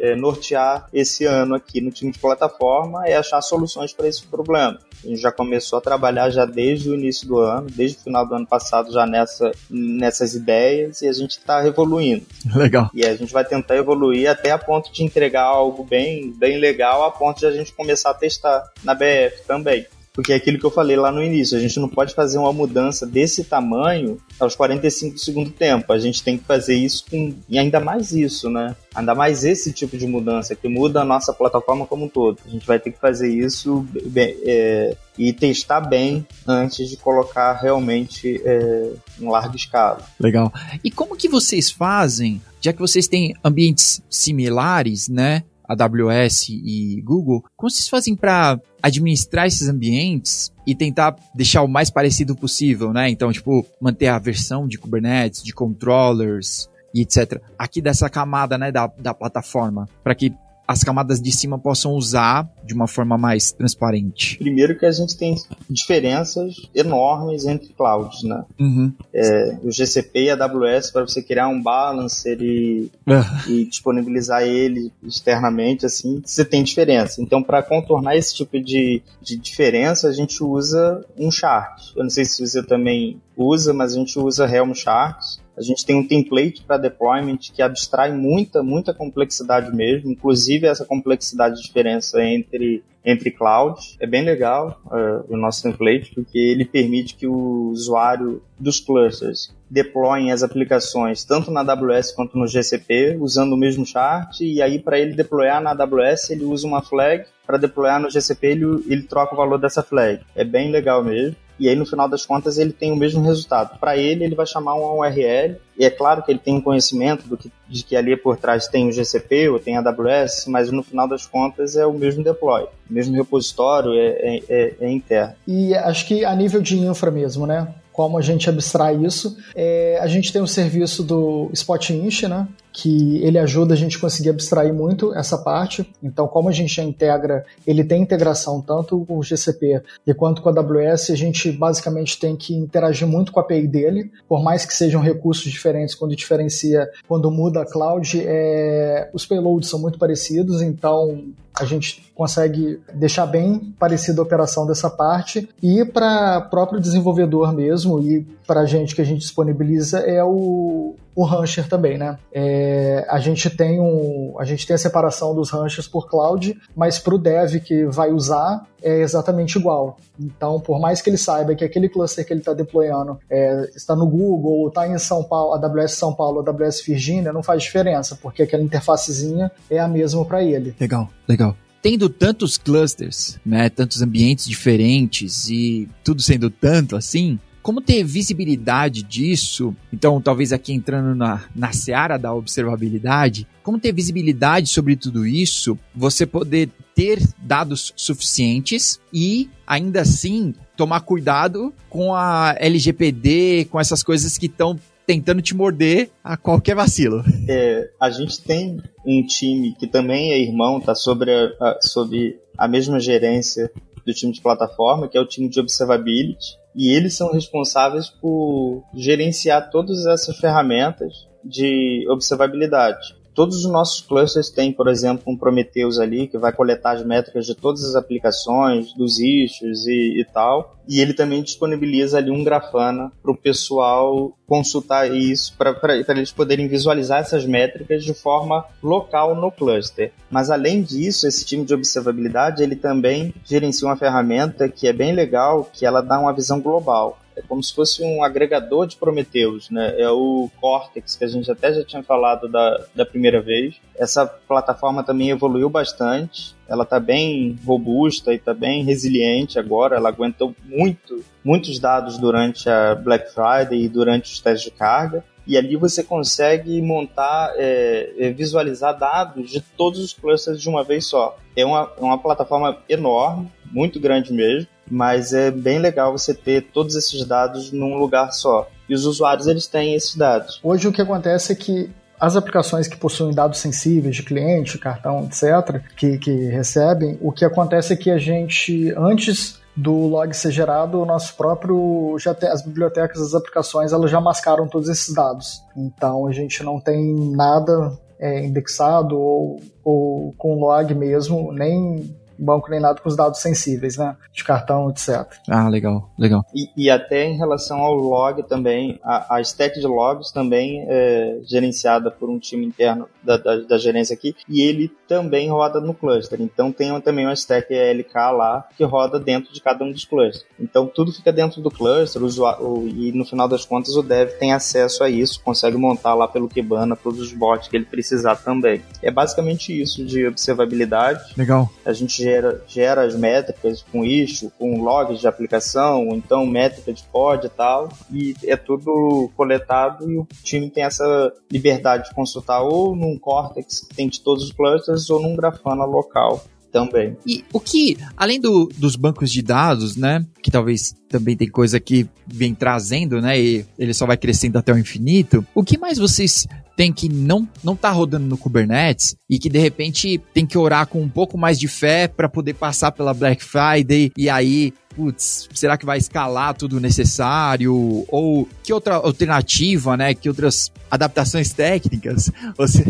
é, 0.00 0.16
nortear 0.16 0.88
esse 0.92 1.24
ano 1.24 1.54
aqui 1.54 1.80
no 1.80 1.90
time 1.90 2.10
de 2.10 2.18
plataforma, 2.18 3.06
é 3.06 3.16
achar 3.16 3.40
soluções 3.42 3.92
para 3.92 4.08
esse 4.08 4.26
problema. 4.26 4.78
A 5.04 5.08
gente 5.08 5.20
já 5.20 5.30
começou 5.30 5.78
a 5.78 5.82
trabalhar 5.82 6.30
já 6.30 6.44
desde 6.44 6.90
o 6.90 6.94
início 6.94 7.28
do 7.28 7.38
ano, 7.38 7.68
desde 7.70 7.98
o 7.98 8.00
final 8.00 8.26
do 8.26 8.34
ano 8.34 8.46
passado 8.46 8.92
já 8.92 9.06
nessa, 9.06 9.52
nessas 9.70 10.34
ideias 10.34 11.02
e 11.02 11.08
a 11.08 11.12
gente 11.12 11.32
está 11.32 11.64
evoluindo. 11.66 12.24
Legal. 12.54 12.90
E 12.94 13.04
a 13.04 13.14
gente 13.14 13.32
vai 13.32 13.44
tentar 13.44 13.76
evoluir 13.76 14.28
até 14.28 14.50
a 14.50 14.58
ponto 14.58 14.92
de 14.92 15.04
entregar 15.04 15.44
algo 15.44 15.84
bem, 15.84 16.32
bem 16.32 16.58
legal, 16.58 17.04
a 17.04 17.10
ponto 17.10 17.38
de 17.38 17.46
a 17.46 17.52
gente 17.52 17.72
começar 17.72 18.10
a 18.10 18.14
testar 18.14 18.64
na 18.82 18.94
BF 18.94 19.42
também. 19.46 19.86
Porque 20.16 20.32
é 20.32 20.36
aquilo 20.36 20.58
que 20.58 20.64
eu 20.64 20.70
falei 20.70 20.96
lá 20.96 21.12
no 21.12 21.22
início, 21.22 21.58
a 21.58 21.60
gente 21.60 21.78
não 21.78 21.90
pode 21.90 22.14
fazer 22.14 22.38
uma 22.38 22.50
mudança 22.50 23.06
desse 23.06 23.44
tamanho 23.44 24.16
aos 24.40 24.56
45 24.56 25.12
do 25.12 25.20
segundo 25.20 25.50
tempo. 25.50 25.92
A 25.92 25.98
gente 25.98 26.22
tem 26.22 26.38
que 26.38 26.44
fazer 26.44 26.74
isso 26.74 27.04
com. 27.10 27.34
E 27.46 27.58
ainda 27.58 27.78
mais 27.80 28.12
isso, 28.12 28.48
né? 28.48 28.74
Ainda 28.94 29.14
mais 29.14 29.44
esse 29.44 29.74
tipo 29.74 29.98
de 29.98 30.06
mudança, 30.06 30.56
que 30.56 30.68
muda 30.68 31.02
a 31.02 31.04
nossa 31.04 31.34
plataforma 31.34 31.84
como 31.84 32.06
um 32.06 32.08
todo. 32.08 32.38
A 32.46 32.48
gente 32.48 32.66
vai 32.66 32.78
ter 32.78 32.92
que 32.92 32.98
fazer 32.98 33.28
isso 33.28 33.86
bem, 34.06 34.34
é, 34.46 34.96
e 35.18 35.34
testar 35.34 35.82
bem 35.82 36.26
antes 36.46 36.88
de 36.88 36.96
colocar 36.96 37.52
realmente 37.52 38.40
é, 38.42 38.92
em 39.20 39.28
larga 39.28 39.54
escala. 39.54 40.00
Legal. 40.18 40.50
E 40.82 40.90
como 40.90 41.14
que 41.14 41.28
vocês 41.28 41.70
fazem, 41.70 42.40
já 42.58 42.72
que 42.72 42.80
vocês 42.80 43.06
têm 43.06 43.34
ambientes 43.44 44.02
similares, 44.08 45.10
né? 45.10 45.44
AWS 45.68 46.48
e 46.48 47.02
Google, 47.04 47.44
como 47.56 47.70
vocês 47.70 47.88
fazem 47.88 48.14
para 48.14 48.60
administrar 48.82 49.46
esses 49.46 49.68
ambientes 49.68 50.52
e 50.66 50.74
tentar 50.74 51.16
deixar 51.34 51.62
o 51.62 51.68
mais 51.68 51.90
parecido 51.90 52.34
possível, 52.34 52.92
né? 52.92 53.08
Então, 53.08 53.32
tipo, 53.32 53.66
manter 53.80 54.08
a 54.08 54.18
versão 54.18 54.66
de 54.66 54.78
Kubernetes, 54.78 55.42
de 55.42 55.52
controllers 55.52 56.68
e 56.94 57.02
etc. 57.02 57.40
Aqui 57.58 57.80
dessa 57.80 58.08
camada, 58.08 58.56
né, 58.56 58.72
da, 58.72 58.86
da 58.86 59.12
plataforma, 59.12 59.88
para 60.02 60.14
que 60.14 60.32
as 60.66 60.82
camadas 60.82 61.20
de 61.20 61.30
cima 61.30 61.58
possam 61.58 61.92
usar 61.92 62.48
de 62.64 62.74
uma 62.74 62.88
forma 62.88 63.16
mais 63.16 63.52
transparente? 63.52 64.36
Primeiro 64.38 64.76
que 64.78 64.84
a 64.84 64.90
gente 64.90 65.16
tem 65.16 65.36
diferenças 65.70 66.54
enormes 66.74 67.46
entre 67.46 67.72
clouds, 67.72 68.22
né? 68.22 68.44
Uhum. 68.58 68.92
É, 69.14 69.58
o 69.62 69.70
GCP 69.70 70.24
e 70.24 70.30
a 70.30 70.34
AWS, 70.34 70.90
para 70.90 71.02
você 71.02 71.22
criar 71.22 71.48
um 71.48 71.62
balancer 71.62 72.38
e, 72.40 72.90
uh. 73.06 73.50
e, 73.50 73.64
disponibilizar 73.64 74.42
ele 74.42 74.92
externamente, 75.02 75.86
assim, 75.86 76.20
você 76.24 76.44
tem 76.44 76.62
diferença. 76.62 77.22
Então, 77.22 77.42
para 77.42 77.62
contornar 77.62 78.16
esse 78.16 78.34
tipo 78.34 78.60
de, 78.60 79.02
de 79.22 79.36
diferença, 79.36 80.08
a 80.08 80.12
gente 80.12 80.42
usa 80.42 81.04
um 81.16 81.30
chart. 81.30 81.92
Eu 81.96 82.02
não 82.02 82.10
sei 82.10 82.24
se 82.24 82.44
você 82.44 82.62
também 82.62 83.20
usa, 83.36 83.72
mas 83.72 83.92
a 83.92 83.96
gente 83.96 84.18
usa 84.18 84.46
Helm 84.46 84.72
Charts 84.74 85.45
a 85.56 85.62
gente 85.62 85.86
tem 85.86 85.96
um 85.96 86.06
template 86.06 86.62
para 86.62 86.76
deployment 86.76 87.38
que 87.52 87.62
abstrai 87.62 88.12
muita, 88.12 88.62
muita 88.62 88.92
complexidade 88.92 89.74
mesmo, 89.74 90.10
inclusive 90.10 90.66
essa 90.66 90.84
complexidade 90.84 91.56
de 91.56 91.62
diferença 91.62 92.22
entre, 92.22 92.84
entre 93.04 93.30
clouds. 93.30 93.96
É 93.98 94.06
bem 94.06 94.22
legal 94.22 94.80
uh, 94.86 95.32
o 95.32 95.36
nosso 95.36 95.62
template, 95.62 96.14
porque 96.14 96.38
ele 96.38 96.64
permite 96.64 97.14
que 97.14 97.26
o 97.26 97.70
usuário 97.70 98.42
dos 98.58 98.80
clusters 98.80 99.54
deploiem 99.68 100.30
as 100.30 100.42
aplicações 100.42 101.24
tanto 101.24 101.50
na 101.50 101.60
AWS 101.60 102.12
quanto 102.12 102.38
no 102.38 102.46
GCP, 102.46 103.16
usando 103.18 103.54
o 103.54 103.56
mesmo 103.56 103.84
chart, 103.84 104.40
e 104.40 104.60
aí 104.60 104.78
para 104.78 104.98
ele 104.98 105.14
deployar 105.14 105.60
na 105.60 105.70
AWS, 105.70 106.30
ele 106.30 106.44
usa 106.44 106.66
uma 106.66 106.82
flag, 106.82 107.24
para 107.46 107.56
deployar 107.58 108.00
no 108.00 108.10
GCP, 108.10 108.46
ele, 108.48 108.64
ele 108.88 109.02
troca 109.04 109.32
o 109.32 109.36
valor 109.36 109.58
dessa 109.58 109.82
flag. 109.82 110.20
É 110.34 110.44
bem 110.44 110.70
legal 110.70 111.02
mesmo 111.02 111.36
e 111.58 111.68
aí 111.68 111.76
no 111.76 111.86
final 111.86 112.08
das 112.08 112.24
contas 112.24 112.58
ele 112.58 112.72
tem 112.72 112.92
o 112.92 112.96
mesmo 112.96 113.22
resultado. 113.22 113.78
Para 113.78 113.96
ele, 113.96 114.24
ele 114.24 114.34
vai 114.34 114.46
chamar 114.46 114.74
uma 114.74 114.92
URL, 114.92 115.56
e 115.78 115.84
é 115.84 115.90
claro 115.90 116.22
que 116.22 116.32
ele 116.32 116.38
tem 116.38 116.54
um 116.54 116.60
conhecimento 116.60 117.28
do 117.28 117.36
que, 117.36 117.50
de 117.68 117.84
que 117.84 117.96
ali 117.96 118.16
por 118.16 118.36
trás 118.36 118.66
tem 118.66 118.88
o 118.88 118.92
GCP 118.92 119.48
ou 119.48 119.58
tem 119.58 119.76
a 119.76 119.80
AWS, 119.80 120.46
mas 120.48 120.70
no 120.70 120.82
final 120.82 121.06
das 121.06 121.26
contas 121.26 121.76
é 121.76 121.86
o 121.86 121.92
mesmo 121.92 122.24
deploy, 122.24 122.64
o 122.64 122.92
mesmo 122.92 123.14
repositório 123.14 123.92
é, 123.92 124.06
é, 124.06 124.42
é, 124.48 124.74
é 124.80 124.90
interno. 124.90 125.34
E 125.46 125.74
acho 125.74 126.06
que 126.06 126.24
a 126.24 126.34
nível 126.34 126.60
de 126.60 126.78
infra 126.78 127.10
mesmo, 127.10 127.46
né? 127.46 127.68
como 127.96 128.18
a 128.18 128.20
gente 128.20 128.50
abstrai 128.50 128.94
isso. 128.94 129.38
É, 129.54 129.98
a 130.02 130.06
gente 130.06 130.30
tem 130.30 130.42
o 130.42 130.46
serviço 130.46 131.02
do 131.02 131.48
Spotinch, 131.54 132.28
né? 132.28 132.46
Que 132.76 133.24
ele 133.24 133.38
ajuda 133.38 133.72
a 133.72 133.76
gente 133.76 133.96
a 133.96 134.00
conseguir 134.00 134.28
abstrair 134.28 134.72
muito 134.72 135.14
essa 135.14 135.38
parte. 135.38 135.90
Então, 136.02 136.28
como 136.28 136.50
a 136.50 136.52
gente 136.52 136.74
já 136.74 136.82
integra, 136.82 137.42
ele 137.66 137.82
tem 137.82 138.02
integração 138.02 138.60
tanto 138.60 139.02
com 139.06 139.16
o 139.16 139.22
GCP 139.22 139.80
quanto 140.14 140.42
com 140.42 140.50
a 140.50 140.52
AWS, 140.52 141.10
a 141.10 141.16
gente 141.16 141.50
basicamente 141.50 142.20
tem 142.20 142.36
que 142.36 142.54
interagir 142.54 143.08
muito 143.08 143.32
com 143.32 143.40
a 143.40 143.42
API 143.42 143.66
dele, 143.66 144.12
por 144.28 144.42
mais 144.42 144.66
que 144.66 144.74
sejam 144.74 145.00
recursos 145.00 145.50
diferentes 145.50 145.94
quando 145.94 146.14
diferencia, 146.14 146.86
quando 147.08 147.30
muda 147.30 147.62
a 147.62 147.66
cloud, 147.66 148.22
é, 148.22 149.08
os 149.14 149.24
payloads 149.24 149.70
são 149.70 149.80
muito 149.80 149.98
parecidos, 149.98 150.60
então 150.60 151.24
a 151.58 151.64
gente 151.64 152.12
consegue 152.14 152.78
deixar 152.94 153.24
bem 153.24 153.74
parecida 153.78 154.20
a 154.20 154.24
operação 154.24 154.66
dessa 154.66 154.90
parte. 154.90 155.48
E 155.62 155.82
para 155.84 156.42
próprio 156.42 156.78
desenvolvedor 156.78 157.54
mesmo 157.54 157.98
e 158.00 158.26
para 158.46 158.60
a 158.60 158.66
gente 158.66 158.94
que 158.94 159.00
a 159.00 159.04
gente 159.04 159.20
disponibiliza 159.20 160.00
é 160.00 160.22
o, 160.22 160.94
o 161.16 161.24
rancher 161.24 161.66
também, 161.66 161.96
né? 161.96 162.18
É, 162.30 163.06
a 163.08 163.18
gente 163.18 163.48
tem 163.48 163.80
um, 163.80 164.34
a 164.38 164.44
gente 164.44 164.66
tem 164.66 164.74
a 164.74 164.78
separação 164.78 165.34
dos 165.34 165.50
ranchers 165.50 165.88
por 165.88 166.10
cloud, 166.10 166.54
mas 166.76 166.98
para 166.98 167.14
o 167.14 167.18
dev 167.18 167.54
que 167.64 167.86
vai 167.86 168.12
usar 168.12 168.66
é 168.82 169.00
exatamente 169.00 169.56
igual. 169.56 169.96
Então, 170.20 170.60
por 170.60 170.78
mais 170.78 171.00
que 171.00 171.08
ele 171.08 171.16
saiba 171.16 171.54
que 171.54 171.64
aquele 171.64 171.88
cluster 171.88 172.24
que 172.24 172.34
ele 172.34 172.40
está 172.40 172.52
deployando 172.52 173.18
é, 173.30 173.70
está 173.74 173.96
no 173.96 174.06
Google 174.06 174.60
ou 174.60 174.68
está 174.68 174.86
em 174.86 174.98
São 174.98 175.24
Paulo, 175.24 175.54
AWS 175.54 175.92
São 175.92 176.14
Paulo, 176.14 176.44
AWS 176.46 176.82
Virginia, 176.86 177.32
não 177.32 177.42
faz 177.42 177.62
diferença, 177.62 178.18
porque 178.20 178.42
aquela 178.42 178.62
interfacezinha 178.62 179.50
é 179.70 179.78
a 179.78 179.88
mesma 179.88 180.22
para 180.26 180.42
ele. 180.42 180.76
Legal, 180.78 181.08
legal 181.26 181.56
tendo 181.82 182.08
tantos 182.08 182.58
clusters, 182.58 183.38
né, 183.46 183.68
tantos 183.68 184.02
ambientes 184.02 184.44
diferentes 184.48 185.48
e 185.48 185.88
tudo 186.02 186.20
sendo 186.20 186.50
tanto 186.50 186.96
assim, 186.96 187.38
como 187.66 187.80
ter 187.80 188.04
visibilidade 188.04 189.02
disso? 189.02 189.74
Então, 189.92 190.20
talvez 190.20 190.52
aqui 190.52 190.72
entrando 190.72 191.16
na, 191.16 191.46
na 191.52 191.72
seara 191.72 192.16
da 192.16 192.32
observabilidade, 192.32 193.44
como 193.60 193.76
ter 193.76 193.92
visibilidade 193.92 194.68
sobre 194.68 194.94
tudo 194.94 195.26
isso, 195.26 195.76
você 195.92 196.24
poder 196.24 196.70
ter 196.94 197.20
dados 197.42 197.92
suficientes 197.96 199.00
e, 199.12 199.50
ainda 199.66 200.02
assim, 200.02 200.54
tomar 200.76 201.00
cuidado 201.00 201.74
com 201.90 202.14
a 202.14 202.54
LGPD, 202.56 203.64
com 203.68 203.80
essas 203.80 204.00
coisas 204.00 204.38
que 204.38 204.46
estão 204.46 204.78
tentando 205.04 205.42
te 205.42 205.52
morder 205.52 206.10
a 206.22 206.36
qualquer 206.36 206.76
vacilo. 206.76 207.24
É, 207.48 207.90
a 208.00 208.10
gente 208.10 208.40
tem 208.42 208.80
um 209.04 209.26
time 209.26 209.74
que 209.74 209.88
também 209.88 210.30
é 210.30 210.38
irmão, 210.38 210.80
tá 210.80 210.94
sobre 210.94 211.32
a, 211.32 211.78
sobre 211.80 212.38
a 212.56 212.68
mesma 212.68 213.00
gerência 213.00 213.72
do 214.06 214.14
time 214.14 214.32
de 214.32 214.40
plataforma, 214.40 215.08
que 215.08 215.18
é 215.18 215.20
o 215.20 215.26
time 215.26 215.48
de 215.48 215.58
observability 215.58 216.64
e 216.76 216.94
eles 216.94 217.16
são 217.16 217.32
responsáveis 217.32 218.10
por 218.10 218.84
gerenciar 218.94 219.70
todas 219.70 220.04
essas 220.04 220.36
ferramentas 220.36 221.26
de 221.42 222.06
observabilidade. 222.10 223.15
Todos 223.36 223.66
os 223.66 223.70
nossos 223.70 224.00
clusters 224.00 224.48
têm, 224.48 224.72
por 224.72 224.88
exemplo, 224.88 225.24
um 225.26 225.36
Prometheus 225.36 225.98
ali 225.98 226.26
que 226.26 226.38
vai 226.38 226.54
coletar 226.54 226.92
as 226.92 227.04
métricas 227.04 227.44
de 227.44 227.54
todas 227.54 227.84
as 227.84 227.94
aplicações, 227.94 228.94
dos 228.94 229.18
issues 229.18 229.86
e, 229.86 230.22
e 230.22 230.24
tal. 230.24 230.78
E 230.88 231.02
ele 231.02 231.12
também 231.12 231.42
disponibiliza 231.42 232.16
ali 232.16 232.30
um 232.30 232.42
Grafana 232.42 233.12
para 233.22 233.30
o 233.30 233.36
pessoal 233.36 234.32
consultar 234.46 235.14
isso, 235.14 235.54
para 235.58 235.98
eles 236.16 236.32
poderem 236.32 236.66
visualizar 236.66 237.20
essas 237.20 237.44
métricas 237.44 238.02
de 238.02 238.14
forma 238.14 238.64
local 238.82 239.34
no 239.34 239.52
cluster. 239.52 240.12
Mas 240.30 240.50
além 240.50 240.82
disso, 240.82 241.28
esse 241.28 241.44
time 241.44 241.62
de 241.62 241.74
observabilidade 241.74 242.62
ele 242.62 242.76
também 242.76 243.34
gerencia 243.44 243.86
uma 243.86 243.98
ferramenta 243.98 244.66
que 244.66 244.88
é 244.88 244.94
bem 244.94 245.12
legal, 245.12 245.68
que 245.70 245.84
ela 245.84 246.00
dá 246.00 246.18
uma 246.18 246.32
visão 246.32 246.58
global 246.58 247.18
é 247.36 247.42
como 247.42 247.62
se 247.62 247.74
fosse 247.74 248.02
um 248.02 248.22
agregador 248.22 248.86
de 248.86 248.96
Prometheus, 248.96 249.68
né? 249.68 249.94
É 249.98 250.08
o 250.08 250.50
Cortex, 250.58 251.16
que 251.16 251.24
a 251.24 251.28
gente 251.28 251.50
até 251.50 251.72
já 251.72 251.84
tinha 251.84 252.02
falado 252.02 252.48
da, 252.48 252.84
da 252.94 253.04
primeira 253.04 253.42
vez. 253.42 253.76
Essa 253.94 254.26
plataforma 254.26 255.04
também 255.04 255.30
evoluiu 255.30 255.68
bastante. 255.68 256.56
Ela 256.66 256.84
está 256.84 256.98
bem 256.98 257.58
robusta 257.64 258.32
e 258.32 258.36
está 258.36 258.54
bem 258.54 258.82
resiliente 258.84 259.58
agora. 259.58 259.96
Ela 259.96 260.08
aguentou 260.08 260.54
muito, 260.64 261.22
muitos 261.44 261.78
dados 261.78 262.16
durante 262.16 262.70
a 262.70 262.94
Black 262.94 263.30
Friday 263.32 263.82
e 263.82 263.88
durante 263.88 264.32
os 264.32 264.40
testes 264.40 264.70
de 264.70 264.76
carga 264.76 265.22
e 265.46 265.56
ali 265.56 265.76
você 265.76 266.02
consegue 266.02 266.82
montar, 266.82 267.52
é, 267.56 268.12
é, 268.18 268.30
visualizar 268.30 268.98
dados 268.98 269.50
de 269.50 269.60
todos 269.60 270.00
os 270.00 270.12
clusters 270.12 270.60
de 270.60 270.68
uma 270.68 270.82
vez 270.82 271.06
só. 271.06 271.38
É 271.54 271.64
uma, 271.64 271.92
é 271.96 272.00
uma 272.00 272.18
plataforma 272.18 272.78
enorme, 272.88 273.50
muito 273.70 274.00
grande 274.00 274.32
mesmo, 274.32 274.68
mas 274.90 275.32
é 275.32 275.50
bem 275.50 275.78
legal 275.78 276.12
você 276.12 276.32
ter 276.34 276.70
todos 276.72 276.94
esses 276.94 277.24
dados 277.24 277.72
num 277.72 277.96
lugar 277.96 278.32
só. 278.32 278.68
E 278.88 278.94
os 278.94 279.04
usuários 279.04 279.46
eles 279.46 279.66
têm 279.66 279.94
esses 279.94 280.14
dados. 280.14 280.60
Hoje 280.62 280.86
o 280.86 280.92
que 280.92 281.02
acontece 281.02 281.52
é 281.52 281.56
que 281.56 281.90
as 282.18 282.36
aplicações 282.36 282.88
que 282.88 282.96
possuem 282.96 283.34
dados 283.34 283.58
sensíveis 283.58 284.16
de 284.16 284.22
cliente, 284.22 284.78
cartão, 284.78 285.24
etc., 285.24 285.82
que, 285.96 286.18
que 286.18 286.30
recebem, 286.48 287.18
o 287.20 287.30
que 287.30 287.44
acontece 287.44 287.92
é 287.92 287.96
que 287.96 288.10
a 288.10 288.18
gente, 288.18 288.92
antes 288.96 289.60
do 289.76 289.92
log 290.06 290.32
ser 290.32 290.50
gerado, 290.50 291.00
o 291.00 291.04
nosso 291.04 291.36
próprio 291.36 292.16
já 292.18 292.32
tem, 292.32 292.48
as 292.48 292.62
bibliotecas, 292.62 293.20
as 293.20 293.34
aplicações, 293.34 293.92
elas 293.92 294.10
já 294.10 294.20
mascaram 294.20 294.66
todos 294.66 294.88
esses 294.88 295.14
dados. 295.14 295.62
Então 295.76 296.26
a 296.26 296.32
gente 296.32 296.62
não 296.62 296.80
tem 296.80 297.14
nada 297.32 297.92
é, 298.18 298.44
indexado 298.44 299.18
ou, 299.18 299.60
ou 299.84 300.34
com 300.38 300.58
log 300.58 300.94
mesmo, 300.94 301.52
nem 301.52 302.16
banco 302.38 302.70
nem 302.70 302.80
nada 302.80 303.00
com 303.00 303.08
os 303.08 303.16
dados 303.16 303.40
sensíveis, 303.40 303.96
né? 303.96 304.16
De 304.32 304.44
cartão, 304.44 304.90
etc. 304.90 305.26
Ah, 305.48 305.68
legal, 305.68 306.10
legal. 306.18 306.44
E, 306.54 306.70
e 306.76 306.90
até 306.90 307.24
em 307.24 307.36
relação 307.36 307.80
ao 307.80 307.94
log 307.94 308.42
também, 308.44 308.98
a, 309.02 309.36
a 309.36 309.40
stack 309.40 309.78
de 309.78 309.86
logs 309.86 310.32
também 310.32 310.84
é 310.88 311.38
gerenciada 311.44 312.10
por 312.10 312.28
um 312.28 312.38
time 312.38 312.66
interno 312.66 313.08
da, 313.22 313.36
da, 313.36 313.56
da, 313.56 313.78
gerência 313.78 314.14
aqui, 314.14 314.34
e 314.48 314.62
ele 314.62 314.90
também 315.08 315.50
roda 315.50 315.80
no 315.80 315.94
cluster. 315.94 316.40
Então 316.40 316.72
tem 316.72 317.00
também 317.00 317.26
uma 317.26 317.34
stack 317.34 317.72
ELK 317.72 318.14
lá 318.14 318.66
que 318.76 318.84
roda 318.84 319.18
dentro 319.18 319.52
de 319.52 319.60
cada 319.60 319.84
um 319.84 319.90
dos 319.90 320.04
clusters. 320.04 320.44
Então 320.58 320.86
tudo 320.86 321.12
fica 321.12 321.32
dentro 321.32 321.60
do 321.60 321.70
cluster, 321.70 322.22
o 322.22 322.26
usuário, 322.26 322.88
e 322.88 323.12
no 323.12 323.24
final 323.24 323.48
das 323.48 323.64
contas 323.64 323.96
o 323.96 324.02
dev 324.02 324.30
tem 324.38 324.52
acesso 324.52 325.02
a 325.02 325.10
isso, 325.10 325.40
consegue 325.42 325.76
montar 325.76 326.14
lá 326.14 326.28
pelo 326.28 326.48
Kibana 326.48 326.96
todos 326.96 327.20
os 327.20 327.32
bots 327.32 327.68
que 327.68 327.76
ele 327.76 327.84
precisar 327.84 328.36
também. 328.36 328.82
É 329.02 329.10
basicamente 329.10 329.78
isso 329.80 330.04
de 330.04 330.26
observabilidade. 330.26 331.34
Legal. 331.36 331.68
A 331.84 331.92
gente 331.92 332.25
gera, 332.26 332.62
gera 332.66 333.02
as 333.02 333.14
métricas 333.14 333.82
com 333.82 334.04
isso, 334.04 334.50
com 334.58 334.82
logs 334.82 335.20
de 335.20 335.28
aplicação, 335.28 336.08
ou 336.08 336.16
então 336.16 336.44
métrica 336.44 336.92
de 336.92 337.04
pod 337.04 337.46
e 337.46 337.50
tal, 337.50 337.88
e 338.10 338.34
é 338.44 338.56
tudo 338.56 339.30
coletado 339.36 340.10
e 340.10 340.18
o 340.18 340.26
time 340.42 340.68
tem 340.68 340.82
essa 340.82 341.32
liberdade 341.50 342.08
de 342.08 342.14
consultar 342.14 342.62
ou 342.62 342.96
num 342.96 343.16
Cortex 343.16 343.80
que 343.80 343.94
tem 343.94 344.08
de 344.08 344.20
todos 344.20 344.44
os 344.44 344.52
clusters 344.52 345.08
ou 345.08 345.20
num 345.20 345.36
Grafana 345.36 345.84
local 345.84 346.42
também. 346.76 347.16
E 347.26 347.42
o 347.50 347.58
que, 347.58 347.96
além 348.14 348.38
do, 348.38 348.68
dos 348.76 348.96
bancos 348.96 349.30
de 349.30 349.40
dados, 349.40 349.96
né, 349.96 350.22
que 350.42 350.50
talvez 350.50 350.94
também 351.08 351.34
tem 351.34 351.48
coisa 351.48 351.80
que 351.80 352.06
vem 352.26 352.54
trazendo, 352.54 353.18
né, 353.18 353.40
e 353.40 353.64
ele 353.78 353.94
só 353.94 354.04
vai 354.04 354.18
crescendo 354.18 354.58
até 354.58 354.74
o 354.74 354.78
infinito, 354.78 355.46
o 355.54 355.64
que 355.64 355.78
mais 355.78 355.96
vocês 355.96 356.46
tem 356.76 356.92
que 356.92 357.08
não 357.08 357.48
não 357.64 357.74
tá 357.74 357.90
rodando 357.90 358.26
no 358.26 358.36
Kubernetes 358.36 359.16
e 359.30 359.38
que 359.38 359.48
de 359.48 359.58
repente 359.58 360.20
tem 360.34 360.44
que 360.44 360.58
orar 360.58 360.86
com 360.86 361.00
um 361.00 361.08
pouco 361.08 361.38
mais 361.38 361.58
de 361.58 361.66
fé 361.66 362.06
para 362.06 362.28
poder 362.28 362.52
passar 362.52 362.92
pela 362.92 363.14
Black 363.14 363.42
Friday 363.42 364.12
e 364.14 364.28
aí 364.28 364.74
putz, 364.96 365.48
será 365.54 365.76
que 365.76 365.84
vai 365.84 365.98
escalar 365.98 366.54
tudo 366.54 366.80
necessário? 366.80 367.74
Ou 368.08 368.48
que 368.62 368.72
outra 368.72 368.94
alternativa, 368.94 369.96
né? 369.96 370.14
Que 370.14 370.28
outras 370.28 370.72
adaptações 370.90 371.52
técnicas 371.52 372.32
você 372.56 372.84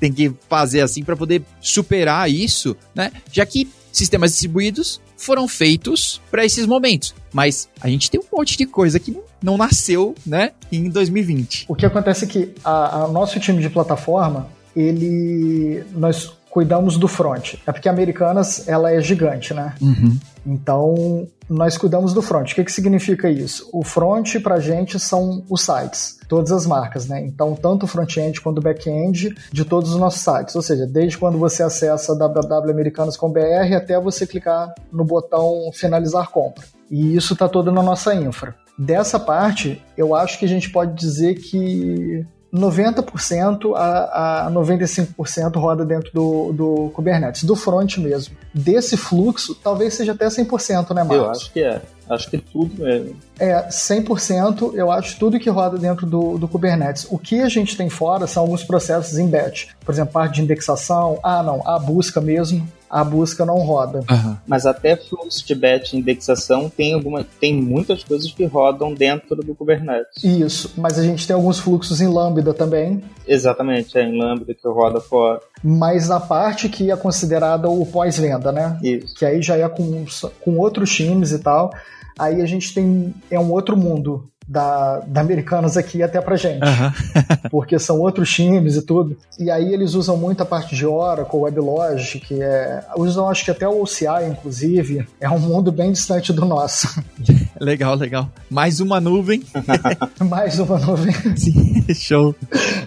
tem 0.00 0.12
que 0.12 0.34
fazer 0.48 0.80
assim 0.80 1.04
para 1.04 1.16
poder 1.16 1.42
superar 1.60 2.28
isso, 2.28 2.76
né? 2.94 3.12
Já 3.30 3.46
que 3.46 3.70
sistemas 3.92 4.32
distribuídos 4.32 5.00
foram 5.16 5.46
feitos 5.46 6.20
para 6.30 6.44
esses 6.44 6.66
momentos. 6.66 7.14
Mas 7.32 7.68
a 7.80 7.88
gente 7.88 8.10
tem 8.10 8.20
um 8.20 8.36
monte 8.36 8.58
de 8.58 8.66
coisa 8.66 8.98
que 8.98 9.16
não 9.40 9.56
nasceu, 9.56 10.14
né, 10.26 10.50
em 10.70 10.88
2020. 10.88 11.66
O 11.68 11.74
que 11.74 11.86
acontece 11.86 12.24
é 12.24 12.28
que 12.28 12.54
a 12.64 13.06
nosso 13.06 13.38
time 13.38 13.62
de 13.62 13.70
plataforma, 13.70 14.48
ele 14.74 15.84
nós 15.94 16.32
cuidamos 16.52 16.98
do 16.98 17.08
front. 17.08 17.54
É 17.66 17.72
porque 17.72 17.88
a 17.88 17.92
Americanas 17.92 18.68
ela 18.68 18.92
é 18.92 19.00
gigante, 19.00 19.54
né? 19.54 19.74
Uhum. 19.80 20.18
Então 20.44 21.26
nós 21.48 21.78
cuidamos 21.78 22.12
do 22.12 22.20
front. 22.20 22.52
O 22.52 22.54
que, 22.54 22.62
que 22.62 22.70
significa 22.70 23.30
isso? 23.30 23.70
O 23.72 23.82
front 23.82 24.38
para 24.42 24.60
gente 24.60 24.98
são 25.00 25.42
os 25.48 25.62
sites, 25.62 26.18
todas 26.28 26.52
as 26.52 26.66
marcas, 26.66 27.08
né? 27.08 27.24
Então 27.24 27.54
tanto 27.54 27.84
o 27.84 27.86
front-end 27.86 28.38
quanto 28.42 28.58
o 28.58 28.60
back-end 28.60 29.34
de 29.50 29.64
todos 29.64 29.92
os 29.92 29.96
nossos 29.98 30.20
sites. 30.20 30.54
Ou 30.54 30.60
seja, 30.60 30.86
desde 30.86 31.16
quando 31.16 31.38
você 31.38 31.62
acessa 31.62 32.14
www.americanas.com.br 32.14 33.74
até 33.74 33.98
você 33.98 34.26
clicar 34.26 34.74
no 34.92 35.06
botão 35.06 35.70
finalizar 35.72 36.28
compra. 36.28 36.64
E 36.90 37.16
isso 37.16 37.32
está 37.32 37.48
todo 37.48 37.72
na 37.72 37.82
nossa 37.82 38.14
infra. 38.14 38.54
Dessa 38.78 39.18
parte, 39.18 39.82
eu 39.96 40.14
acho 40.14 40.38
que 40.38 40.44
a 40.44 40.48
gente 40.48 40.68
pode 40.70 40.92
dizer 40.94 41.36
que 41.36 42.26
90% 42.52 43.74
a, 43.74 44.46
a 44.46 44.50
95% 44.50 45.56
roda 45.56 45.84
dentro 45.84 46.10
do, 46.12 46.52
do 46.52 46.90
Kubernetes, 46.90 47.44
do 47.44 47.56
front 47.56 47.96
mesmo. 47.96 48.36
Desse 48.52 48.96
fluxo, 48.96 49.54
talvez 49.54 49.94
seja 49.94 50.12
até 50.12 50.26
100%, 50.26 50.94
né, 50.94 51.02
Marcos? 51.02 51.16
Eu 51.16 51.30
acho 51.30 51.52
que 51.52 51.62
é. 51.62 51.82
Acho 52.10 52.30
que 52.30 52.36
tudo 52.36 52.86
é. 52.86 53.06
É, 53.38 53.68
100% 53.68 54.74
eu 54.74 54.90
acho 54.90 55.18
tudo 55.18 55.38
que 55.40 55.48
roda 55.48 55.78
dentro 55.78 56.06
do, 56.06 56.36
do 56.36 56.46
Kubernetes. 56.46 57.06
O 57.10 57.18
que 57.18 57.40
a 57.40 57.48
gente 57.48 57.74
tem 57.76 57.88
fora 57.88 58.26
são 58.26 58.42
alguns 58.42 58.62
processos 58.62 59.18
em 59.18 59.26
batch. 59.26 59.68
Por 59.84 59.92
exemplo, 59.92 60.12
parte 60.12 60.34
de 60.34 60.42
indexação. 60.42 61.18
Ah, 61.22 61.42
não, 61.42 61.66
a 61.66 61.78
busca 61.78 62.20
mesmo 62.20 62.68
a 62.92 63.02
busca 63.02 63.46
não 63.46 63.56
roda. 63.56 64.00
Uhum. 64.10 64.36
Mas 64.46 64.66
até 64.66 64.94
fluxo 64.96 65.46
de 65.46 65.54
batch 65.54 65.94
indexação 65.94 66.68
tem 66.68 66.92
alguma, 66.92 67.24
tem 67.40 67.54
muitas 67.54 68.04
coisas 68.04 68.30
que 68.30 68.44
rodam 68.44 68.92
dentro 68.92 69.36
do 69.36 69.54
Kubernetes. 69.54 70.22
Isso, 70.22 70.74
mas 70.76 70.98
a 70.98 71.02
gente 71.02 71.26
tem 71.26 71.34
alguns 71.34 71.58
fluxos 71.58 72.02
em 72.02 72.06
Lambda 72.06 72.52
também. 72.52 73.02
Exatamente, 73.26 73.96
é 73.96 74.02
em 74.02 74.18
Lambda 74.18 74.52
que 74.52 74.68
roda 74.68 75.00
fora. 75.00 75.40
Mas 75.64 76.06
na 76.06 76.20
parte 76.20 76.68
que 76.68 76.90
é 76.90 76.96
considerada 76.96 77.66
o 77.70 77.86
pós-venda, 77.86 78.52
né? 78.52 78.78
Isso. 78.82 79.14
Que 79.14 79.24
aí 79.24 79.40
já 79.40 79.56
é 79.56 79.66
com, 79.70 80.04
com 80.42 80.58
outros 80.58 80.94
times 80.94 81.32
e 81.32 81.38
tal. 81.38 81.72
Aí 82.18 82.42
a 82.42 82.46
gente 82.46 82.74
tem 82.74 83.14
é 83.30 83.40
um 83.40 83.50
outro 83.50 83.74
mundo 83.74 84.30
da, 84.46 85.00
da 85.00 85.20
Americanas 85.20 85.76
aqui 85.76 86.02
até 86.02 86.20
pra 86.20 86.36
gente. 86.36 86.60
porque 87.50 87.78
são 87.78 88.00
outros 88.00 88.32
times 88.32 88.76
e 88.76 88.82
tudo. 88.82 89.16
E 89.38 89.50
aí 89.50 89.72
eles 89.72 89.94
usam 89.94 90.16
muito 90.16 90.42
a 90.42 90.46
parte 90.46 90.74
de 90.74 90.86
Oracle, 90.86 91.40
WebLogic, 91.40 92.20
que 92.20 92.42
é. 92.42 92.84
Usam 92.96 93.28
acho 93.28 93.44
que 93.44 93.50
até 93.50 93.68
o 93.68 93.82
OCI, 93.82 94.26
inclusive. 94.30 95.06
É 95.20 95.28
um 95.28 95.38
mundo 95.38 95.70
bem 95.70 95.92
distante 95.92 96.32
do 96.32 96.44
nosso. 96.44 96.88
legal, 97.60 97.94
legal. 97.94 98.28
Mais 98.50 98.80
uma 98.80 99.00
nuvem. 99.00 99.42
Mais 100.28 100.58
uma 100.58 100.78
nuvem. 100.78 101.14
Sim, 101.36 101.84
show. 101.94 102.34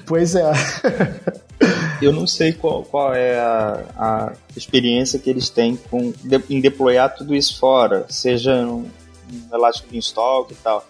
Pois 0.05 0.35
é. 0.35 0.51
Eu 2.01 2.11
não 2.11 2.27
sei 2.27 2.51
qual, 2.53 2.83
qual 2.83 3.13
é 3.13 3.39
a, 3.39 3.83
a, 3.97 4.33
experiência 4.55 5.17
que 5.17 5.29
eles 5.29 5.49
têm 5.49 5.75
com, 5.75 6.13
de, 6.23 6.41
em 6.49 6.59
deployar 6.59 7.15
tudo 7.15 7.33
isso 7.33 7.57
fora, 7.57 8.05
seja 8.09 8.53
um, 8.65 8.85
um 9.31 9.55
Elastic 9.55 9.89
Beanstalk 9.89 10.51
e 10.51 10.55
tal. 10.57 10.85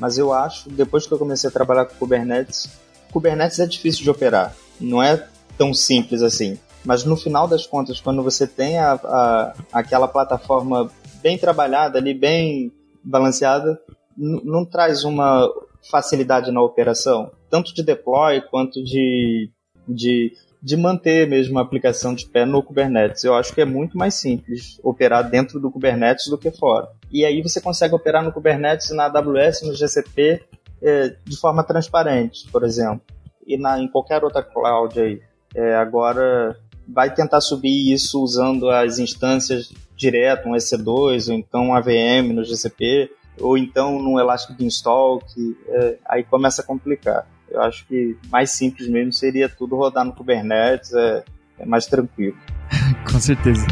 Mas 0.00 0.16
eu 0.16 0.32
acho, 0.32 0.70
depois 0.70 1.06
que 1.06 1.12
eu 1.12 1.18
comecei 1.18 1.48
a 1.48 1.52
trabalhar 1.52 1.84
com 1.84 1.94
Kubernetes, 1.96 2.68
Kubernetes 3.12 3.58
é 3.60 3.66
difícil 3.66 4.02
de 4.02 4.10
operar. 4.10 4.54
Não 4.80 5.02
é 5.02 5.28
tão 5.58 5.74
simples 5.74 6.22
assim. 6.22 6.58
Mas 6.84 7.04
no 7.04 7.16
final 7.16 7.46
das 7.46 7.66
contas, 7.66 8.00
quando 8.00 8.22
você 8.22 8.46
tem 8.46 8.78
a, 8.78 8.92
a 8.94 9.54
aquela 9.72 10.08
plataforma 10.08 10.90
bem 11.22 11.36
trabalhada 11.36 11.98
ali, 11.98 12.14
bem 12.14 12.72
balanceada, 13.04 13.78
não 14.16 14.64
traz 14.64 15.04
uma 15.04 15.46
facilidade 15.90 16.50
na 16.50 16.62
operação, 16.62 17.30
tanto 17.50 17.74
de 17.74 17.82
deploy 17.82 18.40
quanto 18.42 18.82
de, 18.82 19.50
de, 19.88 20.32
de 20.62 20.76
manter 20.76 21.28
mesmo 21.28 21.58
a 21.58 21.62
aplicação 21.62 22.14
de 22.14 22.26
pé 22.26 22.44
no 22.44 22.62
Kubernetes. 22.62 23.24
Eu 23.24 23.34
acho 23.34 23.54
que 23.54 23.60
é 23.60 23.64
muito 23.64 23.96
mais 23.96 24.14
simples 24.14 24.78
operar 24.82 25.28
dentro 25.28 25.58
do 25.58 25.70
Kubernetes 25.70 26.28
do 26.28 26.38
que 26.38 26.50
fora 26.50 26.88
e 27.12 27.24
aí 27.24 27.42
você 27.42 27.60
consegue 27.60 27.94
operar 27.94 28.22
no 28.22 28.32
Kubernetes, 28.32 28.90
na 28.90 29.06
AWS, 29.06 29.62
no 29.62 29.74
GCP, 29.74 30.42
é, 30.80 31.14
de 31.24 31.36
forma 31.36 31.64
transparente, 31.64 32.48
por 32.50 32.64
exemplo, 32.64 33.02
e 33.46 33.58
na, 33.58 33.80
em 33.80 33.88
qualquer 33.88 34.22
outra 34.22 34.42
cloud 34.42 34.98
aí. 34.98 35.20
É, 35.54 35.74
agora, 35.74 36.56
vai 36.86 37.12
tentar 37.12 37.40
subir 37.40 37.92
isso 37.92 38.22
usando 38.22 38.70
as 38.70 38.98
instâncias 38.98 39.72
direto, 39.96 40.48
um 40.48 40.52
EC2, 40.52 41.28
ou 41.28 41.34
então 41.34 41.66
um 41.66 41.74
AVM 41.74 42.32
no 42.32 42.44
GCP, 42.44 43.10
ou 43.40 43.58
então 43.58 43.98
num 43.98 44.18
Elastic 44.18 44.56
Beanstalk, 44.56 45.26
é, 45.66 45.98
aí 46.06 46.22
começa 46.22 46.62
a 46.62 46.64
complicar. 46.64 47.26
Eu 47.50 47.62
acho 47.62 47.86
que 47.86 48.16
mais 48.30 48.50
simples 48.50 48.88
mesmo 48.88 49.12
seria 49.12 49.48
tudo 49.48 49.76
rodar 49.76 50.04
no 50.04 50.12
Kubernetes, 50.12 50.92
é, 50.92 51.24
é 51.58 51.66
mais 51.66 51.86
tranquilo. 51.86 52.36
Com 53.10 53.18
certeza. 53.18 53.66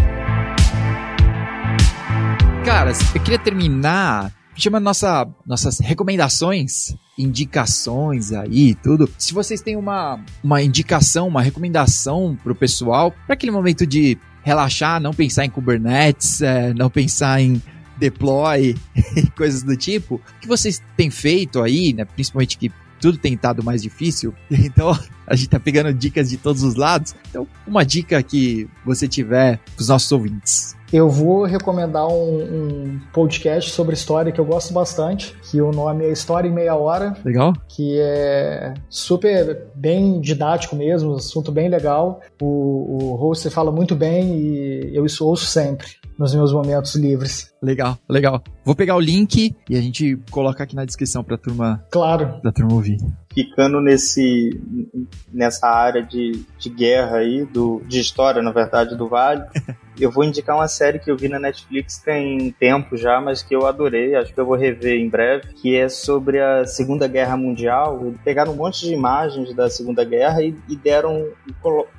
Cara, 2.64 2.92
eu 3.14 3.22
queria 3.22 3.38
terminar 3.38 4.32
chamando 4.58 4.82
nossa, 4.82 5.26
nossas 5.46 5.78
recomendações, 5.78 6.94
indicações 7.16 8.32
aí 8.32 8.74
tudo. 8.74 9.08
Se 9.16 9.32
vocês 9.32 9.60
têm 9.60 9.76
uma, 9.76 10.20
uma 10.42 10.60
indicação, 10.60 11.28
uma 11.28 11.40
recomendação 11.40 12.36
pro 12.42 12.54
pessoal, 12.54 13.12
para 13.26 13.34
aquele 13.34 13.52
momento 13.52 13.86
de 13.86 14.18
relaxar, 14.42 15.00
não 15.00 15.14
pensar 15.14 15.44
em 15.44 15.50
Kubernetes, 15.50 16.42
é, 16.42 16.74
não 16.74 16.90
pensar 16.90 17.40
em 17.40 17.62
deploy 17.96 18.74
e 19.16 19.30
coisas 19.30 19.62
do 19.62 19.76
tipo, 19.76 20.16
o 20.16 20.40
que 20.40 20.48
vocês 20.48 20.82
têm 20.96 21.10
feito 21.10 21.62
aí, 21.62 21.92
né? 21.92 22.04
Principalmente 22.04 22.58
que 22.58 22.72
tudo 22.98 23.18
tem 23.18 23.34
estado 23.34 23.62
mais 23.62 23.82
difícil, 23.82 24.34
então 24.50 24.96
a 25.26 25.34
gente 25.34 25.48
tá 25.48 25.60
pegando 25.60 25.92
dicas 25.92 26.30
de 26.30 26.36
todos 26.36 26.62
os 26.62 26.74
lados. 26.74 27.14
Então, 27.28 27.46
uma 27.66 27.84
dica 27.84 28.22
que 28.22 28.68
você 28.84 29.06
tiver 29.06 29.60
pros 29.76 29.88
nossos 29.88 30.10
ouvintes. 30.10 30.77
Eu 30.92 31.10
vou 31.10 31.44
recomendar 31.44 32.08
um, 32.08 32.38
um, 32.40 33.00
podcast 33.12 33.70
sobre 33.70 33.92
história 33.94 34.32
que 34.32 34.40
eu 34.40 34.44
gosto 34.44 34.72
bastante, 34.72 35.34
que 35.50 35.60
o 35.60 35.70
nome 35.70 36.06
é 36.06 36.12
História 36.12 36.48
em 36.48 36.52
Meia 36.52 36.74
Hora. 36.74 37.14
Legal. 37.22 37.52
Que 37.68 37.98
é 38.00 38.72
super 38.88 39.66
bem 39.74 40.18
didático 40.18 40.74
mesmo, 40.74 41.14
assunto 41.14 41.52
bem 41.52 41.68
legal. 41.68 42.20
O, 42.40 43.12
o 43.12 43.16
host 43.16 43.50
fala 43.50 43.70
muito 43.70 43.94
bem 43.94 44.38
e 44.38 44.90
eu 44.94 45.04
isso 45.04 45.26
ouço 45.26 45.44
sempre 45.44 45.88
nos 46.18 46.34
meus 46.34 46.52
momentos 46.52 46.94
livres. 46.94 47.52
Legal, 47.62 47.98
legal. 48.08 48.42
Vou 48.64 48.74
pegar 48.74 48.96
o 48.96 49.00
link 49.00 49.54
e 49.68 49.76
a 49.76 49.80
gente 49.80 50.18
coloca 50.30 50.64
aqui 50.64 50.74
na 50.74 50.84
descrição 50.84 51.22
pra 51.22 51.36
turma. 51.36 51.84
Claro. 51.90 52.40
Da 52.42 52.50
turma 52.50 52.72
ouvir. 52.72 52.96
Ficando 53.38 53.80
nesse, 53.80 54.60
nessa 55.32 55.68
área 55.68 56.02
de, 56.02 56.44
de 56.58 56.68
guerra 56.68 57.18
aí, 57.18 57.44
do, 57.44 57.80
de 57.86 58.00
história, 58.00 58.42
na 58.42 58.50
verdade, 58.50 58.96
do 58.96 59.06
Vale, 59.06 59.44
eu 59.96 60.10
vou 60.10 60.24
indicar 60.24 60.56
uma 60.56 60.66
série 60.66 60.98
que 60.98 61.08
eu 61.08 61.16
vi 61.16 61.28
na 61.28 61.38
Netflix 61.38 61.98
tem 61.98 62.50
tempo 62.58 62.96
já, 62.96 63.20
mas 63.20 63.40
que 63.40 63.54
eu 63.54 63.64
adorei, 63.64 64.16
acho 64.16 64.34
que 64.34 64.40
eu 64.40 64.44
vou 64.44 64.56
rever 64.56 64.94
em 64.94 65.08
breve, 65.08 65.52
que 65.54 65.76
é 65.76 65.88
sobre 65.88 66.40
a 66.40 66.66
Segunda 66.66 67.06
Guerra 67.06 67.36
Mundial. 67.36 68.12
Pegaram 68.24 68.54
um 68.54 68.56
monte 68.56 68.80
de 68.80 68.92
imagens 68.92 69.54
da 69.54 69.70
Segunda 69.70 70.02
Guerra 70.02 70.42
e, 70.42 70.52
e 70.68 70.74
deram, 70.74 71.28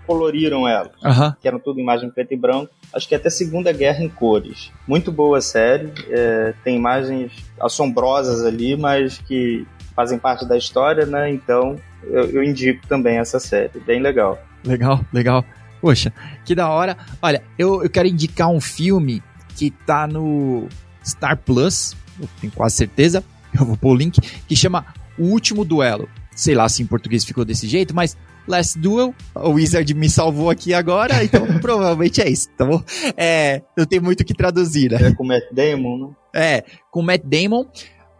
coloriram 0.06 0.68
elas, 0.68 0.92
uhum. 1.02 1.32
que 1.42 1.48
eram 1.48 1.60
tudo 1.60 1.80
imagem 1.80 2.10
preto 2.10 2.34
e 2.34 2.38
branco. 2.38 2.74
Acho 2.94 3.08
que 3.08 3.16
até 3.16 3.30
Segunda 3.30 3.72
Guerra 3.72 4.04
em 4.04 4.10
cores. 4.10 4.74
Muito 4.86 5.10
boa 5.10 5.40
série, 5.40 5.94
é, 6.10 6.54
tem 6.66 6.76
imagens 6.76 7.32
assombrosas 7.62 8.44
ali, 8.44 8.76
mas 8.76 9.20
que 9.20 9.66
fazem 10.00 10.18
parte 10.18 10.46
da 10.46 10.58
história, 10.58 11.06
né? 11.06 11.30
Então 11.30 11.76
eu, 12.04 12.24
eu 12.30 12.42
indico 12.42 12.88
também 12.88 13.18
essa 13.18 13.38
série, 13.38 13.82
bem 13.86 14.02
legal. 14.02 14.42
Legal, 14.64 15.04
legal. 15.12 15.44
Poxa, 15.82 16.14
que 16.46 16.56
da 16.56 16.70
hora. 16.70 16.96
Olha, 17.22 17.44
eu, 17.58 17.84
eu 17.84 17.90
quero 17.90 18.08
indicar 18.08 18.48
um 18.48 18.62
filme 18.62 19.22
que 19.58 19.70
tá 19.70 20.08
no 20.08 20.70
Star 21.06 21.36
Plus, 21.36 21.98
eu 22.18 22.30
tenho 22.40 22.54
quase 22.54 22.78
certeza, 22.78 23.22
eu 23.54 23.66
vou 23.66 23.76
pôr 23.76 23.90
o 23.90 23.96
link, 23.96 24.22
que 24.48 24.56
chama 24.56 24.86
O 25.18 25.24
Último 25.26 25.66
Duelo. 25.66 26.08
Sei 26.34 26.56
lá 26.56 26.70
se 26.70 26.82
em 26.82 26.86
português 26.86 27.26
ficou 27.26 27.44
desse 27.44 27.68
jeito, 27.68 27.94
mas 27.94 28.16
Last 28.48 28.80
Duel, 28.80 29.14
o 29.36 29.50
Wizard 29.50 29.94
me 29.94 30.10
salvou 30.10 30.50
aqui 30.50 30.74
agora, 30.74 31.22
então 31.26 31.46
provavelmente 31.60 32.22
é 32.22 32.30
isso, 32.30 32.48
tá 32.58 32.64
bom? 32.64 32.82
É, 33.18 33.62
não 33.78 33.86
tem 33.86 34.00
muito 34.00 34.22
o 34.22 34.26
que 34.26 34.34
traduzir, 34.34 34.92
né? 34.92 35.10
É 35.10 35.14
com 35.14 35.26
o 35.26 35.28
Matt 35.28 35.44
Damon, 35.52 35.98
né? 35.98 36.14
É, 36.34 36.64
com 36.90 37.02
o 37.02 37.04
Matt 37.04 37.24
Damon, 37.26 37.66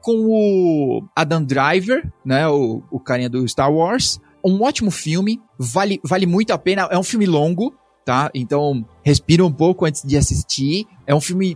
com 0.10 0.26
o 0.26 1.04
Adam 1.16 1.44
Driver, 1.44 2.12
né, 2.26 2.48
o, 2.48 2.82
o 2.90 3.00
carinha 3.00 3.30
do 3.30 3.48
Star 3.48 3.72
Wars. 3.72 4.20
Um 4.44 4.64
ótimo 4.64 4.90
filme, 4.90 5.40
vale, 5.58 6.00
vale 6.04 6.26
muito 6.26 6.52
a 6.52 6.58
pena, 6.58 6.88
é 6.90 6.98
um 6.98 7.04
filme 7.04 7.28
longo, 7.28 7.76
tá? 8.04 8.32
Então, 8.34 8.84
respira 9.04 9.46
um 9.46 9.52
pouco 9.52 9.86
antes 9.86 10.02
de 10.02 10.18
assistir. 10.18 10.88
É 11.06 11.14
um 11.14 11.22
filme 11.22 11.56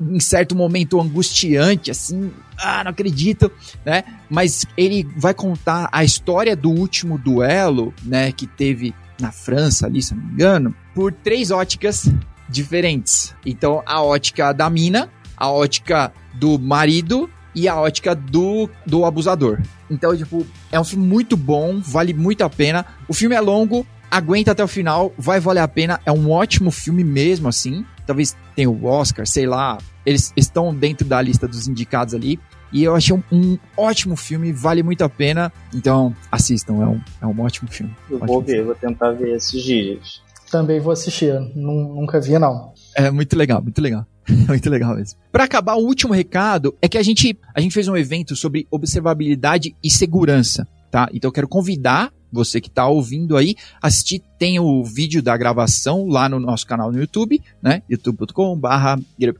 em 0.00 0.20
certo 0.20 0.54
momento 0.54 1.00
angustiante, 1.00 1.90
assim, 1.90 2.32
ah, 2.56 2.84
não 2.84 2.90
acredito, 2.90 3.50
né? 3.84 4.04
Mas 4.30 4.64
ele 4.76 5.04
vai 5.16 5.34
contar 5.34 5.88
a 5.90 6.04
história 6.04 6.54
do 6.54 6.70
último 6.70 7.18
duelo, 7.18 7.92
né, 8.04 8.30
que 8.30 8.46
teve 8.46 8.94
na 9.20 9.32
França 9.32 9.86
ali, 9.86 10.02
se 10.02 10.14
não 10.14 10.22
me 10.22 10.32
engano, 10.34 10.74
por 10.94 11.12
três 11.12 11.50
óticas 11.50 12.08
diferentes. 12.48 13.34
Então, 13.44 13.82
a 13.86 14.02
ótica 14.02 14.52
da 14.52 14.70
mina, 14.70 15.10
a 15.36 15.50
ótica 15.50 16.12
do 16.34 16.58
marido 16.58 17.28
e 17.58 17.66
a 17.66 17.74
ótica 17.74 18.14
do, 18.14 18.70
do 18.86 19.04
abusador. 19.04 19.60
Então, 19.90 20.16
tipo, 20.16 20.46
é 20.70 20.78
um 20.78 20.84
filme 20.84 21.04
muito 21.04 21.36
bom, 21.36 21.80
vale 21.80 22.14
muito 22.14 22.44
a 22.44 22.48
pena. 22.48 22.86
O 23.08 23.12
filme 23.12 23.34
é 23.34 23.40
longo, 23.40 23.84
aguenta 24.08 24.52
até 24.52 24.62
o 24.62 24.68
final, 24.68 25.12
vai 25.18 25.40
valer 25.40 25.60
a 25.60 25.66
pena. 25.66 26.00
É 26.06 26.12
um 26.12 26.30
ótimo 26.30 26.70
filme 26.70 27.02
mesmo, 27.02 27.48
assim. 27.48 27.84
Talvez 28.06 28.36
tenha 28.54 28.70
o 28.70 28.84
Oscar, 28.86 29.26
sei 29.26 29.44
lá. 29.44 29.78
Eles 30.06 30.32
estão 30.36 30.72
dentro 30.72 31.04
da 31.04 31.20
lista 31.20 31.48
dos 31.48 31.66
indicados 31.66 32.14
ali. 32.14 32.38
E 32.72 32.84
eu 32.84 32.94
achei 32.94 33.16
um, 33.16 33.22
um 33.32 33.58
ótimo 33.76 34.14
filme, 34.14 34.52
vale 34.52 34.84
muito 34.84 35.02
a 35.02 35.08
pena. 35.08 35.52
Então, 35.74 36.14
assistam, 36.30 36.74
é 36.74 36.86
um, 36.86 37.00
é 37.22 37.26
um 37.26 37.40
ótimo 37.40 37.68
filme. 37.68 37.92
Eu 38.08 38.18
ótimo 38.18 38.28
vou 38.28 38.40
ver, 38.40 38.52
filme. 38.52 38.66
vou 38.66 38.74
tentar 38.76 39.10
ver 39.12 39.34
esses 39.34 39.60
dias. 39.60 40.22
Também 40.48 40.78
vou 40.78 40.92
assistir, 40.92 41.34
nunca 41.56 42.20
vi 42.20 42.38
não. 42.38 42.72
É 42.94 43.10
muito 43.10 43.36
legal, 43.36 43.60
muito 43.60 43.80
legal. 43.82 44.06
muito 44.46 44.70
legal 44.70 44.96
mesmo. 44.96 45.18
Para 45.32 45.44
acabar, 45.44 45.76
o 45.76 45.84
último 45.84 46.12
recado 46.12 46.76
é 46.80 46.88
que 46.88 46.98
a 46.98 47.02
gente, 47.02 47.38
a 47.54 47.60
gente 47.60 47.72
fez 47.72 47.88
um 47.88 47.96
evento 47.96 48.36
sobre 48.36 48.66
observabilidade 48.70 49.74
e 49.82 49.90
segurança, 49.90 50.66
tá? 50.90 51.08
Então 51.12 51.28
eu 51.28 51.32
quero 51.32 51.48
convidar 51.48 52.12
você 52.30 52.60
que 52.60 52.68
está 52.68 52.86
ouvindo 52.86 53.36
aí, 53.36 53.56
assistir, 53.80 54.22
tem 54.38 54.60
o 54.60 54.84
vídeo 54.84 55.22
da 55.22 55.36
gravação 55.36 56.06
lá 56.06 56.28
no 56.28 56.38
nosso 56.38 56.66
canal 56.66 56.92
no 56.92 56.98
YouTube, 56.98 57.40
né? 57.62 57.82
youtube.com.br 57.88 58.68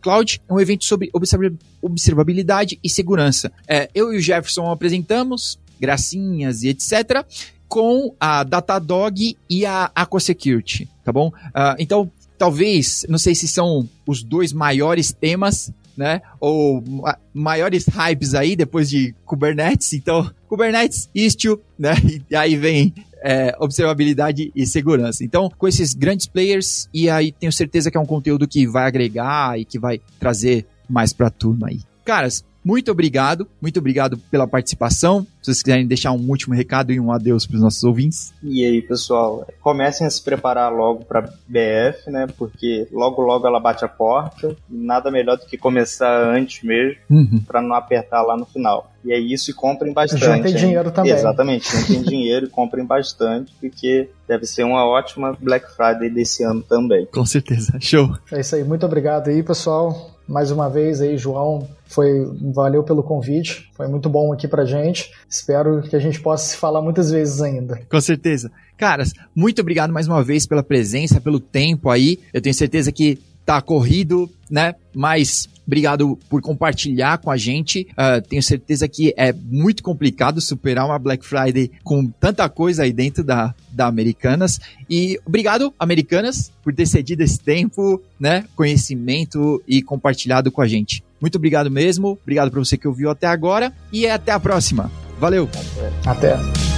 Cloud, 0.01 0.41
um 0.51 0.59
evento 0.59 0.85
sobre 0.85 1.11
observabilidade 1.83 2.79
e 2.83 2.89
segurança. 2.89 3.53
É, 3.67 3.91
eu 3.95 4.13
e 4.13 4.17
o 4.17 4.21
Jefferson 4.21 4.71
apresentamos, 4.71 5.59
gracinhas 5.79 6.63
e 6.63 6.69
etc., 6.69 7.25
com 7.69 8.15
a 8.19 8.43
Datadog 8.43 9.37
e 9.49 9.67
a 9.67 9.91
Aquasecurity, 9.95 10.89
tá 11.05 11.13
bom? 11.13 11.29
Uh, 11.29 11.77
então, 11.79 12.11
talvez, 12.39 13.05
não 13.09 13.19
sei 13.19 13.35
se 13.35 13.49
são 13.49 13.89
os 14.07 14.23
dois 14.23 14.53
maiores 14.53 15.13
temas 15.13 15.73
né? 15.99 16.23
Ou 16.39 16.85
maiores 17.35 17.89
hypes 17.89 18.33
aí 18.33 18.55
depois 18.55 18.89
de 18.89 19.13
Kubernetes. 19.27 19.93
Então, 19.95 20.31
Kubernetes, 20.49 21.11
Istio, 21.13 21.61
né? 21.77 21.95
E 22.31 22.37
aí 22.37 22.55
vem 22.55 22.95
é, 23.21 23.53
observabilidade 23.59 24.53
e 24.55 24.65
segurança. 24.65 25.25
Então, 25.25 25.51
com 25.59 25.67
esses 25.67 25.95
grandes 25.95 26.27
players, 26.27 26.89
e 26.95 27.11
aí 27.11 27.33
tenho 27.33 27.53
certeza 27.53 27.91
que 27.91 27.97
é 27.97 28.01
um 28.01 28.07
conteúdo 28.07 28.47
que 28.47 28.65
vai 28.65 28.87
agregar 28.87 29.59
e 29.59 29.65
que 29.65 29.77
vai 29.77 30.01
trazer 30.21 30.65
mais 30.89 31.13
pra 31.13 31.31
turma 31.31 31.67
aí. 31.67 31.81
Caras, 32.05 32.45
muito 32.65 32.91
obrigado, 32.91 33.47
muito 33.61 33.79
obrigado 33.79 34.19
pela 34.31 34.47
participação. 34.47 35.27
Se 35.41 35.47
vocês 35.47 35.63
quiserem 35.63 35.87
deixar 35.87 36.13
um 36.13 36.29
último 36.29 36.55
recado 36.55 36.93
e 36.93 37.01
um 37.01 37.13
adeus 37.13 37.47
para 37.47 37.57
os 37.57 37.63
nossos 37.63 37.83
ouvintes. 37.85 38.35
E 38.43 38.65
aí, 38.65 38.83
pessoal, 38.83 39.47
comecem 39.61 40.07
a 40.07 40.11
se 40.11 40.23
preparar 40.23 40.73
logo 40.73 41.05
para 41.05 41.23
BF, 41.23 42.11
né? 42.11 42.27
Porque 42.37 42.87
logo 42.93 43.23
logo 43.23 43.47
ela 43.47 43.61
bate 43.61 43.85
a 43.85 43.89
porta. 43.89 44.55
Nada 44.69 45.11
melhor 45.11 45.39
do 45.39 45.47
que 45.47 45.57
começar 45.57 46.29
antes 46.29 46.63
mesmo, 46.63 47.01
uhum. 47.09 47.43
para 47.47 47.63
não 47.63 47.75
apertar 47.75 48.23
lá 48.23 48.37
no 48.37 48.45
final. 48.45 48.93
E 49.05 49.13
é 49.13 49.19
isso 49.19 49.51
e 49.51 49.55
comprem 49.55 49.93
bastante. 49.93 50.25
Juntem 50.25 50.55
dinheiro 50.55 50.91
também. 50.91 51.13
Exatamente, 51.13 51.71
juntem 51.71 52.03
dinheiro 52.05 52.47
e 52.47 52.51
comprem 52.51 52.85
bastante, 52.85 53.55
porque 53.61 54.11
deve 54.27 54.45
ser 54.45 54.65
uma 54.65 54.85
ótima 54.85 55.37
Black 55.41 55.73
Friday 55.75 56.11
desse 56.11 56.43
ano 56.43 56.63
também. 56.63 57.07
Com 57.07 57.25
certeza, 57.25 57.79
show. 57.81 58.15
É 58.33 58.41
isso 58.41 58.57
aí, 58.57 58.65
muito 58.65 58.85
obrigado 58.85 59.29
aí, 59.29 59.43
pessoal 59.43 60.18
mais 60.29 60.51
uma 60.51 60.69
vez 60.69 61.01
aí, 61.01 61.17
João, 61.17 61.67
foi 61.87 62.31
valeu 62.55 62.85
pelo 62.85 63.03
convite, 63.03 63.71
foi 63.75 63.89
muito 63.89 64.09
bom 64.09 64.33
aqui 64.33 64.47
pra 64.47 64.65
gente. 64.65 65.11
Espero 65.29 65.83
que 65.83 65.97
a 65.97 65.99
gente 65.99 66.21
possa 66.21 66.51
se 66.51 66.57
falar 66.57 66.83
muitas 66.83 67.11
vezes 67.11 67.41
ainda. 67.41 67.81
Com 67.91 68.01
certeza. 68.01 68.51
Caras, 68.77 69.13
muito 69.35 69.61
obrigado 69.61 69.93
mais 69.93 70.07
uma 70.07 70.23
vez 70.23 70.47
pela 70.47 70.63
presença, 70.63 71.21
pelo 71.21 71.41
tempo 71.41 71.89
aí. 71.91 72.21
Eu 72.33 72.43
tenho 72.43 72.55
certeza 72.55 72.93
que 72.93 73.19
tá 73.45 73.63
corrido, 73.63 74.31
né? 74.51 74.75
Mas 74.95 75.49
obrigado 75.69 76.19
por 76.31 76.41
compartilhar 76.41 77.19
com 77.19 77.31
a 77.31 77.37
gente. 77.37 77.87
Uh, 77.93 78.27
tenho 78.27 78.43
certeza 78.43 78.89
que 78.89 79.15
é 79.17 79.33
muito 79.33 79.83
complicado 79.83 80.41
superar 80.41 80.87
uma 80.87 80.99
Black 80.99 81.25
Friday 81.25 81.71
com 81.85 82.07
tanta 82.07 82.49
coisa 82.49 82.83
aí 82.83 82.93
dentro 82.93 83.23
da, 83.23 83.55
da 83.71 83.87
Americanas. 83.87 84.59
E 84.89 85.21
obrigado, 85.27 85.73
Americanas, 85.79 86.51
por 86.65 86.75
ter 86.75 86.87
cedido 86.87 87.23
esse 87.23 87.39
tempo, 87.39 88.03
né? 88.19 88.45
Conhecimento 88.57 89.63
e 89.69 89.83
compartilhado 89.83 90.51
com 90.51 90.63
a 90.63 90.67
gente. 90.67 91.05
Muito 91.21 91.37
obrigado 91.37 91.71
mesmo. 91.71 92.19
Obrigado 92.23 92.51
para 92.51 92.61
você 92.61 92.79
que 92.79 92.89
ouviu 92.89 93.11
até 93.11 93.27
agora 93.27 93.73
e 93.93 94.07
até 94.07 94.33
a 94.33 94.41
próxima. 94.41 94.91
Valeu. 95.21 95.49
Até. 96.07 96.78